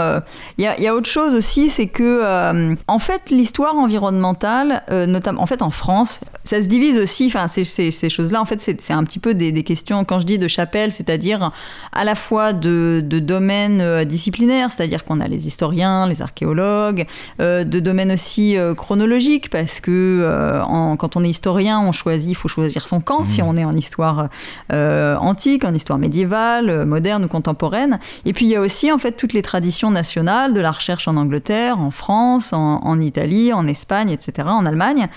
il 0.57 0.63
y, 0.63 0.87
a 0.87 0.95
autre 0.95 1.09
chose 1.09 1.33
aussi, 1.33 1.69
c'est 1.69 1.87
que, 1.87 2.75
en 2.87 2.99
fait, 2.99 3.29
l'histoire 3.31 3.75
environnementale, 3.75 4.83
notamment, 5.07 5.41
en 5.41 5.45
fait, 5.45 5.61
en 5.61 5.71
France, 5.71 6.21
ça 6.43 6.61
se 6.61 6.67
divise 6.67 6.99
aussi. 6.99 7.27
Enfin, 7.27 7.47
ces, 7.47 8.09
choses-là, 8.09 8.41
en 8.41 8.45
fait, 8.45 8.61
c'est 8.61 8.93
un 8.93 9.03
petit 9.03 9.19
peu 9.19 9.33
des, 9.33 9.51
des, 9.51 9.63
questions. 9.63 10.03
Quand 10.03 10.19
je 10.19 10.25
dis 10.25 10.37
de 10.37 10.47
chapelle, 10.47 10.91
c'est-à-dire 10.91 11.51
à 11.91 12.03
la 12.03 12.15
fois 12.15 12.53
de, 12.53 13.01
de 13.03 13.19
domaines 13.19 14.03
disciplinaires, 14.05 14.71
c'est-à-dire 14.71 15.03
qu'on 15.05 15.19
a 15.19 15.27
les 15.27 15.47
historiens, 15.47 16.07
les 16.07 16.21
archéologues, 16.21 17.05
de 17.39 17.79
domaines 17.79 18.11
aussi 18.11 18.55
chronologiques, 18.77 19.49
parce 19.49 19.79
que 19.79 20.61
quand 20.97 21.15
on 21.15 21.23
est 21.23 21.29
historien, 21.29 21.81
on 21.81 21.91
choisit, 21.91 22.31
il 22.31 22.35
faut 22.35 22.47
choisir 22.47 22.87
son 22.87 23.01
camp 23.01 23.23
si 23.33 23.41
on 23.41 23.57
est 23.57 23.65
en 23.65 23.73
histoire 23.73 24.29
euh, 24.71 25.15
antique, 25.17 25.65
en 25.65 25.73
histoire 25.73 25.97
médiévale, 25.97 26.69
euh, 26.69 26.85
moderne 26.85 27.25
ou 27.25 27.27
contemporaine. 27.27 27.99
Et 28.25 28.33
puis 28.33 28.45
il 28.45 28.49
y 28.49 28.55
a 28.55 28.61
aussi 28.61 28.91
en 28.91 28.97
fait 28.97 29.13
toutes 29.13 29.33
les 29.33 29.41
traditions 29.41 29.89
nationales 29.89 30.53
de 30.53 30.61
la 30.61 30.71
recherche 30.71 31.07
en 31.07 31.17
Angleterre, 31.17 31.79
en 31.79 31.91
France, 31.91 32.53
en, 32.53 32.99
Italie, 32.99 33.51
en 33.51 33.65
Espagne, 33.67 34.09
etc., 34.09 34.47
en 34.49 34.65
Allemagne, 34.65 35.07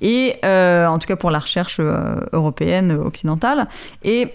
et 0.00 0.36
euh, 0.44 0.86
en 0.86 0.98
tout 0.98 1.06
cas 1.06 1.16
pour 1.16 1.30
la 1.30 1.38
recherche 1.38 1.80
européenne 2.32 2.92
occidentale. 2.92 3.68
Et 4.02 4.28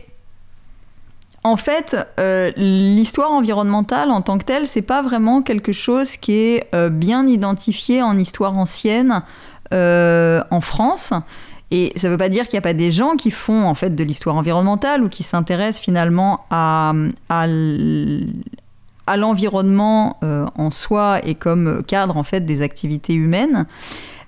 en 1.44 1.58
fait, 1.58 1.98
l'histoire 2.56 3.32
environnementale 3.32 4.12
en 4.12 4.22
tant 4.22 4.38
que 4.38 4.44
telle, 4.44 4.68
c'est 4.68 4.84
pas 4.84 5.02
vraiment 5.02 5.42
quelque 5.42 5.72
chose 5.72 6.18
qui 6.18 6.34
est 6.34 6.90
bien 6.92 7.26
identifié 7.26 8.04
en 8.04 8.18
histoire 8.18 8.56
ancienne 8.58 9.24
en 9.72 10.62
France. 10.62 11.14
Et 11.72 11.94
ça 11.96 12.08
ne 12.08 12.12
veut 12.12 12.18
pas 12.18 12.30
dire 12.30 12.48
qu'il 12.48 12.56
n'y 12.56 12.60
a 12.60 12.64
pas 12.64 12.74
des 12.74 12.92
gens 12.92 13.16
qui 13.16 13.32
font 13.32 13.64
en 13.64 13.74
fait 13.76 13.96
de 13.96 14.04
l'histoire 14.04 14.36
environnementale 14.36 15.04
ou 15.04 15.10
qui 15.10 15.24
s'intéressent 15.24 15.82
finalement 15.82 16.46
à, 16.52 16.94
l'environnement 19.18 20.18
euh, 20.24 20.46
en 20.58 20.70
soi 20.70 21.20
et 21.24 21.36
comme 21.36 21.82
cadre 21.84 22.18
en 22.18 22.24
fait 22.24 22.42
des 22.42 22.62
activités 22.62 23.14
humaines. 23.14 23.66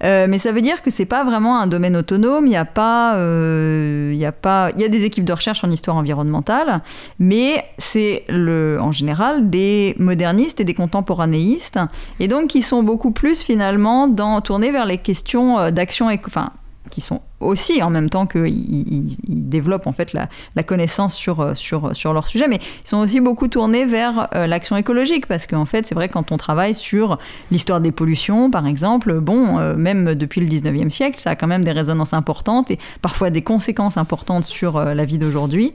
Euh, 0.03 0.25
mais 0.27 0.37
ça 0.37 0.51
veut 0.51 0.61
dire 0.61 0.81
que 0.81 0.89
c'est 0.89 1.05
pas 1.05 1.23
vraiment 1.23 1.59
un 1.59 1.67
domaine 1.67 1.95
autonome. 1.95 2.47
Il 2.47 2.51
y 2.51 2.57
a 2.57 2.65
pas, 2.65 3.15
euh, 3.15 4.11
il 4.13 4.19
y 4.19 4.25
a 4.25 4.33
pas, 4.33 4.71
il 4.75 4.81
y 4.81 4.85
a 4.85 4.89
des 4.89 5.05
équipes 5.05 5.23
de 5.23 5.31
recherche 5.31 5.63
en 5.63 5.71
histoire 5.71 5.95
environnementale, 5.95 6.81
mais 7.19 7.63
c'est 7.77 8.23
le, 8.27 8.77
en 8.81 8.91
général 8.91 9.49
des 9.49 9.95
modernistes 9.99 10.59
et 10.59 10.65
des 10.65 10.73
contemporanéistes, 10.73 11.79
et 12.19 12.27
donc 12.27 12.47
qui 12.47 12.61
sont 12.61 12.83
beaucoup 12.83 13.11
plus 13.11 13.43
finalement 13.43 14.09
dans, 14.09 14.41
tournés 14.41 14.71
vers 14.71 14.85
les 14.85 14.97
questions 14.97 15.71
d'action, 15.71 16.09
enfin 16.27 16.51
qui 16.93 17.01
sont 17.01 17.21
aussi 17.39 17.81
en 17.81 17.89
même 17.89 18.11
temps 18.11 18.27
qu'ils 18.27 19.17
développent 19.27 19.87
en 19.87 19.93
fait 19.93 20.13
la, 20.13 20.63
connaissance 20.63 21.15
sur, 21.15 21.39
euh, 21.39 21.55
sur, 21.55 21.95
sur 21.95 22.13
leur 22.13 22.27
sujet, 22.27 22.47
mais 22.47 22.57
ils 22.57 22.87
sont 22.87 22.97
aussi 22.97 23.19
beaucoup 23.19 23.47
tournés 23.47 23.85
vers 23.85 24.29
euh, 24.35 24.45
l'action 24.45 24.77
écologique 24.77 25.25
parce 25.25 25.47
qu'en 25.47 25.65
fait 25.65 25.87
c'est 25.87 25.95
vrai 25.95 26.07
quand 26.07 26.31
on 26.31 26.37
travaille 26.37 26.75
sur 26.75 27.17
l'histoire 27.49 27.81
des 27.81 27.91
pollutions 27.91 28.51
par 28.51 28.67
exemple, 28.67 29.19
bon, 29.21 29.57
euh, 29.57 29.75
même 29.75 30.13
depuis 30.13 30.39
le 30.39 30.47
19e 30.47 30.89
siècle, 30.89 31.19
ça 31.19 31.31
a 31.31 31.35
quand 31.35 31.47
même 31.47 31.65
des 31.65 31.71
résonances 31.71 32.13
importantes 32.13 32.69
et 32.69 32.77
parfois 33.01 33.31
des 33.31 33.41
conséquences 33.41 33.97
importantes 33.97 34.43
sur 34.43 34.79
la 34.79 35.05
vie 35.05 35.17
d'aujourd'hui. 35.17 35.73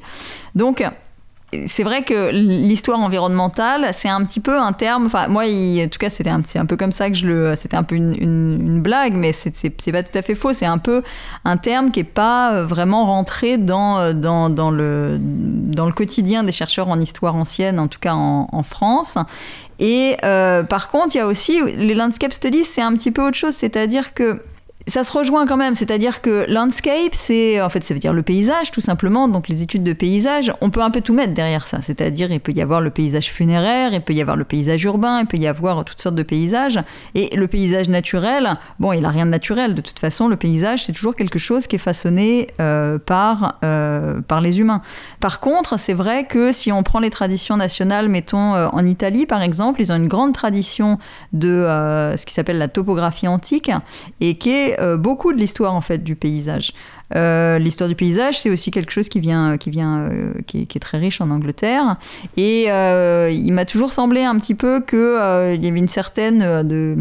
Donc 0.55 0.85
c'est 1.67 1.83
vrai 1.83 2.03
que 2.03 2.31
l'histoire 2.31 3.01
environnementale, 3.01 3.89
c'est 3.93 4.09
un 4.09 4.23
petit 4.25 4.41
peu 4.41 4.59
un 4.59 4.73
terme. 4.73 5.07
Enfin, 5.07 5.29
moi, 5.29 5.45
en 5.45 5.89
tout 5.89 5.99
cas, 5.99 6.11
c'était 6.11 6.31
un, 6.31 6.43
un 6.55 6.67
peu 6.67 6.77
comme 6.77 6.93
ça 6.93 7.09
que 7.09 7.17
je 7.17 7.27
le. 7.27 7.57
C'était 7.57 7.77
un 7.77 7.85
peu 7.85 7.95
une, 7.95 8.15
une, 8.21 8.81
blague, 8.81 9.15
mais 9.15 9.33
c'est 9.33 9.93
pas 9.93 10.03
tout 10.03 10.19
à 10.19 10.23
fait 10.23 10.35
faux. 10.35 10.53
C'est 10.53 10.67
un 10.67 10.79
peu 10.79 11.03
un 11.45 11.57
terme 11.57 11.91
qui 11.91 12.01
est 12.01 12.05
pas 12.05 12.63
vraiment 12.63 13.07
rentré 13.07 13.57
dans, 13.57 14.13
dans, 14.13 14.51
dans, 14.51 14.71
le, 14.71 15.19
dans 15.21 15.87
le 15.87 15.93
quotidien 15.93 16.45
des 16.45 16.53
chercheurs 16.53 16.89
en 16.89 17.01
histoire 17.01 17.35
ancienne, 17.35 17.79
en 17.81 17.89
tout 17.89 18.01
cas 18.01 18.13
en, 18.13 18.49
en 18.53 18.63
France. 18.63 19.17
Et 19.79 20.17
euh, 20.25 20.65
par 20.65 20.91
contre, 20.91 21.15
il 21.15 21.19
y 21.19 21.21
a 21.21 21.27
aussi 21.27 21.61
les 21.77 21.95
landscape 21.95 22.33
studies, 22.33 22.65
c'est 22.65 22.83
un 22.83 22.93
petit 22.95 23.11
peu 23.11 23.27
autre 23.27 23.37
chose. 23.37 23.55
C'est-à-dire 23.55 24.13
que 24.13 24.43
ça 24.89 25.05
se 25.05 25.13
rejoint 25.13 25.47
quand 25.47 25.57
même, 25.57 25.75
c'est-à-dire 25.75 26.21
que 26.21 26.47
landscape, 26.49 27.13
c'est 27.13 27.61
en 27.61 27.69
fait 27.69 27.85
ça 27.85 27.95
veut 27.95 28.01
dire 28.01 28.13
le 28.13 28.23
paysage 28.23 28.71
tout 28.71 28.81
simplement, 28.81 29.29
donc 29.29 29.49
les 29.49 29.63
études 29.63 29.83
de 29.83 29.93
paysage, 29.93 30.53
on 30.61 30.71
peut 30.71 30.83
un 30.83 30.91
peu 30.91 31.01
tout 31.01 31.15
mettre 31.15 31.35
derrière 31.35 31.67
ça, 31.67 31.81
c'est-à-dire 31.83 32.33
il 32.33 32.41
peut 32.41 32.53
y 32.53 32.63
avoir 32.63 32.81
le 32.81 32.91
paysage 32.91 33.31
funéraire, 33.31 33.93
il 33.93 34.01
peut 34.01 34.13
y 34.13 34.21
avoir 34.21 34.37
le 34.37 34.45
paysage 34.45 34.83
urbain, 34.85 35.21
il 35.21 35.27
peut 35.27 35.37
y 35.37 35.47
avoir 35.47 35.85
toutes 35.85 36.01
sortes 36.01 36.15
de 36.15 36.23
paysages, 36.23 36.81
et 37.15 37.35
le 37.37 37.49
paysage 37.49 37.89
naturel, 37.89 38.57
bon 38.79 38.93
il 38.93 39.05
a 39.05 39.11
rien 39.11 39.27
de 39.27 39.31
naturel, 39.31 39.75
de 39.75 39.81
toute 39.81 39.99
façon 39.99 40.29
le 40.29 40.37
paysage 40.37 40.85
c'est 40.85 40.93
toujours 40.93 41.15
quelque 41.15 41.39
chose 41.39 41.67
qui 41.67 41.77
est 41.77 41.81
façonné 41.81 42.49
euh, 42.61 42.99
par, 42.99 43.59
euh, 43.65 44.21
par 44.23 44.41
les 44.41 44.61
humains. 44.61 44.83
Par 45.21 45.41
contre, 45.41 45.79
c'est 45.79 45.95
vrai 45.95 46.25
que 46.25 46.53
si 46.53 46.73
on 46.73 46.83
prend 46.83 47.01
les 47.01 47.11
traditions 47.11 47.57
nationales, 47.57 48.09
mettons 48.09 48.55
euh, 48.55 48.69
en 48.73 48.87
Italie 48.87 49.27
par 49.27 49.43
exemple, 49.43 49.81
ils 49.81 49.93
ont 49.93 49.97
une 49.97 50.09
grande 50.09 50.33
tradition 50.33 50.99
de 51.33 51.67
ce 52.17 52.25
qui 52.25 52.33
s'appelle 52.33 52.59
la 52.59 52.69
topographie 52.69 53.29
antique, 53.29 53.71
et 54.21 54.37
qui 54.37 54.51
est 54.51 54.78
beaucoup 54.97 55.33
de 55.33 55.39
l'histoire 55.39 55.75
en 55.75 55.81
fait 55.81 56.03
du 56.05 56.17
paysage. 56.17 56.73
Euh, 57.17 57.59
l'histoire 57.59 57.89
du 57.89 57.95
paysage, 57.95 58.39
c'est 58.41 58.51
aussi 58.51 58.71
quelque 58.71 58.93
chose 58.93 59.09
qui 59.09 59.21
vient, 59.21 59.57
qui 59.57 59.71
vient, 59.71 60.01
euh, 60.01 60.33
qui, 60.47 60.63
est, 60.63 60.81
très 60.81 60.99
riche 60.99 61.21
en 61.21 61.31
Angleterre. 61.31 61.97
Et 62.37 62.65
il 62.65 63.53
m'a 63.53 63.65
toujours 63.65 63.93
semblé 63.93 64.23
un 64.23 64.39
petit 64.39 64.55
peu 64.55 64.81
qu'il 64.81 65.65
y 65.65 65.69
avait 65.69 65.79
une 65.79 65.89
certaine 65.89 66.63
de 66.67 66.97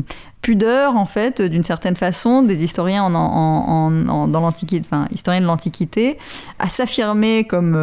pudeur 0.47 0.95
en 0.95 1.05
fait 1.05 1.41
d'une 1.41 1.65
certaine 1.65 1.97
façon 1.97 2.41
des 2.41 2.63
historiens 2.63 3.03
en, 3.03 3.13
en, 3.13 4.27
dans 4.29 4.39
l'antiquité 4.39 4.87
enfin 4.89 5.05
historiens 5.11 5.41
de 5.41 5.45
l'antiquité 5.45 6.17
à 6.57 6.69
s'affirmer 6.69 7.43
comme 7.43 7.75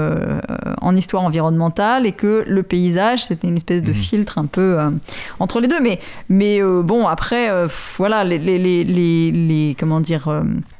en 0.81 0.97
histoire 0.97 1.25
environnementale 1.25 2.07
et 2.07 2.13
que 2.13 2.43
le 2.47 2.63
paysage 2.63 3.27
c'était 3.27 3.49
une 3.49 3.59
espèce 3.59 3.83
de 3.83 3.93
mhm. 3.93 3.95
filtre 3.95 4.39
un 4.39 4.47
peu 4.47 4.79
entre 5.41 5.61
les 5.61 5.69
deux 5.69 5.81
mais 5.83 6.01
mais 6.31 6.63
bon 6.63 7.07
après 7.07 7.51
voilà 7.99 8.25
les, 8.25 8.39
les, 8.39 8.59
les, 8.59 9.31
les, 9.31 9.77
comment 9.79 10.01
dire 10.01 10.27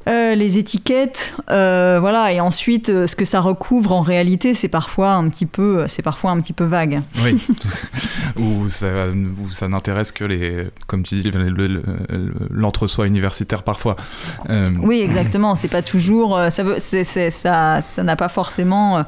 euh, 0.07 0.35
les 0.35 0.59
étiquettes, 0.59 1.35
euh, 1.49 1.97
voilà, 1.99 2.31
et 2.31 2.39
ensuite 2.39 2.89
euh, 2.89 3.07
ce 3.07 3.15
que 3.15 3.25
ça 3.25 3.41
recouvre 3.41 3.91
en 3.91 4.01
réalité, 4.01 4.53
c'est 4.53 4.67
parfois 4.67 5.13
un 5.13 5.27
petit 5.29 5.47
peu, 5.47 5.85
c'est 5.87 6.03
parfois 6.03 6.29
un 6.31 6.39
petit 6.41 6.53
peu 6.53 6.63
vague. 6.63 6.99
Oui, 7.23 7.41
ou 8.37 8.69
ça, 8.69 8.87
ça 9.51 9.67
n'intéresse 9.67 10.11
que 10.11 10.23
les, 10.23 10.67
comme 10.85 11.01
tu 11.01 11.15
dis, 11.15 11.31
l'entre-soi 12.51 13.07
universitaire 13.07 13.63
parfois. 13.63 13.95
Oui, 14.81 15.01
exactement. 15.01 15.55
C'est 15.55 15.69
pas 15.69 15.81
toujours, 15.81 16.39
ça, 16.49 16.63
veut, 16.63 16.77
ça, 16.79 17.81
ça 17.81 18.03
n'a 18.03 18.15
pas 18.15 18.29
forcément 18.29 19.05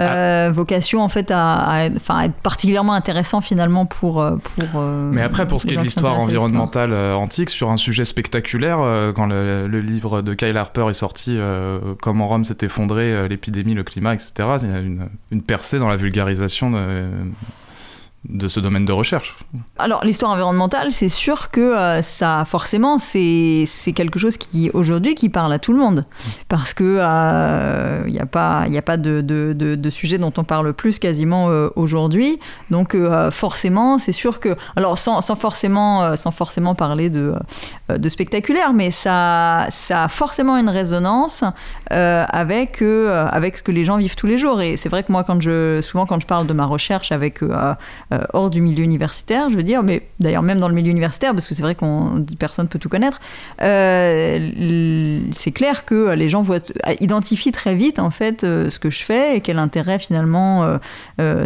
euh, 0.00 0.50
vocation 0.52 1.02
en 1.02 1.08
fait 1.08 1.30
à, 1.30 1.86
être 1.86 2.34
particulièrement 2.42 2.94
intéressant 2.94 3.40
finalement 3.40 3.86
pour. 3.86 4.20
Euh, 4.20 4.36
pour 4.36 4.68
euh, 4.76 5.10
Mais 5.12 5.22
après, 5.22 5.46
pour 5.46 5.60
ce 5.60 5.66
qui 5.66 5.74
est 5.74 5.76
de 5.76 5.82
l'histoire 5.82 6.18
environnementale 6.18 6.92
antique, 6.92 7.50
sur 7.50 7.70
un 7.70 7.76
sujet 7.76 8.04
spectaculaire, 8.04 8.78
quand 9.14 9.26
le, 9.26 9.80
livre 9.80 10.22
de 10.22 10.34
Kyle 10.34 10.56
Harper 10.56 10.86
est 10.90 10.94
sorti, 10.94 11.38
Comment 12.00 12.28
Rome 12.28 12.44
s'est 12.44 12.58
effondré, 12.62 13.28
l'épidémie, 13.28 13.74
le 13.74 13.84
climat, 13.84 14.14
etc., 14.14 14.32
il 14.62 14.70
y 14.70 14.72
a 14.72 14.78
une, 14.78 15.08
une 15.30 15.42
percée 15.42 15.78
dans 15.78 15.88
la 15.88 15.96
vulgarisation 15.96 16.70
de, 16.70 17.08
de 18.28 18.48
ce 18.48 18.58
domaine 18.58 18.84
de 18.84 18.92
recherche. 18.92 19.36
Alors 19.78 20.04
l'histoire 20.04 20.32
environnementale, 20.32 20.92
c'est 20.92 21.08
sûr 21.08 21.50
que 21.50 21.60
euh, 21.60 22.02
ça, 22.02 22.44
forcément, 22.46 22.98
c'est 22.98 23.66
quelque 23.94 24.18
chose 24.18 24.36
qui 24.36 24.70
aujourd'hui 24.72 25.14
qui 25.14 25.28
parle 25.28 25.52
à 25.52 25.58
tout 25.58 25.72
le 25.72 25.78
monde, 25.78 26.06
parce 26.48 26.72
que 26.72 26.84
il 26.84 27.00
euh, 27.00 28.08
n'y 28.08 28.18
a 28.18 28.26
pas, 28.26 28.66
y 28.68 28.78
a 28.78 28.82
pas 28.82 28.96
de, 28.96 29.20
de, 29.20 29.52
de, 29.52 29.90
sujet 29.90 30.18
dont 30.18 30.32
on 30.36 30.44
parle 30.44 30.72
plus 30.72 30.98
quasiment 30.98 31.48
euh, 31.48 31.68
aujourd'hui. 31.76 32.38
Donc 32.70 32.96
forcément, 33.30 33.98
c'est 33.98 34.12
sûr 34.12 34.40
que, 34.40 34.56
alors 34.76 34.96
sans, 34.98 35.20
sans, 35.20 35.36
forcément, 35.36 36.16
sans 36.16 36.30
forcément 36.30 36.74
parler 36.74 37.10
de, 37.10 37.34
de 37.88 38.08
spectaculaire, 38.08 38.72
mais 38.72 38.90
ça, 38.90 39.66
ça 39.70 40.04
a 40.04 40.08
forcément 40.08 40.56
une 40.56 40.70
résonance 40.70 41.44
avec, 41.90 42.82
avec 42.82 43.58
ce 43.58 43.62
que 43.62 43.72
les 43.72 43.84
gens 43.84 43.98
vivent 43.98 44.16
tous 44.16 44.26
les 44.26 44.38
jours. 44.38 44.62
Et 44.62 44.76
c'est 44.76 44.88
vrai 44.88 45.02
que 45.02 45.12
moi, 45.12 45.24
quand 45.24 45.40
je, 45.40 45.80
souvent 45.82 46.06
quand 46.06 46.20
je 46.20 46.26
parle 46.26 46.46
de 46.46 46.52
ma 46.52 46.66
recherche 46.66 47.12
avec 47.12 47.42
hors 48.32 48.50
du 48.50 48.60
milieu 48.60 48.84
universitaire, 48.84 49.50
je 49.50 49.56
veux 49.56 49.62
dire, 49.62 49.82
mais 49.82 50.02
d'ailleurs 50.20 50.42
même 50.42 50.60
dans 50.60 50.68
le 50.68 50.74
milieu 50.74 50.90
universitaire, 50.90 51.32
parce 51.32 51.46
que 51.46 51.54
c'est 51.54 51.62
vrai 51.62 51.74
qu'on 51.74 52.24
personne 52.38 52.68
peut 52.68 52.78
tout 52.78 52.88
connaître, 52.88 53.20
c'est 53.58 55.52
clair 55.52 55.84
que 55.84 56.10
les 56.14 56.28
gens 56.28 56.42
voient, 56.42 56.60
identifient 57.00 57.52
très 57.52 57.74
vite 57.74 57.98
en 57.98 58.10
fait 58.10 58.42
ce 58.42 58.78
que 58.78 58.90
je 58.90 59.02
fais 59.02 59.36
et 59.36 59.40
quel 59.40 59.58
intérêt 59.58 59.98
finalement 59.98 60.78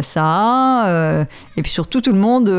ça 0.01 0.23
a. 0.23 1.25
et 1.57 1.61
puis 1.61 1.71
surtout 1.71 2.01
tout 2.01 2.13
le 2.13 2.19
monde, 2.19 2.51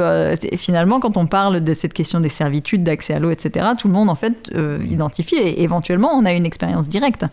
finalement, 0.56 1.00
quand 1.00 1.16
on 1.16 1.26
parle 1.26 1.60
de 1.60 1.74
cette 1.74 1.92
question 1.92 2.20
des 2.20 2.28
servitudes, 2.28 2.82
d'accès 2.82 3.14
à 3.14 3.18
l'eau, 3.18 3.30
etc., 3.30 3.66
tout 3.78 3.88
le 3.88 3.94
monde 3.94 4.10
en 4.10 4.14
fait 4.14 4.50
identifie 4.88 5.36
et 5.36 5.62
éventuellement 5.62 6.10
on 6.14 6.24
a 6.24 6.32
une 6.32 6.46
expérience 6.46 6.88
directe. 6.88 7.24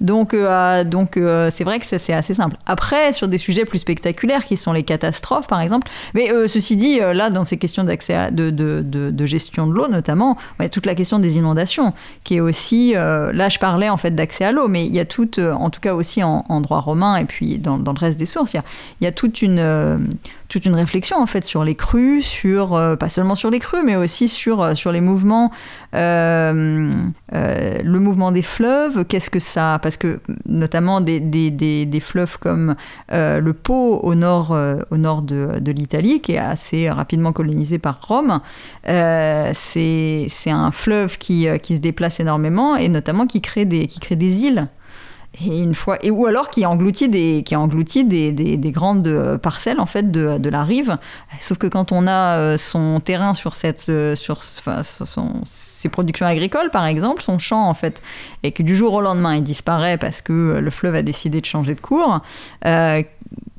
Donc, 0.00 0.34
donc 0.86 1.18
c'est 1.50 1.64
vrai 1.64 1.78
que 1.78 1.86
c'est 1.86 2.12
assez 2.12 2.34
simple. 2.34 2.56
Après, 2.66 3.12
sur 3.12 3.28
des 3.28 3.38
sujets 3.38 3.64
plus 3.64 3.78
spectaculaires 3.78 4.44
qui 4.44 4.56
sont 4.56 4.72
les 4.72 4.82
catastrophes, 4.82 5.46
par 5.46 5.60
exemple, 5.60 5.88
mais 6.14 6.21
euh, 6.30 6.48
ceci 6.48 6.76
dit, 6.76 7.00
euh, 7.00 7.12
là, 7.12 7.30
dans 7.30 7.44
ces 7.44 7.56
questions 7.56 7.84
d'accès 7.84 8.30
de, 8.30 8.50
de, 8.50 8.82
de, 8.82 9.26
gestion 9.26 9.66
de 9.66 9.72
l'eau, 9.72 9.88
notamment, 9.88 10.36
il 10.58 10.64
y 10.64 10.66
a 10.66 10.68
toute 10.68 10.86
la 10.86 10.94
question 10.94 11.18
des 11.18 11.36
inondations, 11.36 11.92
qui 12.24 12.36
est 12.36 12.40
aussi, 12.40 12.94
euh, 12.96 13.32
là, 13.32 13.48
je 13.48 13.58
parlais 13.58 13.88
en 13.88 13.96
fait 13.96 14.14
d'accès 14.14 14.44
à 14.44 14.52
l'eau, 14.52 14.68
mais 14.68 14.84
il 14.84 14.92
y 14.92 15.00
a 15.00 15.04
toute, 15.04 15.38
en 15.38 15.70
tout 15.70 15.80
cas 15.80 15.94
aussi 15.94 16.22
en, 16.22 16.42
droit 16.60 16.80
romain 16.80 17.16
et 17.16 17.24
puis 17.24 17.58
dans, 17.58 17.78
dans, 17.78 17.92
le 17.92 17.98
reste 17.98 18.18
des 18.18 18.26
sources, 18.26 18.54
il 18.54 19.04
y 19.04 19.06
a, 19.06 19.12
toute 19.12 19.42
une 19.42 20.08
toute 20.48 20.66
une 20.66 20.74
réflexion 20.74 21.16
en 21.16 21.26
fait 21.26 21.44
sur 21.44 21.64
les 21.64 21.74
crues, 21.74 22.22
sur 22.22 22.96
pas 22.98 23.08
seulement 23.08 23.34
sur 23.34 23.50
les 23.50 23.58
crues, 23.58 23.82
mais 23.82 23.96
aussi 23.96 24.28
sur 24.28 24.76
sur 24.76 24.92
les 24.92 25.00
mouvements, 25.00 25.50
le 27.32 27.98
mouvement 27.98 28.32
des 28.32 28.42
fleuves. 28.42 29.04
Qu'est-ce 29.04 29.30
que 29.30 29.38
ça 29.38 29.78
Parce 29.82 29.96
que 29.96 30.20
notamment 30.46 31.00
des, 31.00 31.20
des, 31.20 31.50
des, 31.50 32.00
fleuves 32.00 32.38
comme 32.38 32.74
le 33.10 33.52
Pô 33.52 34.00
au 34.02 34.14
nord 34.14 34.56
au 34.90 34.96
nord 34.96 35.22
de, 35.22 35.58
de 35.60 35.72
l'Italie, 35.72 36.20
qui 36.20 36.32
est 36.32 36.38
assez 36.38 36.90
rapidement 36.90 37.32
colonisé 37.32 37.78
par 37.78 38.06
Rome. 38.06 38.40
c'est 38.84 40.26
un 40.46 40.70
fleuve 40.70 41.18
qui, 41.18 41.46
qui 41.62 41.76
se 41.76 41.80
déplace 41.80 42.20
énormément 42.20 42.76
et 42.76 42.88
notamment 42.88 43.26
qui 43.26 43.40
crée 43.40 43.64
des 43.64 43.86
qui 43.86 44.00
crée 44.00 44.16
des 44.16 44.44
îles. 44.44 44.68
Et 45.40 45.58
une 45.60 45.74
fois, 45.74 45.98
et, 46.04 46.10
ou 46.10 46.26
alors 46.26 46.50
qui 46.50 46.66
engloutit 46.66 47.08
des, 47.08 47.42
qui 47.44 47.56
engloutit 47.56 48.04
des, 48.04 48.32
des, 48.32 48.58
des, 48.58 48.70
grandes 48.70 49.06
euh, 49.06 49.38
parcelles 49.38 49.80
en 49.80 49.86
fait 49.86 50.10
de, 50.10 50.36
de, 50.36 50.50
la 50.50 50.62
rive. 50.62 50.98
Sauf 51.40 51.56
que 51.56 51.66
quand 51.66 51.90
on 51.90 52.06
a 52.06 52.38
euh, 52.38 52.58
son 52.58 53.00
terrain 53.00 53.32
sur 53.32 53.54
cette, 53.54 53.88
euh, 53.88 54.14
sur, 54.14 54.44
son, 54.44 55.42
ses 55.82 55.88
productions 55.88 56.26
agricoles 56.26 56.70
par 56.70 56.86
exemple, 56.86 57.22
son 57.22 57.38
champ 57.38 57.68
en 57.68 57.74
fait, 57.74 58.00
et 58.42 58.52
que 58.52 58.62
du 58.62 58.76
jour 58.76 58.94
au 58.94 59.00
lendemain 59.00 59.36
il 59.36 59.42
disparaît 59.42 59.98
parce 59.98 60.22
que 60.22 60.58
le 60.58 60.70
fleuve 60.70 60.94
a 60.94 61.02
décidé 61.02 61.40
de 61.40 61.46
changer 61.46 61.74
de 61.74 61.80
cours. 61.80 62.20
Euh, 62.66 63.02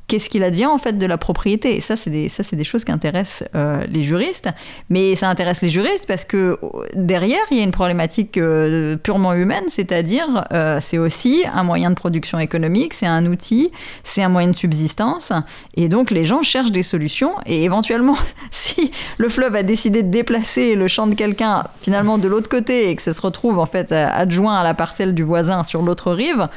qu'est-ce 0.06 0.28
qu'il 0.28 0.44
advient 0.44 0.66
en 0.66 0.78
fait 0.78 0.98
de 0.98 1.06
la 1.06 1.18
propriété 1.18 1.76
Et 1.76 1.80
ça, 1.80 1.96
c'est 1.96 2.10
des, 2.10 2.28
des 2.52 2.64
choses 2.64 2.84
qui 2.84 2.92
intéressent 2.92 3.48
euh, 3.54 3.84
les 3.88 4.02
juristes. 4.02 4.48
Mais 4.90 5.14
ça 5.14 5.28
intéresse 5.28 5.62
les 5.62 5.70
juristes 5.70 6.04
parce 6.06 6.24
que 6.24 6.58
derrière, 6.94 7.40
il 7.50 7.58
y 7.58 7.60
a 7.60 7.62
une 7.62 7.70
problématique 7.70 8.36
euh, 8.38 8.96
purement 8.96 9.32
humaine, 9.32 9.64
c'est-à-dire 9.68 10.44
euh, 10.52 10.78
c'est 10.80 10.98
aussi 10.98 11.44
un 11.52 11.62
moyen 11.62 11.90
de 11.90 11.94
production 11.94 12.38
économique, 12.38 12.94
c'est 12.94 13.06
un 13.06 13.26
outil, 13.26 13.70
c'est 14.02 14.22
un 14.22 14.28
moyen 14.28 14.48
de 14.48 14.56
subsistance. 14.56 15.32
Et 15.76 15.88
donc 15.88 16.10
les 16.10 16.24
gens 16.24 16.42
cherchent 16.42 16.72
des 16.72 16.82
solutions. 16.82 17.34
Et 17.46 17.64
éventuellement, 17.64 18.16
si 18.50 18.92
le 19.16 19.28
fleuve 19.28 19.54
a 19.54 19.62
décidé 19.62 20.02
de 20.02 20.10
déplacer 20.10 20.74
le 20.74 20.88
champ 20.88 21.06
de 21.06 21.14
quelqu'un 21.14 21.64
finalement 21.80 22.18
de 22.18 22.28
l'autre 22.28 22.48
côté 22.48 22.90
et 22.90 22.96
que 22.96 23.02
ça 23.02 23.12
se 23.12 23.22
retrouve 23.22 23.58
en 23.58 23.66
fait 23.66 23.92
adjoint 23.92 24.58
à 24.58 24.64
la 24.64 24.74
parcelle 24.74 25.14
du 25.14 25.22
voisin 25.22 25.64
sur 25.64 25.82
l'autre 25.82 26.12
rive, 26.12 26.48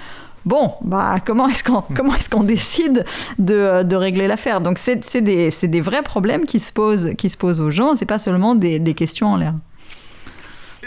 Bon, 0.48 0.76
bah, 0.82 1.18
comment 1.26 1.50
est-ce 1.50 1.62
qu'on 1.62 1.84
comment 1.94 2.16
est 2.16 2.30
qu'on 2.30 2.44
décide 2.44 3.04
de, 3.38 3.84
de 3.84 3.96
régler 3.98 4.28
l'affaire? 4.28 4.62
Donc 4.62 4.78
c'est 4.78 5.22
des, 5.22 5.50
des, 5.50 5.82
vrais 5.82 6.04
problèmes 6.04 6.46
qui 6.46 6.62
se 6.62 6.72
posent, 6.72 7.14
qui 7.18 7.30
se 7.30 7.36
posent 7.36 7.60
aux 7.60 7.70
gens, 7.70 7.98
c'est 7.98 8.06
pas 8.06 8.18
seulement 8.18 8.56
des, 8.56 8.80
des 8.80 8.94
questions 8.94 9.28
en 9.28 9.36
l'air. 9.36 9.56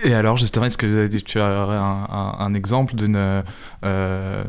Et 0.03 0.15
alors, 0.15 0.39
justement, 0.39 0.65
est-ce 0.65 0.79
que 0.79 1.07
tu 1.19 1.41
as 1.41 1.47
un, 1.47 2.55
exemple 2.55 2.95
d'une 2.95 3.43
euh, 3.85 4.43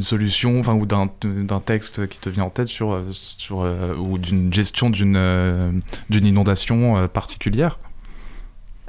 solution 0.00 0.60
enfin, 0.60 0.74
ou 0.74 0.86
d'un 0.86 1.60
texte 1.60 2.06
qui 2.06 2.20
te 2.20 2.28
vient 2.28 2.44
en 2.44 2.50
tête 2.50 2.68
sur, 2.68 3.02
sur, 3.10 3.62
euh, 3.62 3.96
ou 3.96 4.18
d'une 4.18 4.52
gestion 4.52 4.88
d'une 4.88 5.16
euh, 5.16 5.72
d'une 6.10 6.26
inondation 6.26 7.08
particulière? 7.08 7.80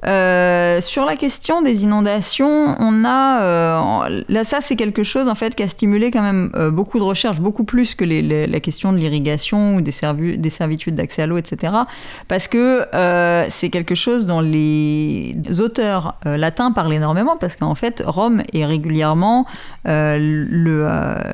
Euh, 0.07 0.81
sur 0.81 1.05
la 1.05 1.15
question 1.15 1.61
des 1.61 1.83
inondations, 1.83 2.75
on 2.79 3.05
a 3.05 3.41
euh, 3.41 4.23
là 4.29 4.43
ça 4.43 4.61
c'est 4.61 4.75
quelque 4.75 5.03
chose 5.03 5.27
en 5.27 5.33
fait 5.35 5.55
qui 5.55 5.63
a 5.63 5.67
stimulé 5.67 6.11
quand 6.11 6.21
même 6.21 6.51
euh, 6.55 6.69
beaucoup 6.69 6.99
de 6.99 7.03
recherches, 7.03 7.39
beaucoup 7.39 7.63
plus 7.63 7.95
que 7.95 8.05
la 8.05 8.59
question 8.59 8.93
de 8.93 8.97
l'irrigation 8.97 9.75
ou 9.75 9.81
des, 9.81 9.93
des 10.37 10.49
servitudes 10.49 10.95
d'accès 10.95 11.23
à 11.23 11.27
l'eau, 11.27 11.37
etc. 11.37 11.73
Parce 12.27 12.47
que 12.47 12.85
c'est 13.49 13.69
quelque 13.69 13.95
chose 13.95 14.25
dont 14.25 14.41
les 14.41 15.35
auteurs 15.59 16.15
latins 16.25 16.71
parlent 16.71 16.93
énormément 16.93 17.37
parce 17.37 17.55
qu'en 17.55 17.75
fait 17.75 18.03
Rome 18.05 18.43
est 18.53 18.65
régulièrement 18.65 19.45
le, 19.85 20.87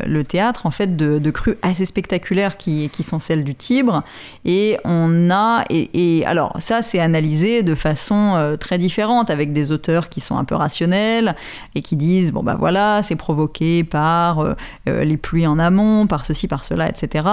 le, 0.06 0.24
théâtre 0.24 0.66
en 0.66 0.72
fait 0.72 0.96
de, 0.96 1.32
crues 1.32 1.58
assez 1.62 1.86
spectaculaires 1.86 2.58
qui, 2.58 2.90
qui 2.90 3.04
sont 3.04 3.20
celles 3.20 3.44
du 3.44 3.56
Tibre 3.56 4.04
et 4.46 4.78
on 4.84 5.30
a 5.30 5.64
et 5.70 6.24
alors 6.26 6.56
ça 6.60 6.82
c'est 6.82 7.00
analysé 7.00 7.64
de 7.64 7.76
façon 7.76 8.58
très 8.62 8.78
différentes, 8.78 9.30
avec 9.30 9.52
des 9.52 9.74
auteurs 9.74 10.08
qui 10.08 10.22
sont 10.22 10.38
un 10.38 10.46
peu 10.46 10.56
rationnels 10.56 11.36
et 11.76 11.82
qui 11.82 11.98
disent 11.98 12.32
bon 12.32 12.44
ben 12.44 12.56
voilà, 12.56 13.02
c'est 13.04 13.18
provoqué 13.18 13.84
par 13.84 14.40
euh, 14.40 14.54
euh, 14.88 15.04
les 15.04 15.18
pluies 15.18 15.48
en 15.48 15.60
amont, 15.60 16.08
par 16.08 16.24
ceci, 16.24 16.48
par 16.48 16.64
cela, 16.64 16.88
etc. 16.88 17.28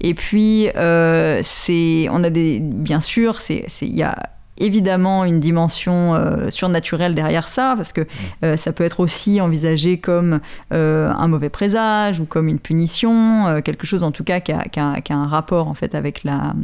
Et 0.00 0.14
puis 0.14 0.70
euh, 0.76 1.40
c'est, 1.42 2.08
on 2.10 2.24
a 2.24 2.30
des, 2.30 2.60
bien 2.60 3.00
sûr, 3.00 3.40
c'est, 3.40 3.66
il 3.82 3.94
y 3.94 4.02
a 4.02 4.16
évidemment 4.60 5.24
une 5.24 5.38
dimension 5.38 6.20
surnaturelle 6.48 7.14
derrière 7.14 7.46
ça, 7.46 7.74
parce 7.76 7.92
que 7.92 8.08
ça 8.56 8.72
peut 8.72 8.82
être 8.82 8.98
aussi 8.98 9.40
envisagé 9.40 9.98
comme 10.00 10.40
un 10.72 11.28
mauvais 11.28 11.48
présage 11.48 12.18
ou 12.18 12.24
comme 12.24 12.48
une 12.48 12.58
punition, 12.58 13.62
quelque 13.64 13.86
chose 13.86 14.02
en 14.02 14.10
tout 14.10 14.24
cas 14.24 14.40
qui 14.40 14.50
a, 14.50 14.64
qui 14.64 14.80
a, 14.80 15.00
qui 15.00 15.12
a 15.12 15.16
un 15.16 15.28
rapport 15.28 15.68
en 15.68 15.74
fait 15.74 15.94
avec, 15.94 16.24
la, 16.24 16.54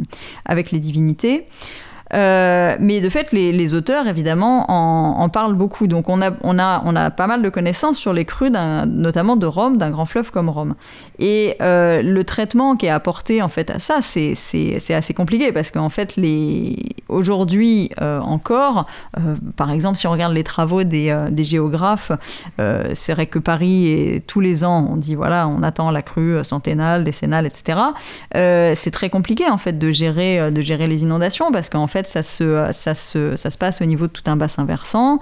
avec 0.45 0.73
les 0.73 0.81
divinités. 0.81 1.47
Euh, 2.15 2.77
mais 2.81 3.01
de 3.01 3.09
fait, 3.09 3.33
les, 3.33 3.75
auteurs, 3.75 4.07
évidemment, 4.07 4.67
en, 4.69 5.29
parlent 5.29 5.55
beaucoup. 5.55 5.87
Donc 5.87 6.09
on 6.09 6.23
a, 6.23 6.31
on, 6.43 6.59
a, 6.59 6.83
on 6.85 6.95
a 6.95 7.11
pas 7.11 7.27
mal 7.27 7.43
de 7.43 7.49
connaissances 7.49 7.99
sur 7.99 8.12
les 8.12 8.25
crues, 8.25 8.51
notamment 8.51 9.37
de 9.37 9.47
Rome, 9.47 9.79
d'un 9.79 9.91
grand 9.91 10.07
fleuve 10.07 10.31
comme 10.31 10.49
Rome. 10.49 10.75
Et 11.19 11.57
euh, 11.61 12.03
le 12.03 12.25
traitement 12.25 12.77
qui 12.77 12.87
est 12.87 12.91
apporté 12.91 13.43
en 13.43 13.49
fait 13.49 13.71
à 13.71 13.79
ça, 13.79 14.01
c'est 14.03 14.95
assez 14.95 15.15
compliqué 15.15 15.53
parce 15.53 15.71
qu'en 15.71 15.89
fait, 15.89 16.19
aujourd'hui 17.09 17.91
euh, 18.01 18.21
encore, 18.21 18.87
par 19.57 19.71
exemple, 19.71 19.99
si 19.99 20.07
on 20.07 20.12
regarde 20.12 20.35
les 20.35 20.45
travaux 20.45 20.85
des, 20.85 21.15
des 21.31 21.45
géographes, 21.45 22.12
c'est 22.93 23.12
vrai 23.12 23.27
que 23.27 23.39
Paris, 23.39 23.89
et 23.89 24.21
tous 24.21 24.41
les 24.41 24.65
ans, 24.65 24.89
on 24.91 24.97
dit 24.97 25.15
voilà, 25.15 25.49
on 25.49 25.62
attend 25.62 25.91
la 25.91 26.03
crue 26.03 26.45
centennale, 26.45 27.03
décennale, 27.03 27.47
etc. 27.47 27.79
c'est 28.33 28.91
très 28.91 29.11
compliqué 29.11 29.49
en 29.49 29.59
fait 29.59 29.79
de 29.79 29.91
gérer, 29.91 30.51
de 30.51 30.62
gérer 30.62 30.87
les 30.87 31.03
inondations 31.03 31.51
parce 31.51 31.69
qu'en 31.69 31.87
fait, 31.87 32.04
ça 32.07 32.23
se, 32.23 32.69
ça, 32.73 32.95
se, 32.95 33.37
ça 33.37 33.51
se 33.51 33.59
passe 33.59 33.81
au 33.81 33.85
niveau 33.85 34.07
de 34.07 34.13
tout 34.13 34.23
un 34.27 34.37
bassin 34.37 34.65
versant. 34.65 35.21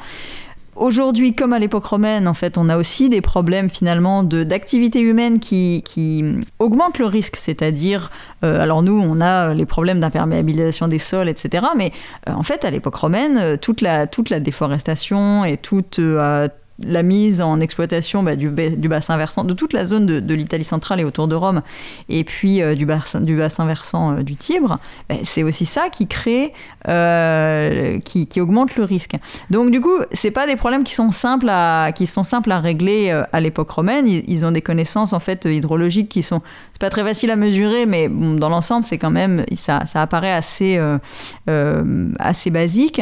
Aujourd'hui, 0.75 1.35
comme 1.35 1.53
à 1.53 1.59
l'époque 1.59 1.85
romaine, 1.85 2.27
en 2.27 2.33
fait, 2.33 2.57
on 2.57 2.71
a 2.71 2.79
aussi 2.79 3.11
des 3.11 3.21
problèmes 3.21 3.69
finalement 3.69 4.23
d'activité 4.23 5.01
humaine 5.01 5.39
qui, 5.39 5.83
qui 5.85 6.25
augmentent 6.59 6.99
le 6.99 7.05
risque. 7.05 7.37
C'est-à-dire, 7.37 8.11
euh, 8.43 8.59
alors 8.59 8.83
nous, 8.83 8.99
on 8.99 9.21
a 9.21 9.53
les 9.53 9.67
problèmes 9.67 10.01
d'imperméabilisation 10.01 10.89
des 10.89 10.99
sols, 10.99 11.29
etc. 11.29 11.67
Mais 11.77 11.93
euh, 12.27 12.33
en 12.33 12.43
fait, 12.43 12.65
à 12.65 12.71
l'époque 12.71 12.95
romaine, 12.95 13.37
euh, 13.37 13.57
toute 13.59 13.83
la, 13.83 14.07
toute 14.07 14.31
la 14.31 14.41
déforestation 14.41 15.45
et 15.45 15.59
toute, 15.59 16.01
la 16.85 17.03
mise 17.03 17.41
en 17.43 17.61
exploitation 17.61 18.23
bah, 18.23 18.37
du, 18.37 18.49
bassin 18.51 19.17
versant, 19.17 19.45
de 19.45 19.55
toute 19.55 19.73
la 19.73 19.85
zone 19.85 20.07
de, 20.07 20.35
l'Italie 20.35 20.65
centrale 20.65 21.01
et 21.01 21.05
autour 21.05 21.29
de 21.29 21.35
Rome, 21.35 21.63
et 22.09 22.25
puis 22.25 22.63
euh, 22.63 22.75
du, 22.75 22.87
bassin, 22.87 23.21
du 23.21 23.37
bassin 23.37 23.67
versant 23.67 24.13
euh, 24.13 24.23
du 24.23 24.37
Tibre, 24.37 24.79
bah, 25.09 25.17
c'est 25.25 25.43
aussi 25.43 25.67
ça 25.67 25.89
qui 25.91 26.07
crée, 26.07 26.53
euh, 26.89 27.99
qui, 28.01 28.29
augmente 28.41 28.77
le 28.77 28.85
risque. 28.85 29.15
Donc 29.51 29.71
du 29.71 29.81
coup, 29.81 29.97
c'est 30.13 30.31
pas 30.31 30.47
des 30.47 30.57
problèmes 30.57 30.85
qui 30.85 30.95
sont 30.95 31.11
simples 31.11 31.49
à, 31.49 31.93
qui 31.95 32.07
sont 32.07 32.25
simples 32.25 32.51
à 32.51 32.61
régler 32.61 33.11
à 33.33 33.41
l'époque 33.41 33.71
romaine. 33.71 34.09
Ils, 34.09 34.45
ont 34.45 34.51
des 34.51 34.63
connaissances 34.63 35.13
en 35.13 35.21
fait 35.21 35.45
hydrologiques 35.45 36.09
qui 36.09 36.23
sont, 36.23 36.41
c'est 36.73 36.81
pas 36.81 36.91
très 36.91 37.05
facile 37.05 37.31
à 37.31 37.37
mesurer, 37.37 37.87
mais 37.87 38.09
dans 38.09 38.49
l'ensemble, 38.49 38.85
c'est 38.85 38.99
quand 38.99 39.11
même, 39.11 39.45
ça, 39.55 39.85
ça 39.87 40.03
apparaît 40.03 40.33
assez, 40.33 40.81
assez 42.19 42.51
basique. 42.51 43.01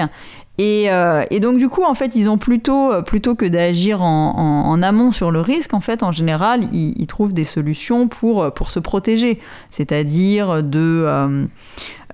Euh, 0.60 1.24
et, 1.30 1.40
donc 1.40 1.58
du 1.58 1.68
coup, 1.68 1.84
en 1.84 1.94
fait, 1.94 2.14
ils 2.14 2.28
ont 2.28 2.38
plutôt, 2.38 2.92
euh, 2.92 3.02
plutôt 3.02 3.34
que 3.34 3.46
d'agir 3.46 4.02
en, 4.02 4.82
amont 4.82 5.10
sur 5.10 5.30
le 5.30 5.40
risque, 5.40 5.74
en 5.74 5.80
fait, 5.80 6.02
en 6.02 6.12
général, 6.12 6.64
ils, 6.72 7.06
trouvent 7.06 7.32
des 7.32 7.44
solutions 7.44 8.08
pour, 8.08 8.42
euh, 8.42 8.50
pour 8.50 8.70
se 8.70 8.78
protéger, 8.78 9.40
c'est-à-dire 9.70 10.62
de 10.62 11.48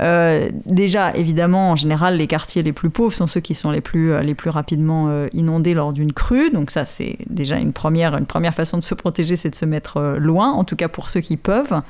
déjà, 0.01 1.15
évidemment, 1.15 1.71
en 1.73 1.77
général, 1.77 2.17
les 2.17 2.27
quartiers 2.27 2.63
les 2.63 2.73
plus 2.73 2.91
pauvres 2.91 3.15
sont 3.15 3.27
ceux 3.27 3.41
qui 3.41 3.55
sont 3.55 3.71
les 3.71 3.81
plus, 3.81 4.21
les 4.23 4.35
plus 4.35 4.51
rapidement 4.51 5.27
inondés 5.33 5.75
lors 5.75 5.93
d'une 5.93 6.13
crue. 6.13 6.51
Donc 6.51 6.71
ça, 6.71 6.85
c'est 6.85 7.17
déjà 7.29 7.57
une 7.57 7.73
première, 7.73 8.17
une 8.17 8.27
première 8.27 8.55
façon 8.55 8.79
de 8.79 8.83
se 8.83 8.95
protéger, 8.95 9.37
c'est 9.37 9.51
de 9.51 9.55
se 9.55 9.65
mettre 9.65 10.17
loin, 10.19 10.53
en 10.53 10.65
tout 10.65 10.77
cas 10.77 10.89
pour 10.89 11.11
ceux 11.11 11.21
qui 11.21 11.37
peuvent, 11.37 11.81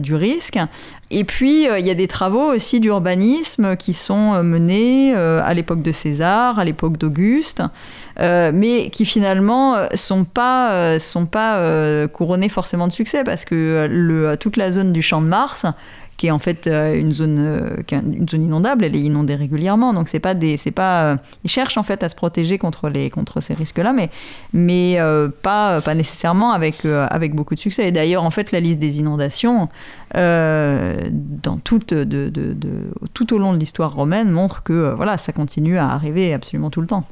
du 0.00 0.14
risque. 0.14 0.58
Et 1.10 1.24
puis, 1.24 1.64
il 1.64 1.86
y 1.86 1.90
a 1.90 1.94
des 1.94 2.08
travaux 2.08 2.52
aussi 2.52 2.80
d'urbanisme 2.80 3.76
qui 3.76 3.92
sont 3.92 4.42
menés 4.42 5.14
à 5.14 5.52
l'époque 5.54 5.82
de 5.82 5.92
César, 5.92 6.58
à 6.58 6.64
l'époque 6.64 6.96
d'Auguste, 6.96 7.62
mais 8.18 8.90
qui 8.90 9.04
finalement 9.04 9.76
sont 9.94 10.24
pas, 10.24 10.98
sont 10.98 11.26
pas 11.26 12.08
couronnés 12.08 12.48
forcément 12.48 12.88
de 12.88 12.92
succès 12.92 13.24
parce 13.24 13.44
que 13.44 14.34
toute 14.36 14.56
la 14.56 14.72
zone 14.72 14.92
du 14.92 15.02
champ 15.02 15.20
de 15.20 15.26
Mars 15.26 15.66
qui 16.16 16.28
est 16.28 16.30
en 16.30 16.38
fait 16.38 16.66
euh, 16.66 16.98
une 16.98 17.12
zone, 17.12 17.38
euh, 17.38 17.76
une 17.92 18.28
zone 18.28 18.42
inondable, 18.44 18.84
elle 18.84 18.96
est 18.96 19.00
inondée 19.00 19.34
régulièrement. 19.34 19.92
Donc 19.92 20.08
c'est 20.08 20.20
pas 20.20 20.34
des, 20.34 20.56
c'est 20.56 20.70
pas, 20.70 21.04
euh, 21.04 21.16
ils 21.44 21.50
cherchent 21.50 21.76
en 21.76 21.82
fait 21.82 22.02
à 22.02 22.08
se 22.08 22.14
protéger 22.14 22.58
contre 22.58 22.88
les, 22.88 23.10
contre 23.10 23.40
ces 23.40 23.54
risques-là, 23.54 23.92
mais, 23.92 24.10
mais 24.52 24.98
pas, 25.42 25.80
pas 25.80 25.94
nécessairement 25.94 26.52
avec, 26.52 26.84
avec 26.84 27.34
beaucoup 27.34 27.54
de 27.54 27.60
succès. 27.60 27.88
Et 27.88 27.92
d'ailleurs, 27.92 28.24
en 28.24 28.30
fait, 28.30 28.52
la 28.52 28.60
liste 28.60 28.78
des 28.78 28.98
inondations, 28.98 29.68
dans 30.14 31.58
toute, 31.62 31.94
de, 31.94 32.28
de, 32.28 32.54
tout 33.12 33.32
au 33.34 33.38
long 33.38 33.52
de 33.52 33.58
l'histoire 33.58 33.94
romaine, 33.94 34.30
montre 34.30 34.62
que 34.62 34.94
voilà, 34.94 35.18
ça 35.18 35.32
continue 35.32 35.78
à 35.78 35.90
arriver 35.90 36.32
absolument 36.32 36.70
tout 36.70 36.80
le 36.80 36.86
temps. 36.86 37.04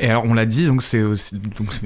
Et 0.00 0.08
alors, 0.08 0.24
on 0.26 0.34
l'a 0.34 0.46
dit, 0.46 0.66
donc 0.66 0.82
c'est 0.82 1.02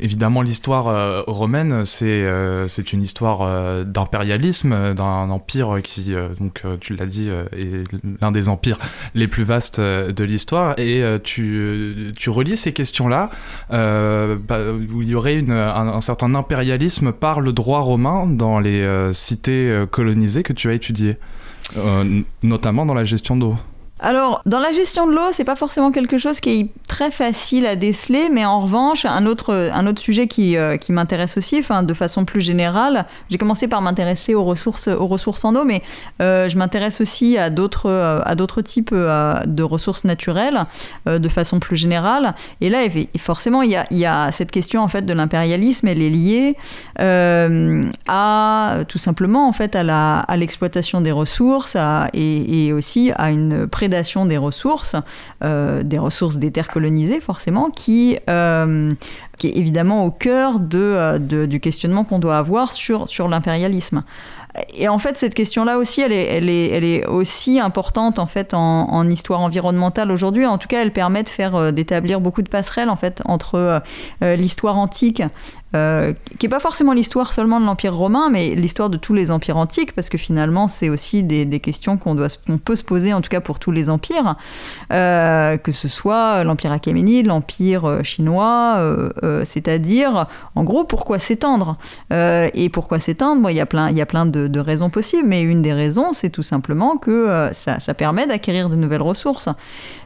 évidemment 0.01 0.43
l'histoire 0.43 0.88
euh, 0.88 1.22
romaine, 1.26 1.84
c'est 1.84 2.07
euh, 2.07 2.68
c'est 2.68 2.93
une 2.93 3.03
histoire 3.03 3.40
euh, 3.43 3.84
d'impérialisme, 3.84 4.95
d'un 4.95 5.30
empire 5.30 5.80
qui, 5.82 6.14
donc 6.40 6.62
tu 6.80 6.95
l'as 6.97 7.07
dit, 7.07 7.28
est 7.28 7.84
l'un 8.20 8.32
des 8.32 8.49
empires 8.49 8.78
les 9.14 9.28
plus 9.28 9.45
vastes 9.45 9.80
de 9.80 10.24
l'histoire. 10.24 10.78
Et 10.78 11.03
tu, 11.22 12.12
tu 12.16 12.30
relis 12.30 12.57
ces 12.57 12.72
questions-là, 12.72 13.30
bah, 13.70 14.59
où 14.93 15.03
il 15.03 15.09
y 15.09 15.14
aurait 15.14 15.43
un, 15.49 16.01
certain 16.01 16.34
impérialisme 16.34 17.12
par 17.12 17.40
le 17.40 17.53
droit 17.53 17.80
romain 17.80 18.26
dans 18.26 18.59
les 18.59 18.86
cités 19.12 19.84
colonisées 19.90 20.43
que 20.43 20.53
tu 20.53 20.68
as 20.68 20.74
étudiées, 20.74 21.16
notamment 22.43 22.86
dans 22.86 22.95
la 22.95 23.05
gestion 23.05 23.36
d'eau. 23.36 23.57
Alors, 24.05 24.42
dans 24.46 24.59
la 24.59 24.72
gestion 24.72 25.07
de 25.07 25.14
l'eau, 25.14 25.30
c'est 25.30 25.44
pas 25.44 25.55
forcément 25.55 25.92
quelque 25.92 26.18
chose 26.18 26.40
qui 26.40 26.50
est 26.50 26.68
très 26.88 27.12
facile 27.12 27.66
à 27.66 27.76
déceler, 27.76 28.30
mais 28.32 28.44
en 28.44 28.61
revanche, 28.61 29.05
un 29.05 29.26
autre, 29.26 29.70
un 29.72 29.86
autre 29.86 30.00
sujet 30.03 30.26
qui, 30.26 30.57
euh, 30.57 30.76
qui 30.76 30.90
m'intéresse 30.90 31.36
aussi, 31.36 31.61
enfin, 31.61 31.84
de 31.84 31.94
façon 31.94 32.24
plus 32.24 32.40
générale, 32.40 33.07
j'ai 33.30 33.38
commencé 33.38 33.68
par 33.68 33.80
m'intéresser 33.80 34.34
aux 34.34 34.42
ressources, 34.42 34.88
aux 34.88 35.07
ressources 35.07 35.44
en 35.44 35.55
eau, 35.55 35.62
mais 35.64 35.82
euh, 36.20 36.48
je 36.48 36.59
m'intéresse 36.59 37.00
aussi 37.00 37.38
à 37.38 37.48
d'autres, 37.48 37.88
euh, 37.88 38.20
à 38.24 38.34
d'autres 38.34 38.61
types 38.61 38.92
de 38.92 39.62
ressources 39.62 40.05
naturelles, 40.05 40.66
de 41.07 41.28
façon 41.28 41.61
plus 41.61 41.76
générale. 41.76 42.34
Et 42.61 42.70
là, 42.70 42.78
forcément, 43.18 43.62
il 43.62 43.70
y 43.70 43.76
a, 43.76 43.86
y 43.92 44.05
a 44.05 44.32
cette 44.32 44.50
question 44.50 44.82
en 44.82 44.88
fait 44.88 45.03
de 45.03 45.12
l'impérialisme, 45.12 45.86
elle 45.86 46.03
est 46.03 46.11
liée 46.11 46.57
à 48.09 48.78
tout 48.88 48.98
simplement 48.98 49.48
en 49.48 49.53
fait 49.53 49.76
à 49.76 49.84
la, 49.84 50.18
à 50.18 50.36
l'exploitation 50.36 51.00
des 51.00 51.12
ressources, 51.12 51.76
et, 52.12 52.66
et, 52.66 52.72
aussi 52.72 53.12
à 53.16 53.30
une 53.30 53.68
prédation 53.68 53.91
des 54.26 54.38
ressources, 54.38 54.97
euh, 55.45 55.82
des 55.82 55.99
ressources 55.99 56.36
des 56.36 56.51
terres 56.51 56.68
colonisées 56.68 57.20
forcément, 57.20 57.70
qui, 57.70 58.18
euh, 58.28 58.90
qui 59.38 59.49
est 59.49 59.57
évidemment 59.57 60.05
au 60.05 60.11
cœur 60.11 60.55
euh, 60.74 61.18
de, 61.18 61.47
du 61.47 61.61
questionnement 61.61 62.05
qu'on 62.05 62.18
doit 62.18 62.38
avoir 62.38 62.72
sur, 62.72 63.09
sur 63.09 63.28
l'impérialisme. 63.28 64.03
Et 64.76 64.88
en 64.88 64.99
fait, 64.99 65.16
cette 65.16 65.34
question-là 65.34 65.78
aussi, 65.78 66.03
elle 66.03 66.12
est, 66.12 66.26
elle, 66.26 66.51
est, 66.51 66.68
elle 66.68 66.84
est 66.84 67.07
aussi 67.07 67.59
importante 67.59 68.18
en 68.18 68.26
fait 68.26 68.53
en, 68.53 68.90
en 68.90 69.09
histoire 69.09 69.40
environnementale 69.40 70.11
aujourd'hui. 70.11 70.47
En 70.47 70.59
tout 70.59 70.68
cas, 70.68 70.82
elle 70.82 70.93
permet 70.93 71.22
de 71.22 71.30
faire 71.30 71.72
d'établir 71.72 72.20
beaucoup 72.20 72.43
de 72.43 72.51
passerelles 72.51 72.90
en 72.90 72.97
fait 72.97 73.22
entre 73.24 73.82
l'histoire 74.20 74.76
antique 74.76 75.22
euh, 75.74 76.12
qui 76.38 76.46
n'est 76.46 76.50
pas 76.50 76.60
forcément 76.60 76.92
l'histoire 76.92 77.32
seulement 77.32 77.60
de 77.60 77.64
l'Empire 77.64 77.94
romain, 77.94 78.28
mais 78.30 78.54
l'histoire 78.54 78.90
de 78.90 78.96
tous 78.96 79.14
les 79.14 79.30
empires 79.30 79.56
antiques, 79.56 79.92
parce 79.94 80.08
que 80.08 80.18
finalement, 80.18 80.68
c'est 80.68 80.88
aussi 80.88 81.22
des, 81.22 81.60
questions 81.60 81.96
qu'on 81.96 82.16
peut 82.16 82.76
se 82.76 82.84
poser, 82.84 83.12
en 83.12 83.20
tout 83.20 83.28
cas 83.28 83.40
pour 83.40 83.58
tous 83.58 83.70
les 83.70 83.88
empires, 83.88 84.36
euh, 84.92 85.56
que 85.56 85.72
ce 85.72 85.88
soit 85.88 86.44
l'Empire 86.44 86.72
achéménide, 86.72 87.26
l'Empire 87.26 87.84
euh, 87.84 88.02
chinois, 88.02 88.78
c'est-à-dire, 89.44 90.26
en 90.54 90.64
gros, 90.64 90.84
pourquoi 90.84 91.18
s'étendre? 91.18 91.76
Et 92.10 92.68
pourquoi 92.70 93.00
s'étendre? 93.00 93.50
Il 93.50 93.56
y 93.56 93.60
a 93.60 93.66
plein, 93.66 93.90
y 93.90 94.00
a 94.00 94.06
plein 94.06 94.26
de, 94.26 94.60
raisons 94.60 94.90
possibles, 94.90 95.28
mais 95.28 95.42
une 95.42 95.62
des 95.62 95.72
raisons, 95.72 96.12
c'est 96.12 96.30
tout 96.30 96.42
simplement 96.42 96.96
que 96.96 97.50
ça, 97.52 97.78
permet 97.94 98.26
d'acquérir 98.26 98.68
de 98.68 98.76
nouvelles 98.76 99.02
ressources. 99.02 99.48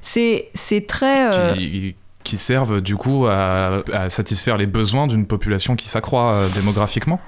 C'est 0.02 0.50
très 0.86 1.94
servent 2.36 2.80
du 2.80 2.96
coup 2.96 3.26
à, 3.26 3.82
satisfaire 4.08 4.56
les 4.56 4.66
besoins 4.66 5.06
d'une 5.06 5.26
population 5.26 5.76
qui 5.76 5.88
s'accroît 5.88 6.32
euh, 6.32 6.48
démographiquement 6.54 7.20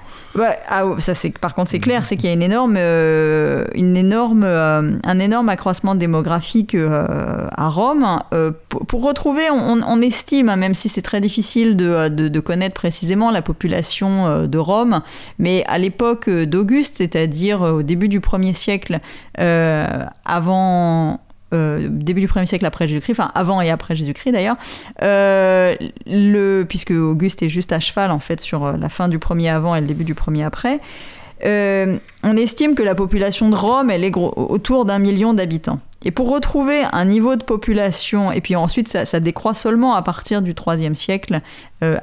ah, 0.69 0.83
ça 0.99 1.15
c'est 1.15 1.35
par 1.37 1.55
contre 1.55 1.71
c'est 1.71 1.79
clair, 1.79 2.05
c'est 2.05 2.15
qu'il 2.15 2.27
y 2.27 2.29
a 2.29 2.33
une 2.33 2.43
énorme, 2.43 2.75
euh, 2.77 3.65
une 3.73 3.97
énorme, 3.97 4.43
euh, 4.43 4.91
un 5.03 5.19
énorme 5.19 5.49
accroissement 5.49 5.95
démographique 5.95 6.75
à 6.75 7.69
Rome. 7.69 8.05
Pour, 8.69 9.03
retrouver, 9.03 9.49
on, 9.49 10.01
estime, 10.01 10.49
hein, 10.49 10.55
même 10.55 10.75
si 10.75 10.87
c'est 10.87 11.01
très 11.01 11.19
difficile 11.19 11.75
de, 11.75 12.09
de, 12.09 12.39
connaître 12.39 12.75
précisément 12.75 13.31
la 13.31 13.41
population 13.41 14.45
de 14.45 14.57
Rome, 14.59 15.01
mais 15.39 15.63
à 15.67 15.79
l'époque 15.79 16.29
d'Auguste, 16.29 16.97
c'est-à-dire 16.97 17.61
au 17.61 17.81
début 17.81 18.07
du 18.07 18.19
1er 18.19 18.53
siècle, 18.53 18.99
avant 19.35 21.19
euh, 21.53 21.87
début 21.89 22.21
du 22.21 22.27
1er 22.27 22.45
siècle 22.45 22.65
après 22.65 22.87
Jésus-Christ, 22.87 23.19
enfin 23.19 23.31
avant 23.33 23.59
et 23.59 23.71
après 23.71 23.95
Jésus-Christ 23.95 24.33
d'ailleurs, 24.33 24.57
euh, 25.01 25.75
puisque 26.67 26.91
Auguste 26.91 27.41
est 27.41 27.49
juste 27.49 27.71
à 27.71 27.79
cheval 27.79 28.11
en 28.11 28.19
fait 28.19 28.39
sur 28.39 28.65
euh, 28.65 28.77
la 28.77 28.89
fin 28.89 29.07
du 29.07 29.17
premier 29.17 29.49
avant 29.49 29.73
et 29.73 29.81
le 29.81 29.87
début 29.87 30.03
du 30.03 30.13
premier 30.13 30.43
après, 30.43 30.79
on 31.43 32.35
estime 32.37 32.75
que 32.75 32.83
la 32.83 32.95
population 32.95 33.49
de 33.49 33.55
Rome 33.55 33.89
elle 33.89 34.03
est 34.03 34.15
autour 34.15 34.85
d'un 34.85 34.99
million 34.99 35.33
d'habitants. 35.33 35.79
Et 36.05 36.11
pour 36.11 36.29
retrouver 36.29 36.83
un 36.91 37.05
niveau 37.05 37.35
de 37.35 37.43
population, 37.43 38.31
et 38.31 38.41
puis 38.41 38.55
ensuite 38.55 38.87
ça, 38.87 39.05
ça 39.05 39.19
décroît 39.19 39.53
seulement 39.53 39.95
à 39.95 40.01
partir 40.01 40.41
du 40.41 40.53
3e 40.53 40.93
siècle 40.93 41.41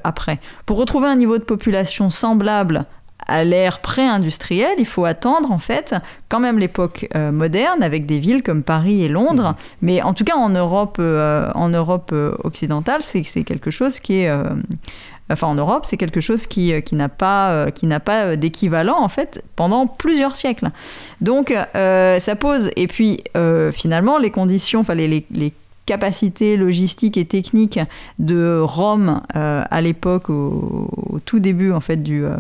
après, 0.05 0.39
pour 0.65 0.79
retrouver 0.79 1.07
un 1.07 1.17
niveau 1.17 1.39
de 1.39 1.45
population 1.45 2.11
semblable 2.11 2.87
à 3.27 3.45
l'ère 3.45 3.81
pré-industrielle, 3.81 4.77
il 4.79 4.87
faut 4.87 5.05
attendre 5.05 5.51
en 5.51 5.59
fait 5.59 5.95
quand 6.29 6.41
même 6.41 6.59
l'époque 6.59 7.09
euh, 7.15 7.33
moderne 7.33 7.83
avec 7.83 8.07
des 8.07 8.19
villes 8.19 8.43
comme 8.43 8.63
Paris 8.63 9.05
et 9.05 9.09
Londres. 9.09 9.51
Mmh. 9.51 9.65
Mais 9.83 10.03
en 10.03 10.15
tout 10.15 10.25
cas 10.25 10.37
en 10.37 10.49
Europe, 10.49 10.97
euh, 11.01 11.51
en 11.55 11.69
Europe 11.69 12.11
euh, 12.13 12.37
occidentale, 12.45 13.03
c'est 13.03 13.23
quelque 13.45 13.71
chose 13.71 14.01
qui 14.01 14.21
est 14.21 14.31
enfin 15.29 15.49
en 15.49 15.57
Europe, 15.57 15.85
c'est 15.85 15.97
quelque 15.97 16.21
chose 16.21 16.47
qui, 16.47 16.81
qui 16.83 16.95
n'a 16.95 17.09
pas, 17.09 17.71
qui 17.73 17.87
n'a 17.87 17.99
pas 17.99 18.37
d'équivalent 18.37 18.99
en 18.99 19.09
fait 19.09 19.43
pendant 19.57 19.87
plusieurs 19.87 20.37
siècles. 20.37 20.71
Donc 21.21 21.53
ça 21.75 22.37
pose, 22.37 22.71
et 22.77 22.87
puis 22.87 23.23
finalement 23.73 24.19
les 24.19 24.31
conditions, 24.31 24.81
enfin 24.81 24.95
les, 24.95 25.27
les 25.31 25.53
capacités 25.87 26.57
logistiques 26.57 27.17
et 27.17 27.25
techniques 27.25 27.79
de 28.19 28.61
Rome 28.61 29.23
euh, 29.37 29.63
à 29.71 29.81
l'époque, 29.81 30.29
au, 30.29 31.21
tout 31.25 31.39
début 31.39 31.73
en 31.73 31.81
fait 31.81 32.03
du, 32.03 32.25
euh, 32.25 32.37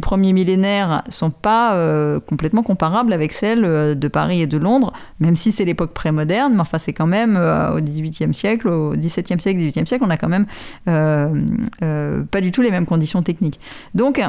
premier 0.00 0.32
millénaire, 0.32 1.02
sont 1.08 1.30
pas 1.30 1.74
euh, 1.74 2.20
complètement 2.20 2.62
comparables 2.62 3.12
avec 3.12 3.32
celles 3.32 3.98
de 3.98 4.08
Paris 4.08 4.42
et 4.42 4.46
de 4.46 4.56
Londres, 4.56 4.92
même 5.20 5.36
si 5.36 5.52
c'est 5.52 5.64
l'époque 5.64 5.92
prémoderne, 5.92 6.54
mais 6.54 6.60
enfin 6.60 6.78
c'est 6.78 6.92
quand 6.92 7.06
même 7.06 7.36
au 7.36 7.80
XVIIIe 7.80 8.34
siècle, 8.34 8.68
au 8.68 8.92
XVIIe 8.92 9.40
siècle, 9.40 9.58
XVIIIe 9.58 9.86
siècle, 9.86 10.04
on 10.06 10.10
a 10.10 10.16
quand 10.16 10.28
même 10.28 10.46
pas 10.86 12.40
du 12.40 12.50
tout 12.50 12.62
les 12.62 12.70
mêmes 12.70 12.86
conditions 12.86 13.22
techniques. 13.22 13.60
Donc 13.94 14.20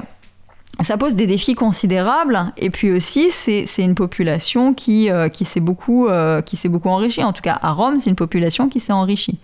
ça 0.82 0.97
pose 0.97 1.15
des 1.15 1.26
défis 1.26 1.55
considérables 1.55 2.51
et 2.55 2.70
puis 2.70 2.91
aussi 2.91 3.32
c'est 3.32 3.65
une 3.78 3.95
population 3.95 4.74
qui, 4.74 5.09
euh, 5.09 5.28
qui 5.28 5.43
s'est 5.43 5.59
beaucoup, 5.59 6.07
euh, 6.07 6.41
beaucoup 6.65 6.89
enrichie. 6.89 7.24
En 7.24 7.34
tout 7.34 7.41
cas 7.41 7.57
à 7.61 7.72
Rome 7.72 7.99
c'est 7.99 8.09
une 8.09 8.15
population 8.15 8.70
qui 8.70 8.80
s'est 8.80 8.93
enrichie. 8.93 9.39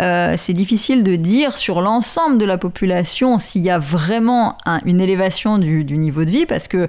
Euh, 0.00 0.34
c'est 0.38 0.54
difficile 0.54 1.02
de 1.02 1.16
dire 1.16 1.58
sur 1.58 1.82
l'ensemble 1.82 2.38
de 2.38 2.46
la 2.46 2.56
population 2.56 3.38
s'il 3.38 3.62
y 3.62 3.70
a 3.70 3.78
vraiment 3.78 4.56
une 4.86 5.00
élévation 5.00 5.58
du, 5.58 5.84
du, 5.84 5.98
niveau 5.98 6.24
de 6.24 6.30
vie 6.30 6.46
parce 6.46 6.66
que 6.66 6.88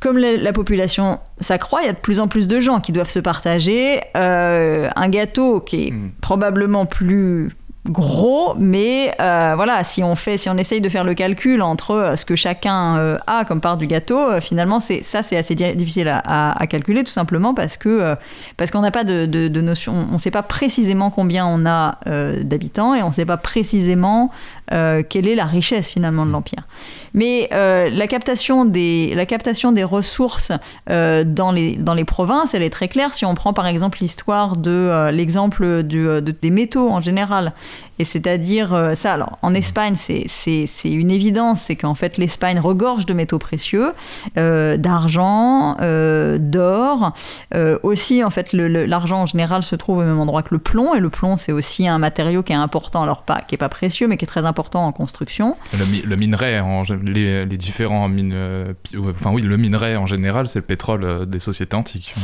comme 0.00 0.18
la, 0.18 0.52
population 0.52 1.18
s'accroît, 1.40 1.82
il 1.82 1.86
y 1.86 1.88
a 1.88 1.92
de 1.92 1.98
plus 1.98 2.20
en 2.20 2.28
plus 2.28 2.46
de 2.46 2.60
gens 2.60 2.80
qui 2.80 2.92
doivent 2.92 3.10
se 3.10 3.18
partager 3.18 4.00
un 4.14 5.08
gâteau 5.08 5.60
qui 5.60 5.88
est 5.88 5.90
hmm. 5.90 6.10
probablement 6.20 6.86
plus 6.86 7.50
gros, 7.86 8.54
mais 8.58 9.14
euh, 9.20 9.54
voilà, 9.56 9.82
si 9.84 10.02
on 10.02 10.14
fait, 10.14 10.36
si 10.36 10.50
on 10.50 10.56
essaye 10.56 10.80
de 10.80 10.88
faire 10.88 11.04
le 11.04 11.14
calcul 11.14 11.62
entre 11.62 11.92
euh, 11.92 12.16
ce 12.16 12.24
que 12.24 12.36
chacun 12.36 12.96
euh, 12.96 13.16
a 13.26 13.44
comme 13.44 13.60
part 13.60 13.76
du 13.76 13.86
gâteau, 13.86 14.40
finalement, 14.40 14.80
c'est 14.80 15.02
ça, 15.02 15.22
c'est 15.22 15.36
assez 15.36 15.54
difficile 15.54 16.08
à, 16.08 16.54
calculer, 16.68 17.02
tout 17.02 17.12
simplement 17.12 17.54
parce 17.54 17.76
que 17.76 18.14
parce 18.56 18.70
qu'on 18.70 18.80
n'a 18.80 18.90
pas 18.90 19.04
de, 19.04 19.60
notion, 19.60 19.94
on 20.10 20.14
ne 20.14 20.18
sait 20.18 20.30
pas 20.30 20.42
précisément 20.42 21.10
combien 21.10 21.46
on 21.46 21.64
a 21.66 21.98
d'habitants 22.42 22.94
et 22.94 23.02
on 23.02 23.08
ne 23.08 23.12
sait 23.12 23.24
pas 23.24 23.36
précisément 23.36 24.30
quelle 24.70 25.28
est 25.28 25.34
la 25.34 25.46
richesse 25.46 25.88
finalement 25.88 26.26
de 26.26 26.30
l'empire. 26.30 26.66
Mais 27.14 27.48
la 27.50 28.06
captation 28.06 28.64
des 28.64 29.14
la 29.14 29.24
captation 29.24 29.72
des 29.72 29.84
ressources 29.84 30.52
dans 30.88 31.52
les 31.52 31.76
dans 31.76 31.94
les 31.94 32.04
provinces, 32.04 32.54
elle 32.54 32.62
est 32.62 32.70
très 32.70 32.88
claire. 32.88 33.14
Si 33.14 33.24
on 33.24 33.34
prend 33.34 33.52
par 33.52 33.66
exemple 33.66 33.98
l'histoire 34.00 34.56
de 34.56 35.10
l'exemple 35.10 35.82
des 35.82 36.50
métaux 36.50 36.90
en 36.90 37.00
général. 37.00 37.54
Et 37.98 38.04
c'est-à-dire 38.04 38.74
euh, 38.74 38.94
ça, 38.94 39.14
alors 39.14 39.38
en 39.42 39.54
Espagne, 39.54 39.94
c'est 39.96 40.68
une 40.84 41.10
évidence, 41.10 41.62
c'est 41.62 41.76
qu'en 41.76 41.94
fait 41.94 42.16
l'Espagne 42.16 42.60
regorge 42.60 43.06
de 43.06 43.14
métaux 43.14 43.38
précieux, 43.38 43.92
euh, 44.36 44.76
d'argent, 44.76 45.76
euh, 45.80 46.38
d'or. 46.38 47.12
aussi, 47.82 48.22
en 48.22 48.30
fait, 48.30 48.52
l'argent 48.52 49.22
en 49.22 49.26
général 49.26 49.62
se 49.62 49.76
trouve 49.76 49.98
au 49.98 50.02
même 50.02 50.18
endroit 50.18 50.42
que 50.42 50.54
le 50.54 50.58
plomb, 50.58 50.94
et 50.94 51.00
le 51.00 51.10
plomb, 51.10 51.36
c'est 51.36 51.52
aussi 51.52 51.88
un 51.88 51.98
matériau 51.98 52.42
qui 52.42 52.52
est 52.52 52.56
important, 52.56 53.02
alors 53.02 53.22
pas, 53.22 53.40
qui 53.46 53.54
est 53.54 53.58
pas 53.58 53.68
précieux, 53.68 54.06
mais 54.06 54.16
qui 54.16 54.24
est 54.24 54.28
très 54.28 54.46
important 54.46 54.86
en 54.86 54.92
construction. 54.92 55.56
Le, 56.06 56.16
minerai, 56.16 56.60
en, 56.60 56.82
les, 57.04 57.46
différents 57.46 58.08
mines, 58.08 58.36
enfin 59.10 59.30
oui, 59.32 59.42
le 59.42 59.56
minerai 59.56 59.96
en 59.96 60.06
général, 60.06 60.46
c'est 60.48 60.60
le 60.60 60.64
pétrole 60.64 61.26
des 61.26 61.40
sociétés 61.40 61.76
antiques. 61.76 62.14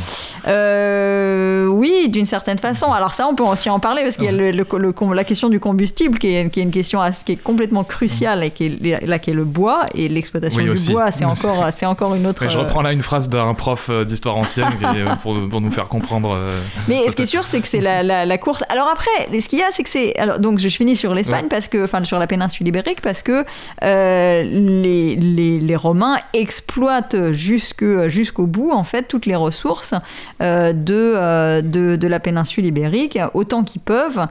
oui, 0.45 2.09
d'une 2.09 2.25
certaine 2.25 2.59
façon. 2.59 2.93
Alors 2.93 3.13
ça, 3.13 3.27
on 3.27 3.35
peut 3.35 3.43
aussi 3.43 3.69
en 3.69 3.79
parler, 3.79 4.03
parce 4.03 4.15
qu'il 4.15 4.25
y 4.25 4.29
a 4.29 4.31
le, 4.31 4.65
la 5.13 5.23
question 5.23 5.34
du 5.49 5.59
combustible, 5.59 6.17
qui 6.17 6.35
est, 6.35 6.49
qui 6.49 6.59
est 6.59 6.63
une 6.63 6.71
question 6.71 7.01
qui 7.25 7.33
est 7.33 7.35
complètement 7.37 7.83
cruciale 7.83 8.43
et 8.43 8.51
qui 8.51 8.65
est, 8.65 9.05
là, 9.05 9.19
qui 9.19 9.31
est 9.31 9.33
le 9.33 9.45
bois. 9.45 9.83
Et 9.93 10.07
l'exploitation 10.07 10.61
du 10.61 10.91
bois, 10.91 11.11
c'est 11.11 11.25
encore, 11.25 11.67
c'est 11.71 11.85
encore 11.85 12.15
une 12.15 12.25
autre. 12.27 12.47
je 12.47 12.57
reprends 12.57 12.81
là 12.81 12.91
une 12.91 13.01
phrase 13.01 13.29
d'un 13.29 13.53
prof 13.53 13.87
euh, 13.89 14.05
d'histoire 14.05 14.37
ancienne 14.37 14.67
euh, 14.83 15.15
pour, 15.15 15.35
pour, 15.49 15.61
nous 15.61 15.71
faire 15.71 15.87
comprendre. 15.87 16.33
Euh, 16.33 16.59
Mais 16.87 17.09
ce 17.09 17.15
qui 17.15 17.23
est 17.23 17.27
sûr, 17.27 17.45
c'est 17.47 17.61
que 17.61 17.67
c'est 17.67 17.81
la, 17.81 18.03
la, 18.03 18.37
course. 18.37 18.63
Alors 18.69 18.87
après, 18.87 19.39
ce 19.39 19.47
qu'il 19.47 19.59
y 19.59 19.63
a, 19.63 19.67
c'est 19.71 19.83
que 19.83 19.89
c'est. 19.89 20.17
Alors, 20.17 20.39
donc, 20.39 20.59
je 20.59 20.67
finis 20.69 20.95
sur 20.95 21.13
l'Espagne, 21.13 21.47
parce 21.49 21.67
que. 21.67 21.83
Enfin, 21.83 22.03
sur 22.03 22.19
la 22.19 22.27
péninsule 22.27 22.67
ibérique, 22.67 23.01
parce 23.01 23.21
que 23.21 23.43
les, 23.81 25.15
les, 25.15 25.59
les, 25.59 25.75
Romains 25.75 26.17
exploitent 26.33 27.31
jusqu'au 27.31 28.47
bout, 28.47 28.71
en 28.71 28.83
fait, 28.83 29.03
toutes 29.03 29.25
les 29.25 29.35
ressources 29.35 29.93
de, 30.39 31.61
de, 31.61 31.95
de, 31.95 32.07
la 32.07 32.19
péninsule 32.19 32.65
ibérique, 32.65 33.19
autant 33.33 33.63
qu'ils 33.63 33.81
peuvent. 33.81 34.25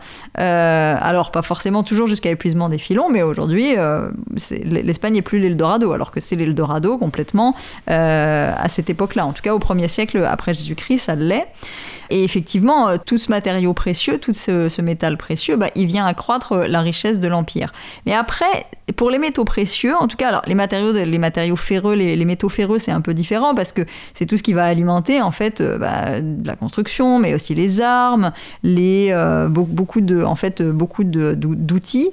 Alors, 1.01 1.30
pas 1.30 1.42
forcément 1.42 1.82
toujours 1.82 2.07
jusqu'à 2.07 2.30
épuisement 2.30 2.68
des 2.68 2.78
filons, 2.78 3.09
mais 3.11 3.22
aujourd'hui, 3.22 3.76
euh, 3.76 4.09
l'Espagne 4.64 5.14
n'est 5.14 5.22
plus 5.22 5.38
l'Eldorado, 5.38 5.92
alors 5.92 6.11
que 6.11 6.20
c'est 6.20 6.36
l'Eldorado 6.36 6.99
complètement 6.99 7.55
euh, 7.90 8.53
à 8.57 8.68
cette 8.68 8.90
époque-là. 8.90 9.26
En 9.26 9.32
tout 9.32 9.42
cas, 9.42 9.55
au 9.55 9.59
1er 9.59 9.88
siècle 9.88 10.24
après 10.24 10.55
Jésus-Christ, 10.55 10.99
ça 10.99 11.14
l'est. 11.14 11.47
Et 12.11 12.24
effectivement, 12.24 12.88
euh, 12.88 12.96
tout 13.05 13.18
ce 13.18 13.30
matériau 13.30 13.72
précieux, 13.72 14.18
tout 14.18 14.34
ce, 14.34 14.82
métal 14.82 15.16
précieux, 15.16 15.57
bah, 15.57 15.68
il 15.74 15.86
vient 15.86 16.07
accroître 16.07 16.57
la 16.57 16.80
richesse 16.80 17.20
de 17.20 17.28
l'Empire. 17.28 17.72
Mais 18.07 18.14
après, 18.14 18.66
pour 18.96 19.11
les 19.11 19.18
métaux 19.18 19.44
précieux, 19.44 19.94
en 19.94 20.09
tout 20.09 20.16
cas, 20.16 20.28
alors 20.28 20.42
les 20.46 20.55
matériaux, 20.55 20.92
les 20.92 21.18
matériaux 21.18 21.57
ferreux, 21.57 21.94
les, 21.94 22.24
métaux 22.24 22.48
ferreux, 22.48 22.78
c'est 22.78 22.92
un 22.92 23.00
peu 23.00 23.14
différent 23.14 23.55
parce 23.55 23.72
que 23.72 23.82
c'est 24.12 24.26
tout 24.26 24.36
ce 24.36 24.42
qui 24.42 24.52
va 24.52 24.64
alimenter 24.64 25.22
en 25.22 25.30
fait 25.30 25.62
bah, 25.62 26.20
la 26.44 26.57
construction, 26.57 27.18
mais 27.18 27.34
aussi 27.34 27.55
les 27.55 27.80
armes, 27.80 28.32
les 28.62 29.14
beaucoup 29.48 30.00
de, 30.00 30.22
en 30.22 30.36
fait, 30.36 30.62
beaucoup 30.62 31.05
d'outils. 31.05 32.11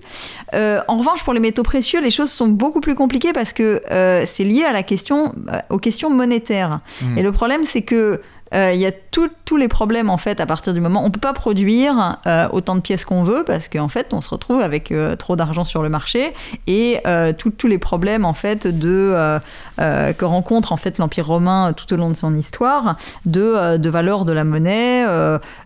Euh, 0.54 0.82
en 0.88 0.98
revanche, 0.98 1.24
pour 1.24 1.34
les 1.34 1.40
métaux 1.40 1.64
précieux, 1.64 2.02
les 2.02 2.12
choses 2.12 2.32
sont 2.32 2.48
beaucoup 2.48 2.82
plus 2.82 2.96
compliquées 2.96 3.34
parce 3.34 3.54
que 3.54 3.82
euh, 3.92 4.24
c'est 4.26 4.44
lié 4.44 4.64
à 4.64 4.74
la 4.74 4.84
question, 4.84 5.34
euh, 5.50 5.60
aux 5.70 5.78
questions 5.78 6.10
monétaires. 6.10 6.80
Mmh. 7.02 7.18
Et 7.18 7.22
le 7.22 7.32
problème, 7.32 7.62
c'est 7.64 7.82
que 7.82 8.22
il 8.54 8.80
y 8.80 8.86
a 8.86 8.92
tous 8.92 9.58
les 9.58 9.68
problèmes 9.68 10.10
en 10.10 10.18
fait 10.18 10.40
à 10.40 10.46
partir 10.46 10.74
du 10.74 10.82
moment 10.82 11.04
on 11.04 11.12
peut 11.12 11.20
pas 11.20 11.34
produire 11.34 12.20
autant 12.52 12.76
de 12.76 12.82
pièces 12.82 13.06
qu'on 13.06 13.24
veut 13.24 13.44
parce 13.46 13.68
qu'en 13.68 13.90
fait 13.90 14.14
on 14.14 14.22
se 14.22 14.30
retrouve 14.30 14.62
avec 14.62 14.94
trop 15.18 15.36
d'argent 15.36 15.66
sur 15.66 15.84
le 15.84 15.90
marché 15.90 16.34
et 16.68 17.02
tous 17.38 17.68
les 17.68 17.78
problèmes 17.78 18.26
en 18.26 18.34
fait 18.34 18.68
de 18.68 19.40
que 19.78 20.26
rencontre 20.26 20.72
en 20.72 20.78
fait 20.78 20.98
l'empire 20.98 21.28
romain 21.28 21.74
tout 21.74 21.94
au 21.94 21.98
long 21.98 22.10
de 22.10 22.16
son 22.16 22.36
histoire 22.36 22.98
de, 23.26 23.78
de 23.78 23.90
valeur 23.90 24.26
de 24.26 24.32
la 24.32 24.44
monnaie 24.44 25.06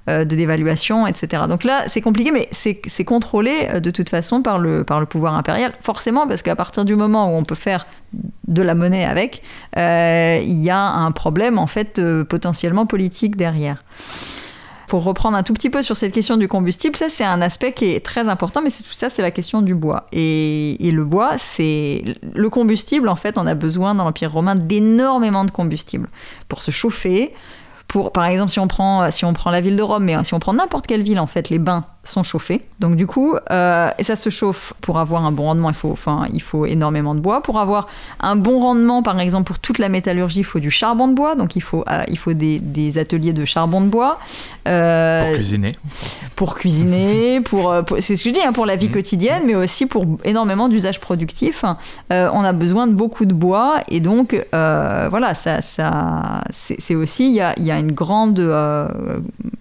de 0.08 0.24
dévaluation 0.24 1.08
etc 1.08 1.44
donc 1.48 1.64
là 1.64 1.84
c'est 1.88 2.02
compliqué 2.02 2.32
mais 2.32 2.50
c'est 2.52 3.06
contrôlé 3.06 3.80
de 3.80 3.92
toute 3.92 4.10
façon 4.10 4.42
par 4.42 4.60
le 4.60 4.84
par 4.84 5.00
le 5.00 5.06
pouvoir 5.06 5.36
impérial. 5.36 5.74
Forcément 5.82 6.28
parce 6.28 6.42
qu'à 6.42 6.56
partir 6.56 6.86
du 6.86 6.96
moment 6.96 7.30
où 7.32 7.38
on 7.38 7.44
peut 7.44 7.56
faire 7.56 7.86
de 8.48 8.62
la 8.62 8.76
monnaie 8.76 9.06
avec, 9.06 9.42
euh, 9.78 10.40
il 10.42 10.62
y 10.62 10.70
a 10.70 10.80
un 10.80 11.12
problème 11.12 11.58
en 11.58 11.68
fait 11.68 12.00
euh, 12.00 12.24
potentiellement 12.24 12.86
politique 12.86 13.36
derrière. 13.36 13.84
Pour 14.88 15.04
reprendre 15.04 15.36
un 15.36 15.42
tout 15.42 15.54
petit 15.54 15.72
peu 15.72 15.82
sur 15.82 15.98
cette 15.98 16.14
question 16.14 16.38
du 16.38 16.48
combustible, 16.48 16.96
ça 16.96 17.10
c'est 17.10 17.24
un 17.24 17.42
aspect 17.42 17.74
qui 17.74 17.86
est 17.86 18.06
très 18.06 18.30
important, 18.30 18.62
mais 18.62 18.70
c'est 18.70 18.84
tout 18.84 18.94
ça, 18.94 19.10
c'est 19.10 19.24
la 19.24 19.32
question 19.32 19.64
du 19.64 19.74
bois. 19.74 20.06
Et, 20.12 20.78
le 20.80 21.04
bois, 21.04 21.38
c'est 21.38 22.04
le 22.34 22.50
combustible. 22.50 23.10
En 23.10 23.16
fait, 23.16 23.38
on 23.38 23.48
a 23.48 23.56
besoin 23.56 23.96
dans 23.96 24.04
l'Empire 24.04 24.32
romain 24.32 24.56
d'énormément 24.56 25.44
de 25.44 25.52
combustible 25.52 26.08
pour 26.48 26.62
se 26.62 26.70
chauffer. 26.70 27.34
Pour, 27.88 28.12
par 28.12 28.26
exemple, 28.26 28.52
si 28.52 28.60
on 28.60 28.68
prend 28.68 29.10
si 29.12 29.26
on 29.26 29.34
prend 29.34 29.52
la 29.52 29.62
ville 29.62 29.76
de 29.76 29.84
Rome, 29.84 30.04
mais 30.04 30.24
si 30.24 30.34
on 30.34 30.40
prend 30.40 30.54
n'importe 30.54 30.88
quelle 30.88 31.04
ville, 31.04 31.20
en 31.20 31.28
fait, 31.28 31.50
les 31.50 31.60
bains 31.60 31.86
sont 32.08 32.24
chauffés. 32.24 32.62
Donc 32.80 32.96
du 32.96 33.08
coup, 33.08 33.36
euh, 33.52 33.90
et 33.98 34.04
ça 34.04 34.16
se 34.16 34.30
chauffe 34.30 34.74
pour 34.82 35.00
avoir 35.00 35.26
un 35.26 35.32
bon 35.32 35.44
rendement, 35.44 35.70
il 35.70 35.76
faut, 35.76 35.92
enfin, 35.92 36.28
il 36.34 36.42
faut 36.42 36.66
énormément 36.66 37.16
de 37.16 37.20
bois. 37.20 37.42
Pour 37.42 37.60
avoir 37.60 37.88
un 38.20 38.36
bon 38.36 38.60
rendement, 38.60 39.04
par 39.04 39.20
exemple, 39.20 39.46
pour 39.46 39.60
toute 39.60 39.80
la 39.80 39.90
métallurgie, 39.90 40.40
il 40.40 40.44
faut 40.44 40.60
du 40.60 40.72
charbon 40.72 41.08
de 41.08 41.14
bois. 41.14 41.36
Donc 41.36 41.56
il 41.56 41.62
faut, 41.62 41.84
euh, 41.90 42.04
il 42.08 42.18
faut 42.18 42.34
des, 42.34 42.60
des, 42.60 42.98
ateliers 42.98 43.34
de 43.34 43.46
charbon 43.46 43.82
de 43.82 43.88
bois. 43.88 44.20
Euh, 44.68 45.26
pour 45.26 45.36
cuisiner. 45.36 45.76
Pour 46.36 46.56
cuisiner, 46.56 47.42
pour, 47.46 47.74
c'est 48.00 48.16
ce 48.16 48.24
que 48.24 48.30
je 48.30 48.34
dis, 48.36 48.42
hein, 48.42 48.54
pour 48.54 48.66
la 48.66 48.76
vie 48.76 48.90
mmh. 48.90 48.94
quotidienne, 48.94 49.44
mais 49.46 49.56
aussi 49.56 49.86
pour 49.86 50.06
énormément 50.24 50.70
d'usages 50.70 51.00
productifs. 51.00 51.66
on 52.12 52.44
a 52.44 52.54
besoin 52.54 52.88
de 52.88 52.94
beaucoup 52.94 53.26
de 53.26 53.34
bois 53.34 53.78
et 53.90 54.00
donc 54.00 54.40
voilà, 54.52 55.34
ça, 55.34 55.62
ça, 55.62 56.42
c'est 56.52 56.96
aussi, 56.96 57.28
il 57.28 57.34
y 57.34 57.42
a, 57.42 57.54
y 57.60 57.72
a, 57.72 57.75
une 57.80 57.92
grande 57.92 58.40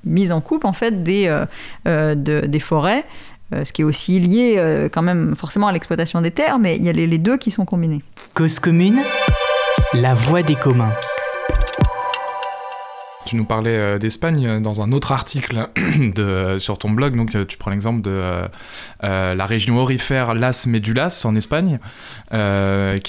mise 0.05 0.33
en 0.33 0.41
coupe 0.41 0.65
en 0.65 0.73
fait 0.73 1.03
des 1.03 1.29
de 1.87 2.47
des 2.47 2.61
forêts, 2.61 3.05
euh, 3.53 3.65
ce 3.65 3.73
qui 3.73 3.83
est 3.83 3.85
aussi 3.85 4.19
lié 4.21 4.55
euh, 4.57 4.89
quand 4.89 5.03
même 5.03 5.37
forcément 5.37 5.69
à 5.69 5.73
l'exploitation 5.73 6.23
des 6.23 6.31
terres, 6.31 6.59
mais 6.59 6.77
il 6.77 6.85
y 6.85 6.89
a 6.89 6.93
les, 6.93 7.07
les 7.07 7.19
deux 7.19 7.37
qui 7.37 7.51
sont 7.51 7.67
combinés. 7.67 8.01
Cause 8.33 8.59
commune, 8.59 9.01
la 9.93 10.15
voie 10.15 10.43
des 10.43 10.55
communs. 10.55 10.93
Tu 13.27 13.37
nous 13.37 13.45
parlais 13.45 13.77
euh, 13.77 13.99
d'Espagne 13.99 14.47
euh, 14.47 14.61
dans 14.61 14.83
un 14.83 14.93
autre 14.93 15.13
article 15.13 15.69
de, 16.15 16.57
sur 16.59 16.79
ton 16.79 16.91
blog. 16.91 17.17
Donc, 17.17 17.35
euh, 17.35 17.45
tu 17.45 17.57
prends 17.57 17.71
l'exemple 17.71 18.03
de 18.03 18.23
la 19.03 19.47
région 19.47 19.79
aurifère 19.79 20.35
Las 20.35 20.67
Medulas 20.67 21.23
en 21.25 21.37
Espagne, 21.37 21.79
qui 22.31 22.35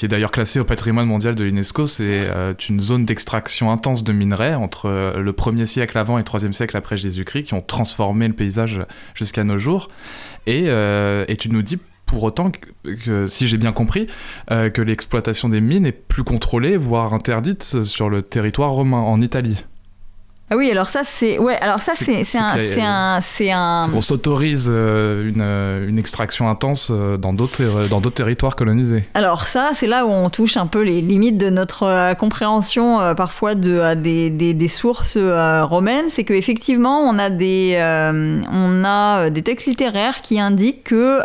est 0.06 0.08
d'ailleurs 0.08 0.32
classée 0.32 0.60
au 0.60 0.66
patrimoine 0.66 1.08
mondial 1.08 1.36
de 1.36 1.44
l'UNESCO. 1.44 1.86
C'est 1.86 2.28
une 2.70 2.82
zone 2.82 3.06
d'extraction 3.06 3.72
intense 3.72 4.04
de 4.04 4.12
minerais 4.12 4.56
entre 4.56 5.14
le 5.18 5.32
1er 5.32 5.66
siècle 5.66 5.98
avant 5.98 6.18
et 6.18 6.22
le 6.22 6.26
3e 6.26 6.54
siècle 6.54 6.76
après 6.76 6.98
Jésus-Christ, 6.98 7.44
qui 7.44 7.54
ont 7.54 7.62
transformé 7.62 8.28
le 8.28 8.34
paysage 8.34 8.82
jusqu'à 9.14 9.44
nos 9.44 9.58
jours. 9.58 9.88
Et 10.48 10.66
tu 11.40 11.50
nous 11.50 11.62
dis 11.62 11.78
pour 12.06 12.24
autant 12.24 12.52
que, 12.52 13.28
si 13.28 13.48
j'ai 13.48 13.58
bien 13.58 13.72
compris, 13.72 14.08
que 14.50 14.82
l'exploitation 14.82 15.48
des 15.50 15.62
mines 15.62 15.86
est 15.86 15.94
plus 15.94 16.24
contrôlée, 16.24 16.76
voire 16.76 17.14
interdite 17.14 17.84
sur 17.84 18.10
le 18.10 18.22
territoire 18.22 18.72
romain 18.72 19.00
en 19.00 19.22
Italie. 19.22 19.64
Ah 20.52 20.58
oui, 20.58 20.70
alors 20.70 20.92
ça 20.92 21.02
c'est 21.04 21.40
ouais, 21.40 21.56
alors 21.56 21.82
ça 21.82 21.94
c'est 21.96 22.20
un 22.38 22.56
c'est 22.60 22.84
un 22.84 23.20
c'est 23.20 23.52
un 23.52 23.90
on 23.92 24.02
s'autorise 24.02 24.70
euh, 24.72 25.28
une, 25.28 25.42
euh, 25.42 25.90
une, 25.90 25.98
extraction 25.98 26.48
intense 26.48 26.90
euh, 26.92 27.18
dans 27.18 27.34
d'autres 27.34 27.88
dans 27.90 28.00
d'autres 28.00 28.18
territoires 28.18 28.56
colonisés. 28.56 29.06
Alors 29.16 29.48
ça 29.48 29.72
c'est 29.74 29.88
là 29.88 30.06
où 30.06 30.10
on 30.12 30.30
touche 30.30 30.56
un 30.56 30.68
peu 30.68 30.84
les 30.84 31.02
limites 31.02 31.40
de 31.40 31.50
notre 31.50 32.14
compréhension 32.14 33.16
parfois 33.16 33.56
de 33.56 33.96
des, 33.96 34.30
des, 34.30 34.54
des 34.54 34.68
sources 34.68 35.18
romaines, 35.18 36.10
c'est 36.10 36.24
que 36.24 36.36
effectivement 36.36 37.00
on 37.00 37.18
a 37.18 37.32
des 37.32 37.80
on 37.82 38.84
a 38.86 39.32
des 39.32 39.42
textes 39.42 39.66
littéraires 39.66 40.22
qui 40.22 40.40
indiquent 40.40 40.84
que 40.84 41.22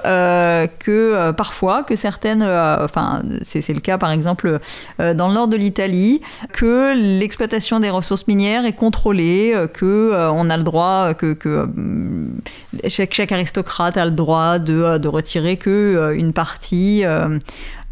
que 0.78 1.30
parfois 1.32 1.82
que 1.82 1.94
certaines 1.94 2.42
enfin 2.42 3.20
c'est 3.42 3.74
le 3.74 3.80
cas 3.80 3.98
par 3.98 4.12
exemple 4.12 4.60
dans 4.98 5.28
le 5.28 5.34
nord 5.34 5.48
de 5.48 5.58
l'Italie 5.58 6.22
que 6.54 6.94
l'exploitation 6.96 7.80
des 7.80 7.90
ressources 7.90 8.26
minières 8.26 8.64
est 8.64 8.72
contrôlée 8.72 9.09
euh, 9.18 9.66
que 9.66 9.84
euh, 9.84 10.30
on 10.30 10.50
a 10.50 10.56
le 10.56 10.62
droit, 10.62 11.14
que, 11.14 11.32
que 11.32 11.66
euh, 11.66 12.88
chaque, 12.88 13.32
aristocrate 13.32 13.96
a 13.96 14.04
le 14.04 14.10
droit 14.10 14.58
de, 14.58 15.08
retirer 15.08 15.56
que 15.56 16.14
une 16.16 16.32
partie, 16.32 17.04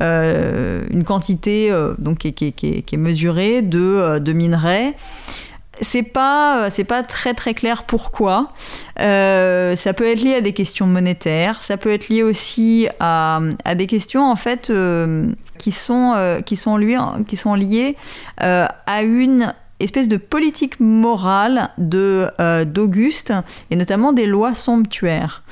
une 0.01 1.05
quantité 1.05 1.73
donc 1.99 2.19
qui, 2.19 2.55
est 2.57 2.97
mesurée 2.97 3.63
de, 3.63 4.19
de 4.19 4.33
minerais 4.33 4.95
c'est 5.81 6.03
pas 6.03 6.71
c'est 6.71 6.85
pas 6.85 7.05
très 7.05 7.35
très 7.35 7.55
clair 7.55 7.85
pourquoi. 7.85 8.53
ça 8.97 9.93
peut 9.97 10.07
être 10.07 10.23
lié 10.23 10.35
à 10.35 10.41
des 10.41 10.53
questions 10.53 10.87
monétaires, 10.87 11.63
ça 11.63 11.77
peut 11.77 11.93
être 11.93 12.09
lié 12.09 12.23
aussi 12.23 12.89
à, 13.01 13.41
des 13.77 13.87
questions 13.87 14.25
en 14.25 14.37
fait 14.37 14.73
qui 15.59 15.73
sont 15.73 16.43
qui 16.47 16.57
sont 16.57 16.77
liées 17.55 17.97
à 18.39 19.03
une 19.03 19.55
espèce 19.81 20.09
de 20.09 20.17
politique 20.17 20.81
morale 20.81 21.71
de 21.79 22.29
d'Auguste 22.65 23.33
et 23.71 23.77
notamment 23.77 24.13
des 24.13 24.27
lois 24.27 24.55
somptuaires. 24.55 25.43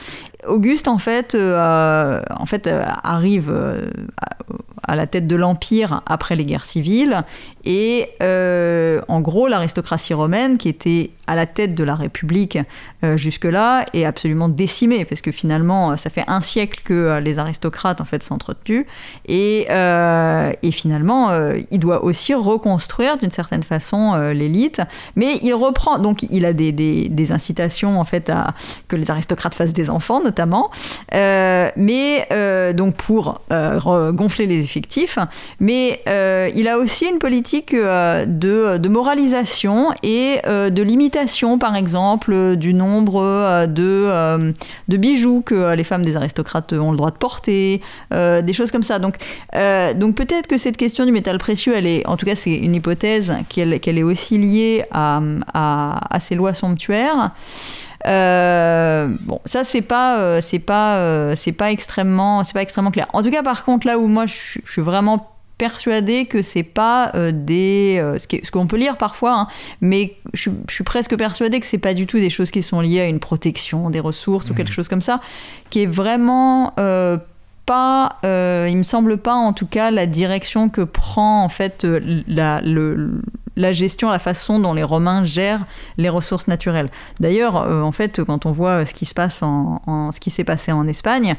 Auguste 0.47 0.89
en 0.89 0.99
fait, 0.99 1.35
en 1.35 2.47
fait 2.47 2.68
arrive 3.03 3.53
à 4.87 4.97
la 4.97 5.07
tête 5.07 5.27
de 5.27 5.37
l'Empire 5.37 6.03
après 6.07 6.37
les 6.37 6.45
guerres 6.45 6.64
civiles. 6.64 7.22
Et 7.67 8.09
euh, 8.23 9.01
en 9.09 9.21
gros, 9.21 9.49
l'aristocratie 9.49 10.14
romaine, 10.14 10.57
qui 10.57 10.69
était 10.69 11.11
à 11.27 11.35
la 11.35 11.47
tête 11.47 11.75
de 11.75 11.83
la 11.83 11.97
République 11.97 12.57
euh, 13.03 13.17
jusque-là, 13.17 13.85
est 13.93 14.05
absolument 14.05 14.49
décimée, 14.49 15.05
parce 15.05 15.21
que 15.21 15.33
finalement, 15.33 15.97
ça 15.97 16.09
fait 16.09 16.23
un 16.29 16.41
siècle 16.41 16.83
que 16.85 16.95
euh, 16.95 17.21
les 17.21 17.41
aristocrates 17.41 18.01
en 18.01 18.05
fait 18.05 18.23
s'entretuent. 18.23 18.87
Et, 19.27 19.67
finalement, 20.71 21.31
il 21.71 21.79
doit 21.81 22.05
aussi 22.05 22.35
reconstruire 22.35 23.17
d'une 23.17 23.31
certaine 23.31 23.62
façon 23.62 24.14
l'élite. 24.33 24.83
Mais 25.17 25.39
il 25.43 25.55
reprend, 25.55 25.99
donc 25.99 26.23
il 26.31 26.45
a 26.45 26.53
des, 26.53 26.71
des, 26.71 27.09
des, 27.09 27.33
incitations 27.33 27.99
en 27.99 28.05
fait 28.05 28.29
à 28.29 28.55
que 28.87 28.95
les 28.95 29.11
aristocrates 29.11 29.55
fassent 29.55 29.73
des 29.73 29.89
enfants, 29.89 30.23
notamment. 30.23 30.71
mais 31.12 32.29
donc 32.75 32.97
pour 32.97 33.41
gonfler 33.51 34.47
les 34.47 34.62
effectifs. 34.62 35.19
Mais 35.59 36.03
il 36.55 36.69
a 36.69 36.79
aussi 36.79 37.07
une 37.07 37.19
politique 37.19 37.56
euh, 37.75 38.27
de, 38.27 38.89
moralisation 38.89 39.91
et 40.03 40.39
euh, 40.47 40.71
de 40.71 40.83
limitation, 40.83 41.59
par 41.59 41.77
exemple, 41.77 42.57
du 42.57 42.75
nombre 42.75 43.23
euh, 43.23 43.67
de, 43.67 44.53
de 44.89 44.97
bijoux 44.97 45.43
que 45.43 45.75
les 45.75 45.85
femmes 45.85 46.05
des 46.05 46.17
aristocrates 46.17 46.73
ont 46.73 46.91
le 46.91 46.97
droit 46.97 47.11
de 47.11 47.17
porter, 47.17 47.81
des 48.11 48.53
choses 48.53 48.71
comme 48.71 48.83
ça. 48.83 48.99
Donc, 48.99 49.17
donc 49.97 50.15
peut-être 50.15 50.47
que 50.47 50.57
cette 50.57 50.77
question 50.77 51.05
du 51.05 51.13
métal 51.13 51.39
précieux, 51.39 51.75
elle 51.77 51.87
est, 51.87 52.07
en 52.07 52.17
tout 52.17 52.27
cas, 52.27 52.35
c'est 52.35 52.55
une 52.55 52.75
hypothèse 52.75 53.35
qu'elle 53.49 53.99
est 53.99 54.03
aussi 54.03 54.39
liée 54.39 54.85
à, 54.91 55.21
à, 55.55 56.21
ces 56.21 56.35
lois 56.35 56.55
somptuaires. 56.55 57.33
bon, 58.05 59.41
ça 59.45 59.65
c'est 59.65 59.83
pas, 59.83 60.41
c'est 60.41 60.59
pas, 60.59 61.35
c'est 61.37 61.53
pas 61.53 61.71
extrêmement, 61.71 62.45
c'est 62.45 62.55
pas 62.55 62.63
extrêmement 62.63 62.91
clair. 62.91 63.07
En 63.13 63.23
tout 63.23 63.31
cas, 63.31 63.43
par 63.43 63.65
contre, 63.65 63.87
là 63.87 63.99
où 63.99 64.07
moi 64.07 64.27
je 64.27 64.61
suis 64.67 64.83
vraiment 64.83 65.36
persuadée 65.59 66.27
que 66.27 66.43
c'est 66.43 66.63
pas 66.63 67.11
euh, 67.15 67.33
des 67.33 67.99
euh, 67.99 68.19
ce 68.19 68.51
qu'on 68.51 68.67
peut 68.67 68.77
lire 68.77 68.99
parfois 68.99 69.33
hein, 69.33 69.49
mais 69.81 70.17
je, 70.35 70.51
suis 70.69 70.85
presque 70.85 71.17
persuadée 71.17 71.61
que 71.61 71.67
c'est 71.67 71.79
pas 71.79 71.95
du 71.95 72.07
tout 72.07 72.19
des 72.19 72.31
choses 72.31 72.51
qui 72.51 72.63
sont 72.63 72.81
liées 72.81 73.01
à 73.01 73.07
une 73.07 73.21
protection 73.21 73.89
des 73.89 74.01
ressources 74.01 74.51
ou 74.51 74.55
quelque 74.55 74.71
mmh. 74.71 74.73
chose 74.73 74.89
comme 74.89 75.01
ça 75.01 75.21
qui 75.71 75.83
est 75.83 75.87
vraiment 75.87 76.75
euh, 76.79 77.17
pas 77.65 78.19
il 78.23 78.77
me 78.77 78.85
semble 78.85 79.17
pas 79.17 79.35
en 79.35 79.53
tout 79.53 79.67
cas 79.67 79.91
la 79.91 80.07
direction 80.07 80.69
que 80.69 80.83
prend 80.83 81.43
en 81.43 81.49
fait 81.49 81.85
la, 82.29 82.61
le, 82.61 83.21
la 83.57 83.73
gestion, 83.73 84.11
la 84.11 84.21
façon 84.21 84.61
dont 84.61 84.73
les 84.73 84.85
Romains 84.85 85.25
gèrent 85.25 85.65
les 85.97 86.09
ressources 86.09 86.47
naturelles. 86.47 86.91
D'ailleurs, 87.19 87.57
en 87.57 87.91
fait, 87.91 88.23
quand 88.23 88.47
on 88.47 88.53
voit 88.53 88.85
ce 88.85 88.95
qui 88.95 89.05
se 89.05 89.15
passe 89.15 89.43
en 89.43 90.13
ce 90.13 90.21
qui 90.21 90.31
s'est 90.31 90.45
passé 90.45 90.71
en 90.71 90.87
Espagne, 90.87 91.37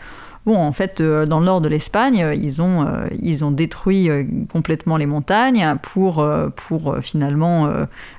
Bon, 0.47 0.55
en 0.55 0.71
fait, 0.71 1.01
euh, 1.01 1.25
dans 1.25 1.41
le 1.41 1.45
nord 1.45 1.59
de 1.59 1.67
l'Espagne, 1.67 2.23
euh, 2.23 2.33
ils 2.33 2.61
ont, 2.61 2.87
euh, 2.87 3.09
ils 3.21 3.43
ont 3.43 3.51
détruit 3.51 4.09
complètement 4.49 4.95
les 4.95 5.05
montagnes 5.05 5.75
pour, 5.81 6.25
pour 6.55 6.95
finalement 7.01 7.69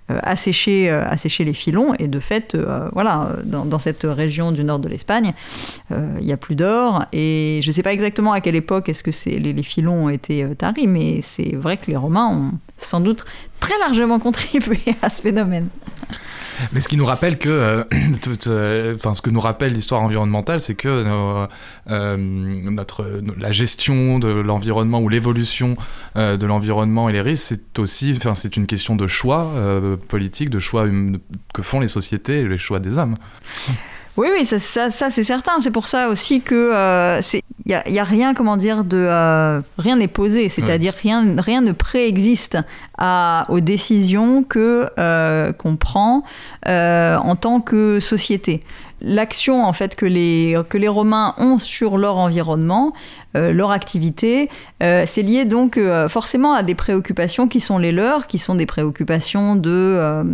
assécher, 0.08 0.90
assécher 0.90 1.44
les 1.44 1.54
filons. 1.54 1.94
Et 1.98 2.06
de 2.06 2.20
fait, 2.20 2.54
voilà, 2.92 3.30
dans, 3.44 3.78
cette 3.78 4.02
région 4.02 4.52
du 4.52 4.62
nord 4.62 4.78
de 4.78 4.88
l'Espagne, 4.90 5.32
il 5.90 6.24
n'y 6.24 6.32
a 6.32 6.36
plus 6.36 6.54
d'or. 6.54 7.06
Et 7.14 7.60
je 7.62 7.68
ne 7.68 7.72
sais 7.72 7.82
pas 7.82 7.94
exactement 7.94 8.32
à 8.32 8.42
quelle 8.42 8.56
époque 8.56 8.90
est-ce 8.90 9.02
que 9.02 9.10
les, 9.30 9.54
les, 9.54 9.62
filons 9.62 10.04
ont 10.04 10.08
été 10.10 10.46
taris, 10.58 10.86
mais 10.86 11.20
c'est 11.22 11.56
vrai 11.56 11.78
que 11.78 11.90
les 11.90 11.96
Romains 11.96 12.28
ont 12.28 12.52
sans 12.76 13.00
doute 13.00 13.24
très 13.58 13.78
largement 13.78 14.18
contribué 14.18 14.80
à 15.00 15.08
ce 15.08 15.22
phénomène. 15.22 15.68
Mais 16.72 16.80
ce 16.80 16.88
qui 16.88 16.96
nous 16.96 17.04
rappelle 17.04 17.38
que, 17.38 17.48
euh, 17.48 17.84
euh, 18.46 18.94
enfin, 18.94 19.14
ce 19.14 19.22
que 19.22 19.30
nous 19.30 19.40
rappelle 19.40 19.72
l'histoire 19.72 20.02
environnementale, 20.02 20.60
c'est 20.60 20.74
que 20.74 20.88
euh, 21.88 22.16
notre, 22.16 23.20
la 23.38 23.52
gestion 23.52 24.18
de 24.18 24.28
l'environnement 24.28 25.00
ou 25.00 25.08
l'évolution 25.08 25.76
de 26.16 26.46
l'environnement 26.46 27.08
et 27.08 27.12
les 27.12 27.20
risques, 27.20 27.46
c'est 27.48 27.78
aussi, 27.78 28.14
enfin, 28.16 28.34
c'est 28.34 28.56
une 28.56 28.66
question 28.66 28.96
de 28.96 29.06
choix 29.06 29.52
politique, 30.08 30.50
de 30.50 30.58
choix 30.58 30.82
hum, 30.82 31.18
que 31.54 31.62
font 31.62 31.80
les 31.80 31.88
sociétés, 31.88 32.44
les 32.44 32.58
choix 32.58 32.80
des 32.80 32.98
hommes. 32.98 33.14
Oui, 34.18 34.26
oui, 34.36 34.44
ça, 34.44 34.90
ça, 34.90 35.10
c'est 35.10 35.22
certain. 35.22 35.60
C'est 35.60 35.70
pour 35.70 35.86
ça 35.86 36.08
aussi 36.08 36.40
que 36.40 36.72
il 37.22 37.42
n'y 37.66 37.74
a, 37.74 37.88
y 37.88 37.98
a, 38.00 38.04
rien, 38.04 38.34
comment 38.34 38.56
dire, 38.56 38.82
de 38.82 39.62
rien 39.78 39.96
n'est 39.96 40.08
posé. 40.08 40.48
C'est-à-dire 40.48 40.92
rien, 40.92 41.36
rien 41.38 41.60
ne 41.60 41.70
préexiste 41.70 42.58
aux 43.48 43.60
décisions 43.60 44.42
que 44.42 44.90
euh, 44.98 45.52
qu'on 45.52 45.76
prend 45.76 46.24
euh, 46.66 47.16
en 47.18 47.36
tant 47.36 47.60
que 47.60 48.00
société. 48.00 48.62
L'action 49.00 49.64
en 49.64 49.72
fait 49.72 49.94
que 49.94 50.06
les 50.06 50.56
que 50.68 50.76
les 50.76 50.88
Romains 50.88 51.34
ont 51.38 51.60
sur 51.60 51.98
leur 51.98 52.16
environnement, 52.16 52.92
euh, 53.36 53.52
leur 53.52 53.70
activité, 53.70 54.50
c'est 54.80 55.22
lié 55.22 55.44
donc 55.44 55.78
forcément 56.08 56.52
à 56.54 56.64
des 56.64 56.74
préoccupations 56.74 57.46
qui 57.46 57.60
sont 57.60 57.78
les 57.78 57.92
leurs, 57.92 58.26
qui 58.26 58.38
sont 58.38 58.56
des 58.56 58.66
préoccupations 58.66 59.54
de 59.54 60.24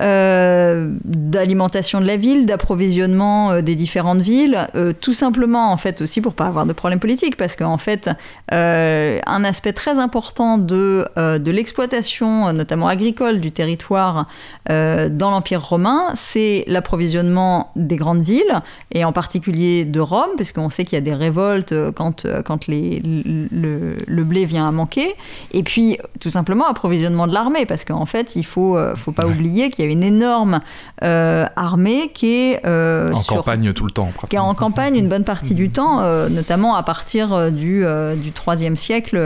euh, 0.00 0.88
d'alimentation 1.04 2.00
de 2.00 2.06
la 2.06 2.16
ville, 2.16 2.46
d'approvisionnement 2.46 3.50
euh, 3.50 3.60
des 3.60 3.74
différentes 3.74 4.22
villes, 4.22 4.68
euh, 4.74 4.92
tout 4.98 5.12
simplement 5.12 5.70
en 5.70 5.76
fait 5.76 6.00
aussi 6.00 6.20
pour 6.20 6.32
pas 6.32 6.46
avoir 6.46 6.64
de 6.64 6.72
problème 6.72 6.98
politique, 6.98 7.36
parce 7.36 7.56
qu'en 7.56 7.78
fait 7.78 8.10
un 8.50 9.44
aspect 9.44 9.72
très 9.72 9.98
important 9.98 10.58
de, 10.58 11.06
de 11.16 11.50
l'exploitation, 11.50 12.52
notamment 12.52 12.88
agricole, 12.88 13.40
du 13.40 13.50
territoire 13.50 14.26
dans 14.68 15.30
l'Empire 15.30 15.62
romain, 15.62 16.10
c'est 16.14 16.64
l'approvisionnement 16.66 17.70
des 17.76 17.96
grandes 17.96 18.22
villes, 18.22 18.60
et 18.92 19.04
en 19.04 19.12
particulier 19.12 19.84
de 19.84 20.00
Rome, 20.00 20.30
parce 20.36 20.52
qu'on 20.52 20.70
sait 20.70 20.84
qu'il 20.84 20.96
y 20.96 20.98
a 20.98 21.02
des 21.02 21.14
révoltes 21.14 21.74
quand, 21.92 22.26
quand 22.44 22.66
les, 22.66 23.00
le, 23.04 23.96
le, 24.06 24.24
blé 24.24 24.44
vient 24.44 24.68
à 24.68 24.72
manquer, 24.72 25.14
et 25.52 25.62
puis 25.62 25.98
tout 26.20 26.30
simplement 26.30 26.66
approvisionnement 26.66 27.26
de 27.26 27.34
l'armée, 27.34 27.66
parce 27.66 27.84
qu'en 27.84 28.06
fait 28.06 28.36
il 28.36 28.44
faut, 28.44 28.78
faut 28.96 29.12
pas 29.12 29.26
oublier 29.26 29.70
qu'il 29.70 29.81
y 29.82 29.84
avait 29.84 29.92
une 29.92 30.02
énorme 30.02 30.60
euh, 31.02 31.46
armée 31.56 32.10
qui 32.12 32.34
est 32.34 32.66
euh, 32.66 33.10
en 33.12 33.22
campagne 33.22 33.72
tout 33.72 33.84
le 33.84 33.90
temps. 33.90 34.10
Qui 34.28 34.36
est 34.36 34.38
en 34.38 34.54
campagne 34.54 34.96
une 34.96 35.08
bonne 35.08 35.24
partie 35.24 35.54
du 35.54 35.70
temps, 35.72 36.00
euh, 36.00 36.28
notamment 36.28 36.74
à 36.76 36.82
partir 36.82 37.50
du, 37.50 37.84
du 38.16 38.30
3e 38.30 38.76
siècle 38.76 39.20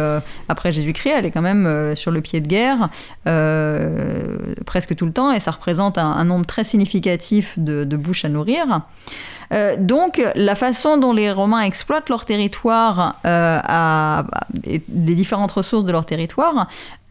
après 0.48 0.72
Jésus-Christ. 0.72 1.14
Elle 1.18 1.26
est 1.26 1.30
quand 1.30 1.42
même 1.42 1.94
sur 1.94 2.10
le 2.10 2.20
pied 2.20 2.40
de 2.40 2.48
guerre 2.48 2.88
presque 4.66 4.94
tout 4.94 5.06
le 5.06 5.12
temps 5.12 5.32
et 5.32 5.40
ça 5.40 5.50
représente 5.50 5.98
un, 5.98 6.24
nombre 6.24 6.46
très 6.46 6.64
significatif 6.64 7.58
de, 7.58 7.84
de 7.84 7.96
bouches 7.96 8.24
à 8.24 8.28
nourrir. 8.28 8.80
donc, 9.78 10.20
la 10.34 10.54
façon 10.54 10.98
dont 10.98 11.12
les 11.12 11.30
Romains 11.30 11.62
exploitent 11.62 12.08
leur 12.08 12.24
territoire, 12.24 13.16
à, 13.24 14.24
les 14.64 15.14
différentes 15.14 15.52
ressources 15.52 15.84
de 15.84 15.92
leur 15.92 16.06
territoire, 16.06 16.66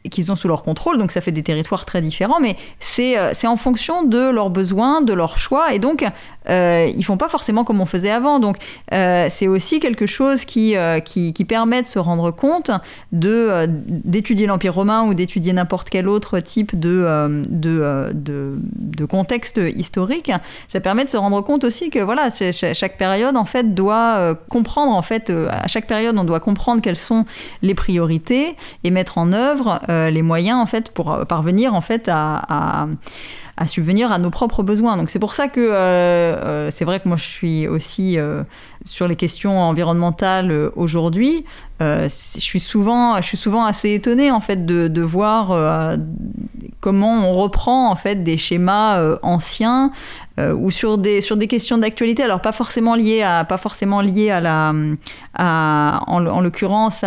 qu'ils 0.09 0.31
ont 0.31 0.35
sous 0.35 0.47
leur 0.47 0.63
contrôle, 0.63 0.97
donc 0.97 1.11
ça 1.11 1.21
fait 1.21 1.31
des 1.31 1.43
territoires 1.43 1.85
très 1.85 2.01
différents, 2.01 2.39
mais 2.39 2.55
c'est 2.79 3.17
euh, 3.17 3.31
en 3.45 3.57
fonction 3.57 4.03
de 4.03 4.29
leurs 4.29 4.49
besoins, 4.49 5.01
de 5.01 5.13
leurs 5.13 5.37
choix, 5.37 5.73
et 5.73 5.79
donc 5.79 6.05
euh, 6.49 6.91
ils 6.95 7.03
font 7.03 7.17
pas 7.17 7.29
forcément 7.29 7.63
comme 7.63 7.81
on 7.81 7.85
faisait 7.85 8.11
avant. 8.11 8.39
Donc 8.39 8.57
euh, 8.93 9.27
c'est 9.29 9.47
aussi 9.47 9.79
quelque 9.79 10.05
chose 10.05 10.45
qui, 10.45 10.75
euh, 10.75 10.99
qui, 10.99 11.33
qui, 11.33 11.45
permet 11.45 11.81
de 11.81 11.87
se 11.87 11.99
rendre 11.99 12.31
compte 12.31 12.71
d'étudier 13.11 14.47
l'Empire 14.47 14.73
romain 14.73 15.03
ou 15.03 15.13
d'étudier 15.13 15.53
n'importe 15.53 15.89
quel 15.89 16.07
autre 16.07 16.39
type 16.39 16.77
de, 16.77 17.43
de, 17.47 18.11
de, 18.13 18.59
de, 18.59 19.05
contexte 19.05 19.59
historique. 19.75 20.31
Ça 20.67 20.79
permet 20.79 21.05
de 21.05 21.09
se 21.09 21.17
rendre 21.17 21.41
compte 21.41 21.63
aussi 21.63 21.89
que 21.89 21.99
voilà, 21.99 22.29
chaque 22.51 22.97
période 22.97 23.37
en 23.37 23.45
fait 23.45 23.73
doit 23.73 24.35
comprendre 24.49 24.93
en 24.93 25.01
fait 25.01 25.29
à 25.29 25.67
chaque 25.67 25.87
période 25.87 26.17
on 26.17 26.23
doit 26.23 26.39
comprendre 26.39 26.81
quelles 26.81 26.95
sont 26.95 27.25
les 27.61 27.75
priorités 27.75 28.55
et 28.83 28.91
mettre 28.91 29.17
en 29.17 29.33
œuvre 29.33 29.79
les 30.11 30.21
moyens 30.21 30.59
en 30.59 30.65
fait 30.65 30.91
pour 30.91 31.25
parvenir 31.27 31.73
en 31.73 31.81
fait 31.81 32.07
à 32.07 32.41
à 32.47 32.87
subvenir 33.67 34.11
à 34.11 34.19
nos 34.19 34.29
propres 34.29 34.63
besoins. 34.63 34.97
Donc 34.97 35.09
c'est 35.09 35.19
pour 35.19 35.33
ça 35.33 35.47
que 35.47 36.67
c'est 36.71 36.85
vrai 36.85 36.99
que 36.99 37.07
moi 37.07 37.17
je 37.17 37.23
suis 37.23 37.67
aussi 37.67 38.17
sur 38.83 39.07
les 39.07 39.15
questions 39.15 39.59
environnementales 39.61 40.71
aujourd'hui. 40.75 41.45
je 41.79 42.07
suis 42.09 42.59
souvent, 42.59 43.15
je 43.17 43.27
suis 43.27 43.37
souvent 43.37 43.65
assez 43.65 43.93
étonnée 43.93 44.31
en 44.31 44.41
fait 44.41 44.65
de, 44.65 44.87
de 44.87 45.01
voir 45.01 45.97
comment 46.81 47.29
on 47.29 47.33
reprend 47.33 47.89
en 47.89 47.95
fait 47.95 48.23
des 48.23 48.37
schémas 48.37 49.17
anciens 49.23 49.91
euh, 50.37 50.53
ou 50.53 50.69
sur 50.69 50.97
des, 50.97 51.21
sur 51.21 51.37
des 51.37 51.47
questions 51.47 51.77
d'actualité, 51.77 52.21
alors 52.21 52.41
pas 52.41 52.51
forcément 52.51 52.95
liées 52.95 53.21
à, 53.21 53.45
pas 53.45 53.57
forcément 53.57 54.01
liées 54.01 54.31
à 54.31 54.41
la, 54.41 54.73
à, 55.33 56.01
en, 56.07 56.25
en 56.25 56.41
l'occurrence 56.41 57.05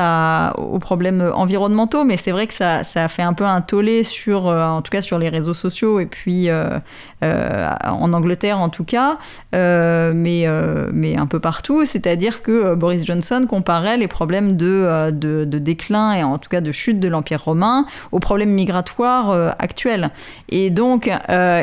aux 0.57 0.79
problèmes 0.79 1.31
environnementaux, 1.35 2.05
mais 2.05 2.17
c'est 2.17 2.31
vrai 2.31 2.47
que 2.47 2.55
ça, 2.55 2.85
ça 2.85 3.05
a 3.05 3.09
fait 3.09 3.21
un 3.21 3.35
peu 3.35 3.45
un 3.45 3.61
tollé 3.61 4.03
sur, 4.03 4.49
euh, 4.49 4.65
en 4.65 4.81
tout 4.81 4.91
cas 4.91 5.03
sur 5.03 5.19
les 5.19 5.29
réseaux 5.29 5.53
sociaux 5.53 6.01
et 6.01 6.07
puis 6.07 6.38
euh, 6.49 6.79
en 7.23 8.13
Angleterre 8.13 8.59
en 8.59 8.69
tout 8.69 8.85
cas, 8.85 9.19
mais, 9.53 10.47
mais 10.93 11.17
un 11.17 11.27
peu 11.27 11.41
partout, 11.41 11.85
c'est-à-dire 11.85 12.43
que 12.43 12.75
Boris 12.75 13.05
Johnson 13.05 13.45
comparait 13.49 13.97
les 13.97 14.09
problèmes 14.09 14.57
de, 14.57 15.11
de, 15.11 15.45
de, 15.45 15.59
déclin 15.59 16.15
et 16.15 16.23
en 16.23 16.39
tout 16.39 16.49
cas 16.49 16.61
de 16.61 16.73
chute 16.73 17.01
de 17.01 17.09
l'Empire 17.09 17.43
romain 17.45 17.87
aux 18.13 18.21
problèmes 18.21 18.51
migratoires 18.51 19.55
actuels. 19.59 20.11
Et 20.49 20.71
donc, 20.71 21.11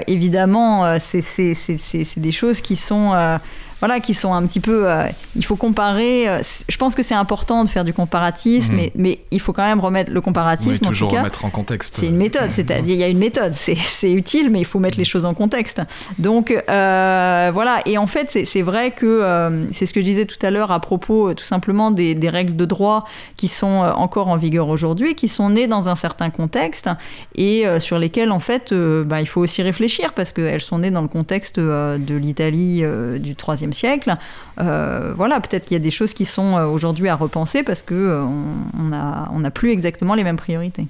évidemment, 0.08 1.00
c'est 1.00 2.20
des 2.20 2.32
choses 2.32 2.62
qui 2.62 2.76
sont 2.76 3.14
euh, 3.14 3.38
voilà, 3.86 4.00
qui 4.00 4.16
sont 4.16 4.34
un 4.34 4.44
petit 4.48 4.60
peu. 4.60 4.90
Euh, 4.90 5.08
il 5.36 5.46
faut 5.46 5.56
comparer. 5.56 6.28
Euh, 6.28 6.40
je 6.68 6.78
pense 6.78 6.96
que 6.96 7.04
c'est 7.04 7.14
important 7.14 7.64
de 7.64 7.70
faire 7.70 7.84
du 7.84 7.94
comparatisme, 7.94 8.74
mhm. 8.74 8.80
mais, 8.80 8.92
mais, 8.96 9.20
il 9.30 9.40
faut 9.40 9.54
quand 9.54 9.64
même 9.64 9.80
remettre 9.80 10.12
le 10.12 10.22
comparatisme. 10.22 10.72
Oui, 10.72 10.80
toujours 10.80 11.10
en 11.10 11.12
tout 11.12 11.16
cas, 11.16 11.22
remettre 11.22 11.46
en 11.46 11.52
contexte. 11.52 11.98
C'est 12.00 12.08
une 12.08 12.18
méthode, 12.18 12.50
c'est-à-dire 12.50 12.96
il 12.96 13.00
y 13.00 13.04
a 13.04 13.08
une 13.08 13.20
méthode. 13.20 13.54
C'est 13.54 14.12
utile, 14.12 14.50
mais 14.50 14.60
il 14.60 14.66
faut 14.66 14.80
mettre 14.80 14.98
les 14.98 15.06
choses 15.06 15.24
en 15.24 15.36
contexte. 15.36 15.84
Donc 16.18 16.50
euh, 16.52 17.52
voilà. 17.54 17.80
Et 17.86 18.00
en 18.00 18.08
fait, 18.08 18.36
c'est 18.44 18.62
vrai 18.64 18.90
que 18.90 19.68
c'est 19.72 19.86
ce 19.86 19.94
que 19.94 20.02
je 20.02 20.06
disais 20.06 20.26
tout 20.26 20.44
à 20.44 20.50
l'heure 20.50 20.72
à 20.72 20.80
propos 20.80 21.36
tout 21.36 21.44
simplement 21.44 21.92
des, 21.92 22.16
des, 22.16 22.30
règles 22.30 22.56
de 22.56 22.66
droit 22.66 23.06
qui 23.38 23.48
sont 23.48 23.84
encore 23.96 24.30
en 24.30 24.38
vigueur 24.38 24.68
aujourd'hui, 24.70 25.14
qui 25.14 25.28
sont 25.28 25.52
nées 25.52 25.68
dans 25.68 25.90
un 25.90 25.96
certain 25.96 26.32
contexte 26.32 26.90
et 27.36 27.66
sur 27.80 28.00
lesquelles 28.00 28.32
en 28.32 28.40
fait, 28.40 28.74
bah, 28.74 29.22
il 29.22 29.28
faut 29.28 29.42
aussi 29.42 29.62
réfléchir 29.62 30.14
parce 30.14 30.32
qu'elles 30.32 30.62
sont 30.62 30.80
nées 30.80 30.92
dans 30.92 31.04
le 31.04 31.08
contexte 31.08 31.60
de 31.60 32.16
l'Italie 32.16 32.84
du 33.20 33.36
troisième 33.36 33.74
siècle. 33.76 34.16
Euh, 34.60 35.14
voilà, 35.16 35.40
peut-être 35.40 35.66
qu'il 35.66 35.76
y 35.76 35.80
a 35.80 35.84
des 35.84 35.92
choses 35.92 36.14
qui 36.14 36.26
sont 36.26 36.58
euh, 36.58 36.66
aujourd'hui 36.66 37.10
à 37.10 37.16
repenser 37.16 37.64
parce 37.64 37.82
que 37.82 37.94
euh, 37.94 38.24
on 38.24 38.84
n'a 38.84 39.30
on 39.32 39.50
plus 39.52 39.72
exactement 39.72 40.16
les 40.16 40.24
mêmes 40.24 40.38
priorités. 40.38 40.88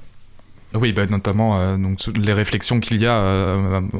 Oui, 0.73 0.91
bah, 0.91 1.05
notamment 1.05 1.77
donc, 1.77 1.99
les 2.17 2.33
réflexions 2.33 2.81
qu'il 2.81 3.01
y 3.01 3.05
a 3.05 3.21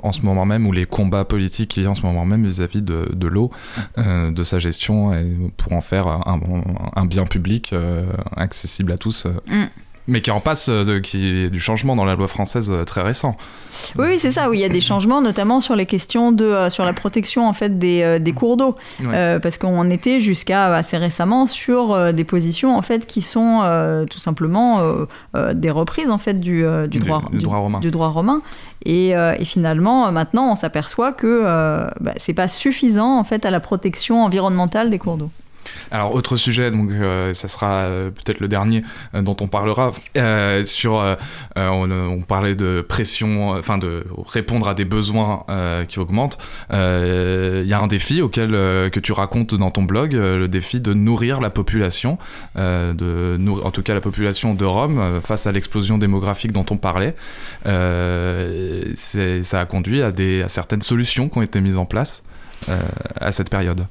en 0.04 0.12
ce 0.12 0.22
moment 0.24 0.46
même, 0.46 0.68
ou 0.68 0.74
les 0.74 0.86
combats 0.86 1.24
politiques 1.24 1.70
qu'il 1.70 1.84
y 1.84 1.86
a 1.86 1.90
en 1.90 1.96
ce 1.96 2.02
moment 2.02 2.26
même 2.26 2.46
vis-à-vis 2.46 2.82
de, 2.82 3.08
de 3.14 3.28
l'eau, 3.28 3.50
de 3.98 4.44
sa 4.44 4.60
gestion, 4.60 5.14
et 5.14 5.26
pour 5.56 5.72
en 5.72 5.80
faire 5.80 6.08
un, 6.08 6.42
un 6.96 7.06
bien 7.06 7.24
public 7.24 7.74
accessible 8.36 8.92
à 8.92 8.98
tous. 8.98 9.26
Mm. 9.48 9.66
Mais 10.08 10.22
qui 10.22 10.32
en 10.32 10.40
passe 10.40 10.70
de, 10.70 11.00
qui 11.00 11.50
du 11.50 11.60
changement 11.60 11.96
dans 11.96 12.06
la 12.06 12.16
loi 12.16 12.28
française 12.28 12.70
euh, 12.70 12.84
très 12.84 13.02
récent. 13.02 13.36
Oui, 13.98 14.20
c'est 14.20 14.32
ça. 14.32 14.50
Oui, 14.50 14.60
il 14.60 14.62
y 14.62 14.66
a 14.66 14.70
des 14.70 14.82
changements, 14.82 15.22
notamment 15.22 15.60
sur 15.60 15.76
les 15.76 15.86
questions 15.86 16.32
de 16.32 16.46
euh, 16.46 16.70
sur 16.70 16.86
la 16.86 16.94
protection 16.94 17.48
en 17.48 17.54
fait 17.54 17.80
des, 17.80 18.04
euh, 18.04 18.20
des 18.20 18.32
cours 18.32 18.58
d'eau, 18.58 18.76
parce 19.42 19.58
qu'on 19.58 19.90
était 19.90 20.20
jusqu'à 20.20 20.74
assez 20.76 20.98
récemment 20.98 21.48
sur 21.48 22.14
des 22.14 22.24
positions 22.24 22.78
en 22.78 22.82
fait 22.82 23.06
qui 23.06 23.22
sont 23.22 23.62
tout 24.10 24.20
simplement 24.20 24.82
des 25.54 25.72
reprises 25.72 26.10
en 26.10 26.18
fait 26.18 26.40
du, 26.40 26.64
du 26.88 27.00
droit 27.00 27.24
du, 27.32 27.40
droit 27.40 27.58
romain. 27.58 27.80
Du 27.80 27.92
droit 27.92 28.10
romain. 28.10 28.42
Et, 28.86 29.10
et 29.10 29.46
finalement, 29.46 30.12
maintenant, 30.12 30.52
on 30.52 30.56
s'aperçoit 30.56 31.12
que 31.12 31.44
bah, 32.00 32.14
c'est 32.18 32.34
pas 32.34 32.48
suffisant 32.48 33.18
en 33.20 33.24
fait 33.24 33.46
à 33.46 33.52
la 33.52 33.60
protection 33.60 34.24
environnementale 34.24 34.90
des 34.90 35.00
cours 35.00 35.18
d'eau. 35.18 35.30
Alors, 35.92 36.14
autre 36.14 36.36
sujet, 36.36 36.72
donc 36.72 36.92
euh, 36.92 37.34
ça 37.34 37.48
sera 37.48 37.72
euh, 37.84 38.10
peut-être 38.12 38.40
le 38.40 38.48
dernier 38.48 38.84
euh, 39.14 39.22
dont 39.22 39.38
on 39.42 39.48
parlera. 39.48 39.92
sur, 40.64 41.18
on, 41.56 42.22
parlait 42.28 42.56
de 42.56 42.84
pression, 42.88 43.52
enfin 43.52 43.78
de 43.78 44.06
répondre 44.26 44.68
à 44.68 44.74
des 44.74 44.86
besoins 44.86 45.46
qui 45.88 46.00
augmentent. 46.00 46.38
Il 46.72 47.68
y 47.68 47.74
a 47.74 47.80
un 47.80 47.88
défi 47.88 48.22
auquel 48.22 48.52
que 48.52 49.00
tu 49.00 49.12
racontes 49.12 49.56
dans 49.56 49.72
ton 49.72 49.84
blog, 49.84 50.14
le 50.14 50.48
défi 50.48 50.80
de 50.82 50.94
nourrir 50.94 51.42
la 51.42 51.50
population, 51.50 52.18
en 52.56 53.72
tout 53.72 53.84
cas 53.84 53.94
la 53.94 54.02
population 54.02 54.54
de 54.54 54.66
Rome 54.66 55.22
face 55.24 55.48
à 55.48 55.52
l'explosion 55.52 55.98
démographique 55.98 56.52
dont 56.52 56.66
on 56.70 56.78
parlait. 56.78 57.16
ça 57.64 59.60
a 59.60 59.66
conduit 59.66 60.02
à 60.02 60.12
certaines 60.48 60.82
solutions 60.82 61.30
qui 61.30 61.38
ont 61.38 61.44
été 61.44 61.62
mises 61.62 61.78
en 61.78 61.86
place 61.86 62.24
à 63.20 63.32
cette 63.32 63.50
période. 63.50 63.86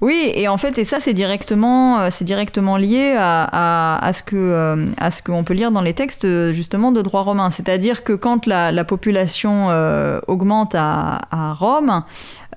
Oui, 0.00 0.32
et 0.34 0.48
en 0.48 0.56
fait, 0.56 0.78
et 0.78 0.84
ça, 0.84 0.98
c'est 0.98 1.12
directement, 1.12 2.00
euh, 2.00 2.08
c'est 2.10 2.24
directement 2.24 2.78
lié 2.78 3.14
à, 3.18 3.98
à, 4.02 4.12
ce 4.14 4.22
que, 4.22 4.34
euh, 4.36 4.86
à 4.96 5.10
ce 5.10 5.22
qu'on 5.22 5.44
peut 5.44 5.52
lire 5.52 5.72
dans 5.72 5.82
les 5.82 5.92
textes 5.92 6.26
justement 6.52 6.90
de 6.90 7.02
droit 7.02 7.20
romain. 7.20 7.50
C'est-à-dire 7.50 8.02
que 8.02 8.14
quand 8.14 8.46
la, 8.46 8.72
la 8.72 8.84
population 8.84 9.68
euh, 9.70 10.18
augmente 10.26 10.74
à 10.74 11.18
Rome, 11.58 12.02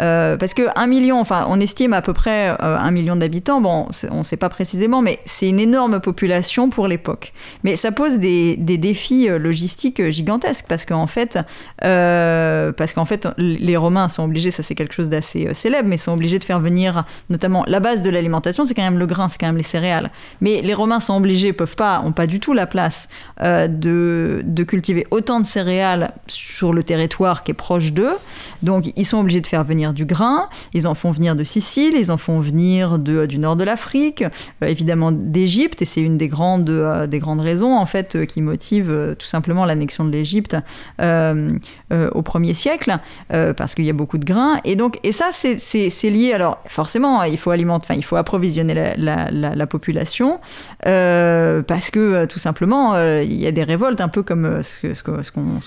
euh, 0.02 0.38
parce 0.38 0.54
que 0.54 0.64
un 0.76 0.88
million, 0.88 1.20
enfin, 1.20 1.46
on 1.50 1.60
estime 1.60 1.94
à 1.94 2.02
peu 2.02 2.14
près 2.14 2.50
euh, 2.50 2.56
un 2.78 2.91
million 2.91 3.16
d'habitants. 3.16 3.62
Bon, 3.62 3.88
on 4.10 4.20
ne 4.20 4.24
sait 4.24 4.38
pas 4.38 4.50
précisément, 4.50 5.02
mais 5.02 5.20
c'est 5.26 5.48
une 5.48 5.60
énorme 5.60 6.00
population 6.00 6.70
pour 6.70 6.88
l'époque. 6.88 7.34
Mais 7.64 7.76
ça 7.76 7.91
pose 7.91 8.18
des, 8.18 8.56
défis 8.58 9.30
euh, 9.30 9.38
logistiques 9.38 10.10
gigantesques 10.10 10.66
parce 10.68 10.86
qu'en 10.86 11.08
fait, 11.08 11.38
parce 11.80 12.94
qu'en 12.94 13.06
fait, 13.06 13.28
les 13.38 13.78
Romains 13.78 14.08
sont 14.08 14.24
obligés, 14.24 14.52
ça 14.52 14.64
c'est 14.64 14.76
quelque 14.76 14.94
chose 14.94 15.10
d'assez 15.10 15.54
célèbre, 15.54 15.88
mais 15.88 15.98
sont 15.98 16.14
obligés 16.14 16.39
de 16.39 16.44
faire 16.44 16.60
venir, 16.60 17.06
notamment 17.30 17.64
la 17.68 17.80
base 17.80 18.02
de 18.02 18.10
l'alimentation, 18.10 18.66
c'est 18.66 18.74
quand 18.74 18.84
même 18.84 19.00
le 19.00 19.06
grain, 19.06 19.30
c'est 19.30 19.38
quand 19.38 19.48
même 19.48 19.58
les 19.58 19.64
céréales. 19.64 20.12
Mais 20.41 20.62
les 20.62 20.74
Romains 20.74 21.00
sont 21.00 21.16
obligés, 21.16 21.54
peuvent 21.54 21.76
pas, 21.76 22.02
ont 22.04 22.12
pas 22.12 22.28
du 22.28 22.39
tout 22.39 22.54
la 22.54 22.66
place 22.66 23.08
de 23.39 24.64
cultiver 24.64 25.06
autant 25.12 25.39
de 25.39 25.46
céréales 25.46 26.14
sur 26.28 26.74
le 26.74 26.84
territoire 26.84 27.44
qui 27.44 27.52
est 27.52 27.56
proche 27.56 27.94
d'eux. 27.94 28.16
Donc, 28.64 28.91
ils 28.96 29.06
sont 29.06 29.20
obligés 29.20 29.41
de 29.41 29.48
faire 29.48 29.64
venir 29.64 29.83
du 29.92 30.06
grain, 30.06 30.48
ils 30.74 30.88
en 30.88 30.96
font 30.96 31.12
venir 31.12 31.36
de 31.36 31.44
Sicile, 31.44 31.96
ils 31.98 32.12
en 32.12 32.18
font 32.18 32.40
venir 32.40 33.00
du 33.00 33.38
nord 33.38 33.56
de 33.56 33.64
l'Afrique, 33.64 34.24
euh, 34.64 34.68
évidemment 34.68 35.12
d'Égypte, 35.12 35.82
et 35.82 35.86
c'est 35.86 36.02
une 36.02 36.18
des 36.18 36.28
grandes, 36.28 36.70
euh, 36.70 37.08
des 37.08 37.20
grandes 37.20 37.42
raisons 37.42 37.76
en 37.76 37.86
fait 37.86 38.16
euh, 38.16 38.26
qui 38.26 38.42
motive 38.42 39.16
tout 39.18 39.26
simplement 39.26 39.66
l'annexion 39.66 40.06
de 40.06 40.12
l'Égypte 40.12 40.56
au 41.00 42.22
1er 42.22 42.54
siècle, 42.54 42.98
parce 43.30 43.76
qu'il 43.76 43.86
y 43.86 43.90
a 43.90 43.94
beaucoup 43.94 44.18
de 44.18 44.26
grains. 44.26 44.60
Et 44.64 44.76
donc, 44.76 45.00
et 45.04 45.12
ça, 45.12 45.30
c'est 45.32 46.10
lié. 46.10 46.34
Alors, 46.34 46.60
forcément, 46.68 47.24
il 47.24 47.38
faut 47.38 47.52
alimenter, 47.52 47.88
enfin, 47.90 47.96
il 47.96 48.04
faut 48.04 48.16
approvisionner 48.16 48.96
la, 48.98 49.32
la, 49.32 49.68
population, 49.68 50.40
parce 50.82 51.90
que 51.92 52.26
tout 52.26 52.40
simplement, 52.40 52.96
il 53.22 53.34
y 53.34 53.48
a 53.48 53.52
des 53.52 53.64
révoltes, 53.64 54.02
un 54.02 54.10
peu 54.10 54.24
comme 54.24 54.62
ce, 54.62 54.94
ce 54.94 55.02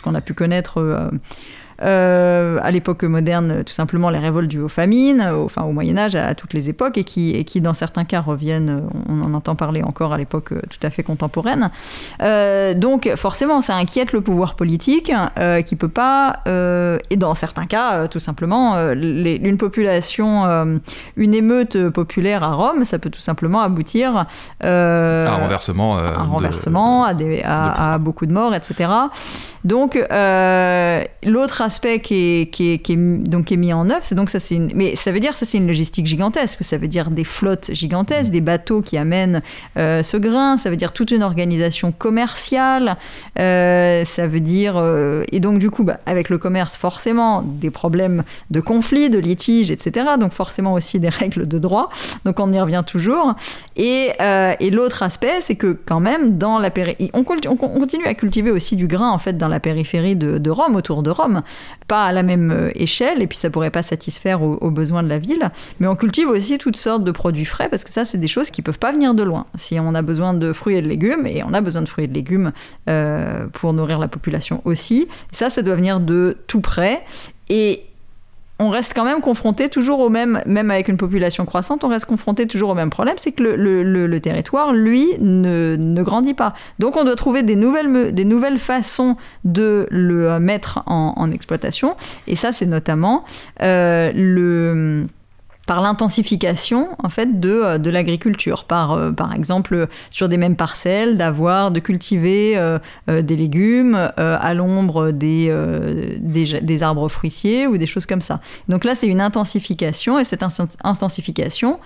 qu'on 0.02 0.14
a 0.14 0.20
pu 0.20 0.34
connaître. 0.34 1.10
Euh, 1.82 2.58
à 2.62 2.70
l'époque 2.70 3.02
moderne, 3.04 3.62
tout 3.64 3.72
simplement 3.72 4.10
les 4.10 4.18
révoltes 4.18 4.48
dues 4.48 4.60
aux 4.60 4.68
famines, 4.68 5.22
au, 5.34 5.44
enfin 5.44 5.62
au 5.62 5.72
Moyen 5.72 5.98
Âge, 5.98 6.14
à, 6.14 6.34
toutes 6.34 6.52
les 6.52 6.68
époques, 6.68 6.98
et 6.98 7.04
qui, 7.04 7.34
et 7.34 7.44
qui 7.44 7.60
dans 7.60 7.74
certains 7.74 8.04
cas 8.04 8.20
reviennent, 8.20 8.82
on 9.08 9.22
en 9.22 9.34
entend 9.34 9.54
parler 9.54 9.82
encore 9.82 10.12
à 10.12 10.18
l'époque 10.18 10.52
euh, 10.52 10.60
tout 10.70 10.84
à 10.84 10.90
fait 10.90 11.02
contemporaine. 11.02 11.70
Euh, 12.22 12.74
donc 12.74 13.10
forcément, 13.16 13.60
ça 13.60 13.74
inquiète 13.74 14.12
le 14.12 14.20
pouvoir 14.20 14.54
politique, 14.54 15.12
euh, 15.38 15.62
qui 15.62 15.76
peut 15.76 15.88
pas, 15.88 16.36
euh, 16.48 16.98
et 17.10 17.16
dans 17.16 17.34
certains 17.34 17.66
cas, 17.66 18.08
tout 18.08 18.20
simplement, 18.20 18.76
les, 18.94 19.34
une 19.34 19.58
population, 19.58 20.44
une 21.16 21.34
émeute 21.34 21.88
populaire 21.90 22.42
à 22.42 22.54
Rome, 22.54 22.84
ça 22.84 22.98
peut 22.98 23.10
tout 23.10 23.20
simplement 23.20 23.60
aboutir 23.60 24.26
à 24.60 24.66
un 24.66 25.36
renversement, 25.36 25.98
un 25.98 26.24
renversement, 26.24 27.04
à, 27.04 27.14
des, 27.14 27.42
à, 27.42 27.94
à, 27.94 27.98
beaucoup 27.98 28.26
de 28.26 28.32
morts, 28.32 28.54
etc. 28.54 28.90
Donc 29.64 29.96
l'autre 31.24 31.62
aspect 31.66 32.00
qui 32.00 32.48
est, 32.60 32.96
donc, 32.96 33.52
est 33.52 33.56
mis 33.56 33.72
en 33.72 33.90
œuvre, 33.90 34.00
c'est 34.02 34.14
donc 34.14 34.30
ça, 34.30 34.40
c'est 34.40 34.58
mais 34.74 34.96
ça 34.96 35.12
veut 35.12 35.20
dire 35.20 35.36
ça, 35.36 35.44
c'est 35.44 35.58
une 35.58 35.66
logistique 35.66 36.06
gigantesque. 36.06 36.60
Ça 36.62 36.78
veut 36.78 36.88
dire 36.88 37.10
des 37.10 37.24
flottes 37.24 37.70
gigantesques, 37.72 38.30
des 38.30 38.40
bateaux 38.40 38.80
qui 38.82 38.96
amènent 38.96 39.42
euh, 39.76 40.02
ce 40.02 40.16
grain. 40.16 40.56
Ça 40.56 40.70
veut 40.70 40.76
dire 40.76 40.92
toute 40.92 41.10
une 41.10 41.22
organisation 41.22 41.92
commerciale. 41.92 42.96
Euh, 43.38 44.04
ça 44.04 44.26
veut 44.26 44.40
dire 44.40 44.74
euh, 44.76 45.24
et 45.32 45.40
donc 45.40 45.58
du 45.58 45.70
coup, 45.70 45.84
bah, 45.84 45.98
avec 46.06 46.28
le 46.28 46.38
commerce, 46.38 46.76
forcément 46.76 47.42
des 47.42 47.70
problèmes 47.70 48.22
de 48.50 48.60
conflits, 48.60 49.10
de 49.10 49.18
litiges, 49.18 49.70
etc. 49.70 50.06
Donc 50.18 50.32
forcément 50.32 50.72
aussi 50.72 51.00
des 51.00 51.08
règles 51.22 51.46
de 51.46 51.58
droit. 51.58 51.90
Donc 52.24 52.40
on 52.40 52.52
y 52.52 52.60
revient 52.60 52.84
toujours. 52.86 53.34
Et, 53.76 54.12
l'autre 54.70 55.02
aspect, 55.02 55.40
c'est 55.40 55.54
que 55.54 55.78
quand 55.86 56.00
même 56.00 56.36
dans 56.36 56.58
la 56.58 56.70
on, 57.14 57.24
on, 57.48 57.56
continue 57.56 58.04
à 58.04 58.14
cultiver 58.14 58.50
aussi 58.50 58.76
du 58.76 58.86
grain 58.86 59.10
en 59.10 59.18
fait 59.18 59.38
dans 59.38 59.48
la 59.48 59.58
périphérie 59.58 60.16
de 60.16 60.50
Rome, 60.50 60.76
autour 60.76 61.02
de 61.02 61.10
Rome. 61.10 61.42
Pas 61.88 62.04
à 62.06 62.12
la 62.12 62.22
même 62.22 62.50
euh, 62.50 62.70
échelle, 62.74 63.22
et 63.22 63.26
puis 63.26 63.38
ça 63.38 63.50
pourrait 63.50 63.70
pas 63.70 63.82
satisfaire 63.82 64.42
aux, 64.42 64.70
besoins 64.70 65.02
de 65.02 65.08
la 65.08 65.18
ville. 65.18 65.50
Mais 65.80 65.86
on 65.86 65.96
cultive 65.96 66.28
aussi 66.28 66.58
toutes 66.58 66.76
sortes 66.76 67.04
de 67.04 67.10
produits 67.10 67.44
frais, 67.44 67.68
parce 67.68 67.84
que 67.84 67.90
ça, 67.90 68.04
c'est 68.04 68.18
des 68.18 68.28
choses 68.28 68.50
qui 68.50 68.62
peuvent 68.62 68.78
pas 68.78 68.92
venir 68.92 69.14
de 69.14 69.22
loin. 69.22 69.46
Si 69.54 69.78
on 69.80 69.94
a 69.94 70.02
besoin 70.02 70.34
de 70.34 70.52
fruits 70.52 70.76
et 70.76 70.82
de 70.82 70.88
légumes, 70.88 71.26
et 71.26 71.42
on 71.44 71.54
a 71.54 71.60
besoin 71.60 71.82
de 71.82 71.88
fruits 71.88 72.04
et 72.04 72.08
de 72.08 72.14
légumes 72.14 72.52
euh, 72.88 73.46
pour 73.52 73.72
nourrir 73.72 73.98
la 73.98 74.08
population 74.08 74.60
aussi, 74.64 75.08
ça, 75.30 75.50
ça 75.50 75.62
doit 75.62 75.76
venir 75.76 76.00
de 76.00 76.36
tout 76.46 76.60
près. 76.60 77.04
Et 77.48 77.84
on 78.58 78.70
reste 78.70 78.92
quand 78.94 79.04
même 79.04 79.20
confronté 79.20 79.68
toujours 79.68 80.00
au 80.00 80.08
même, 80.08 80.40
même 80.46 80.70
avec 80.70 80.88
une 80.88 80.96
population 80.96 81.44
croissante, 81.44 81.84
on 81.84 81.88
reste 81.88 82.06
confronté 82.06 82.46
toujours 82.46 82.70
au 82.70 82.74
même 82.74 82.90
problème, 82.90 83.16
c'est 83.18 83.32
que 83.32 83.42
le, 83.42 84.18
territoire, 84.20 84.72
lui, 84.72 85.06
ne, 85.20 86.02
grandit 86.02 86.34
pas. 86.34 86.54
Donc 86.78 86.96
on 86.96 87.04
doit 87.04 87.16
trouver 87.16 87.42
des 87.42 87.56
nouvelles, 87.56 88.14
des 88.14 88.24
nouvelles 88.24 88.58
façons 88.58 89.16
de 89.44 89.86
le 89.90 90.38
mettre 90.38 90.82
en, 90.86 91.30
exploitation, 91.30 91.96
et 92.26 92.36
ça 92.36 92.52
c'est 92.52 92.66
notamment 92.66 93.24
euh, 93.62 94.12
le 94.14 95.06
par 95.66 95.80
l'intensification 95.80 96.88
en 97.02 97.08
fait 97.08 97.40
de, 97.40 97.50
euh, 97.50 97.78
de 97.78 97.90
l'agriculture, 97.90 98.64
par, 98.64 98.92
euh, 98.92 99.10
par 99.10 99.34
exemple 99.34 99.88
sur 100.10 100.28
des 100.28 100.36
mêmes 100.36 100.56
parcelles, 100.56 101.16
d'avoir, 101.16 101.72
de 101.72 101.80
cultiver 101.80 102.56
euh, 102.56 102.78
des 103.08 103.36
légumes 103.36 104.10
à 104.16 104.54
l'ombre 104.54 105.10
des, 105.10 105.52
des, 106.20 106.82
arbres 106.82 107.08
fruitiers 107.08 107.66
ou 107.66 107.78
des 107.78 107.86
choses 107.86 108.06
comme 108.06 108.20
ça. 108.20 108.40
Donc 108.68 108.84
là, 108.84 108.94
c'est 108.94 109.06
une 109.06 109.20
intensification 109.20 110.18
et 110.18 110.24
cette 110.24 110.44
intensification, 110.84 111.78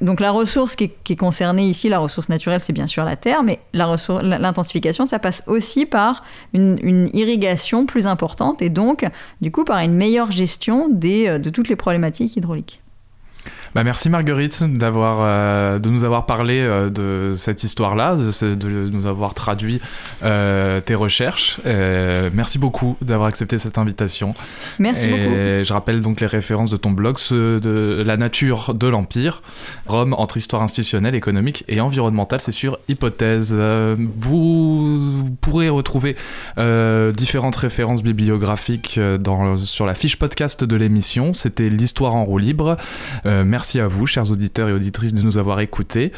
donc 0.00 0.20
la 0.20 0.30
ressource 0.30 0.76
qui 0.76 0.92
est, 1.08 1.16
concernée 1.16 1.64
ici, 1.64 1.88
la 1.88 1.98
ressource 1.98 2.28
naturelle, 2.28 2.60
c'est 2.60 2.72
bien 2.72 2.86
sûr 2.86 3.04
la 3.04 3.16
terre, 3.16 3.42
mais 3.42 3.60
l'intensification, 3.72 5.06
ça 5.06 5.18
passe 5.18 5.42
aussi 5.46 5.86
par 5.86 6.22
une, 6.52 6.78
une, 6.82 7.08
irrigation 7.14 7.84
plus 7.84 8.06
importante 8.06 8.62
et 8.62 8.70
donc, 8.70 9.04
du 9.40 9.50
coup, 9.50 9.64
par 9.64 9.78
une 9.78 9.94
meilleure 9.94 10.30
gestion 10.30 10.88
des, 10.88 11.38
de 11.38 11.50
toutes 11.50 11.68
les 11.68 11.76
problématiques 11.76 12.36
hydrauliques. 12.36 12.80
Bah, 13.74 13.84
merci 13.84 14.08
Marguerite 14.08 14.62
d'avoir, 14.62 15.18
euh, 15.20 15.78
de 15.78 15.88
nous 15.88 16.04
avoir 16.04 16.26
parlé 16.26 16.60
euh, 16.60 16.88
de 16.88 17.34
cette 17.36 17.64
histoire-là, 17.64 18.16
de, 18.16 18.88
nous 18.90 19.06
avoir 19.06 19.34
traduit 19.34 19.80
euh, 20.22 20.80
tes 20.80 20.94
recherches. 20.94 21.60
merci 22.32 22.58
beaucoup 22.58 22.96
d'avoir 23.02 23.28
accepté 23.28 23.58
cette 23.58 23.78
invitation. 23.78 24.34
Merci 24.78 25.06
beaucoup. 25.06 25.34
Je 25.64 25.72
rappelle 25.72 26.00
donc 26.00 26.20
les 26.20 26.26
références 26.26 26.70
de 26.70 26.76
ton 26.76 26.90
blog, 26.90 27.18
ceux 27.18 27.60
de 27.60 28.02
La 28.06 28.16
nature 28.16 28.74
de 28.74 28.86
l'Empire, 28.86 29.42
Rome 29.86 30.14
entre 30.14 30.36
histoire 30.36 30.62
institutionnelle, 30.62 31.14
économique 31.14 31.64
et 31.68 31.80
environnementale, 31.80 32.40
c'est 32.40 32.52
sur 32.52 32.78
Hypothèse. 32.88 33.54
vous 33.98 35.36
pourrez 35.40 35.68
retrouver 35.68 36.16
différentes 37.16 37.56
références 37.56 38.02
bibliographiques 38.02 38.98
dans, 39.20 39.56
sur 39.56 39.86
la 39.86 39.94
fiche 39.94 40.16
podcast 40.16 40.64
de 40.64 40.76
l'émission. 40.76 41.32
C'était 41.32 41.68
l'histoire 41.68 42.14
en 42.14 42.24
roue 42.24 42.38
libre. 42.38 42.76
merci 43.24 43.55
Merci 43.56 43.80
à 43.80 43.88
vous, 43.88 44.04
chers 44.06 44.30
auditeurs 44.30 44.68
et 44.68 44.72
auditrices, 44.74 45.14
de 45.14 45.22
nous 45.22 45.38
avoir 45.38 45.60
écoutés. 45.60 46.12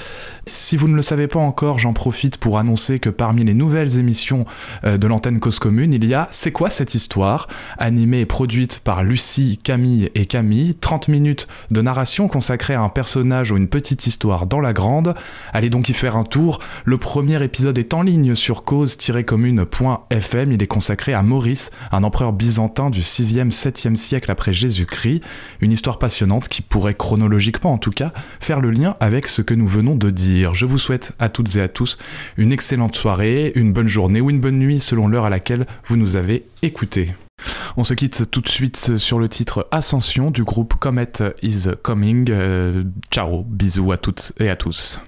Si 0.44 0.76
vous 0.76 0.88
ne 0.88 0.96
le 0.96 1.02
savez 1.02 1.28
pas 1.28 1.38
encore, 1.38 1.78
j'en 1.78 1.92
profite 1.92 2.36
pour 2.36 2.58
annoncer 2.58 2.98
que 2.98 3.10
parmi 3.10 3.44
les 3.44 3.54
nouvelles 3.54 3.96
émissions 3.96 4.44
euh, 4.82 4.98
de 4.98 5.06
l'antenne 5.06 5.38
Cause 5.38 5.60
Commune, 5.60 5.92
il 5.92 6.04
y 6.04 6.14
a 6.14 6.26
C'est 6.32 6.50
quoi 6.50 6.68
cette 6.68 6.96
histoire? 6.96 7.46
Animée 7.78 8.22
et 8.22 8.26
produite 8.26 8.80
par 8.82 9.04
Lucie, 9.04 9.60
Camille 9.62 10.10
et 10.16 10.26
Camille. 10.26 10.74
30 10.74 11.06
minutes 11.06 11.46
de 11.70 11.80
narration 11.80 12.26
consacrée 12.26 12.74
à 12.74 12.80
un 12.80 12.88
personnage 12.88 13.52
ou 13.52 13.56
une 13.56 13.68
petite 13.68 14.08
histoire 14.08 14.48
dans 14.48 14.58
la 14.58 14.72
grande. 14.72 15.14
Allez 15.52 15.70
donc 15.70 15.88
y 15.88 15.92
faire 15.92 16.16
un 16.16 16.24
tour. 16.24 16.58
Le 16.84 16.98
premier 16.98 17.40
épisode 17.44 17.78
est 17.78 17.94
en 17.94 18.02
ligne 18.02 18.34
sur 18.34 18.64
cause-commune.fm. 18.64 20.52
Il 20.52 20.60
est 20.60 20.66
consacré 20.66 21.14
à 21.14 21.22
Maurice, 21.22 21.70
un 21.92 22.02
empereur 22.02 22.32
byzantin 22.32 22.90
du 22.90 23.02
6e, 23.02 23.52
7e 23.52 23.94
siècle 23.94 24.28
après 24.28 24.52
Jésus-Christ. 24.52 25.22
Une 25.60 25.70
histoire 25.70 26.00
passionnante 26.00 26.48
qui 26.48 26.62
pourrait 26.62 26.94
chronologiquement 26.94 27.27
logiquement 27.28 27.72
en 27.72 27.78
tout 27.78 27.90
cas, 27.90 28.12
faire 28.40 28.60
le 28.60 28.70
lien 28.70 28.96
avec 29.00 29.26
ce 29.26 29.42
que 29.42 29.54
nous 29.54 29.66
venons 29.66 29.96
de 29.96 30.10
dire. 30.10 30.54
Je 30.54 30.66
vous 30.66 30.78
souhaite 30.78 31.12
à 31.18 31.28
toutes 31.28 31.54
et 31.56 31.60
à 31.60 31.68
tous 31.68 31.98
une 32.36 32.52
excellente 32.52 32.96
soirée, 32.96 33.52
une 33.54 33.72
bonne 33.72 33.88
journée 33.88 34.20
ou 34.20 34.30
une 34.30 34.40
bonne 34.40 34.58
nuit 34.58 34.80
selon 34.80 35.08
l'heure 35.08 35.24
à 35.24 35.30
laquelle 35.30 35.66
vous 35.86 35.96
nous 35.96 36.16
avez 36.16 36.46
écoutés. 36.62 37.14
On 37.76 37.84
se 37.84 37.94
quitte 37.94 38.30
tout 38.30 38.40
de 38.40 38.48
suite 38.48 38.96
sur 38.96 39.18
le 39.18 39.28
titre 39.28 39.68
Ascension 39.70 40.30
du 40.30 40.42
groupe 40.42 40.74
Comet 40.74 41.12
is 41.42 41.66
Coming. 41.82 42.28
Euh, 42.30 42.84
ciao, 43.10 43.44
bisous 43.44 43.92
à 43.92 43.96
toutes 43.96 44.32
et 44.40 44.48
à 44.48 44.56
tous. 44.56 45.00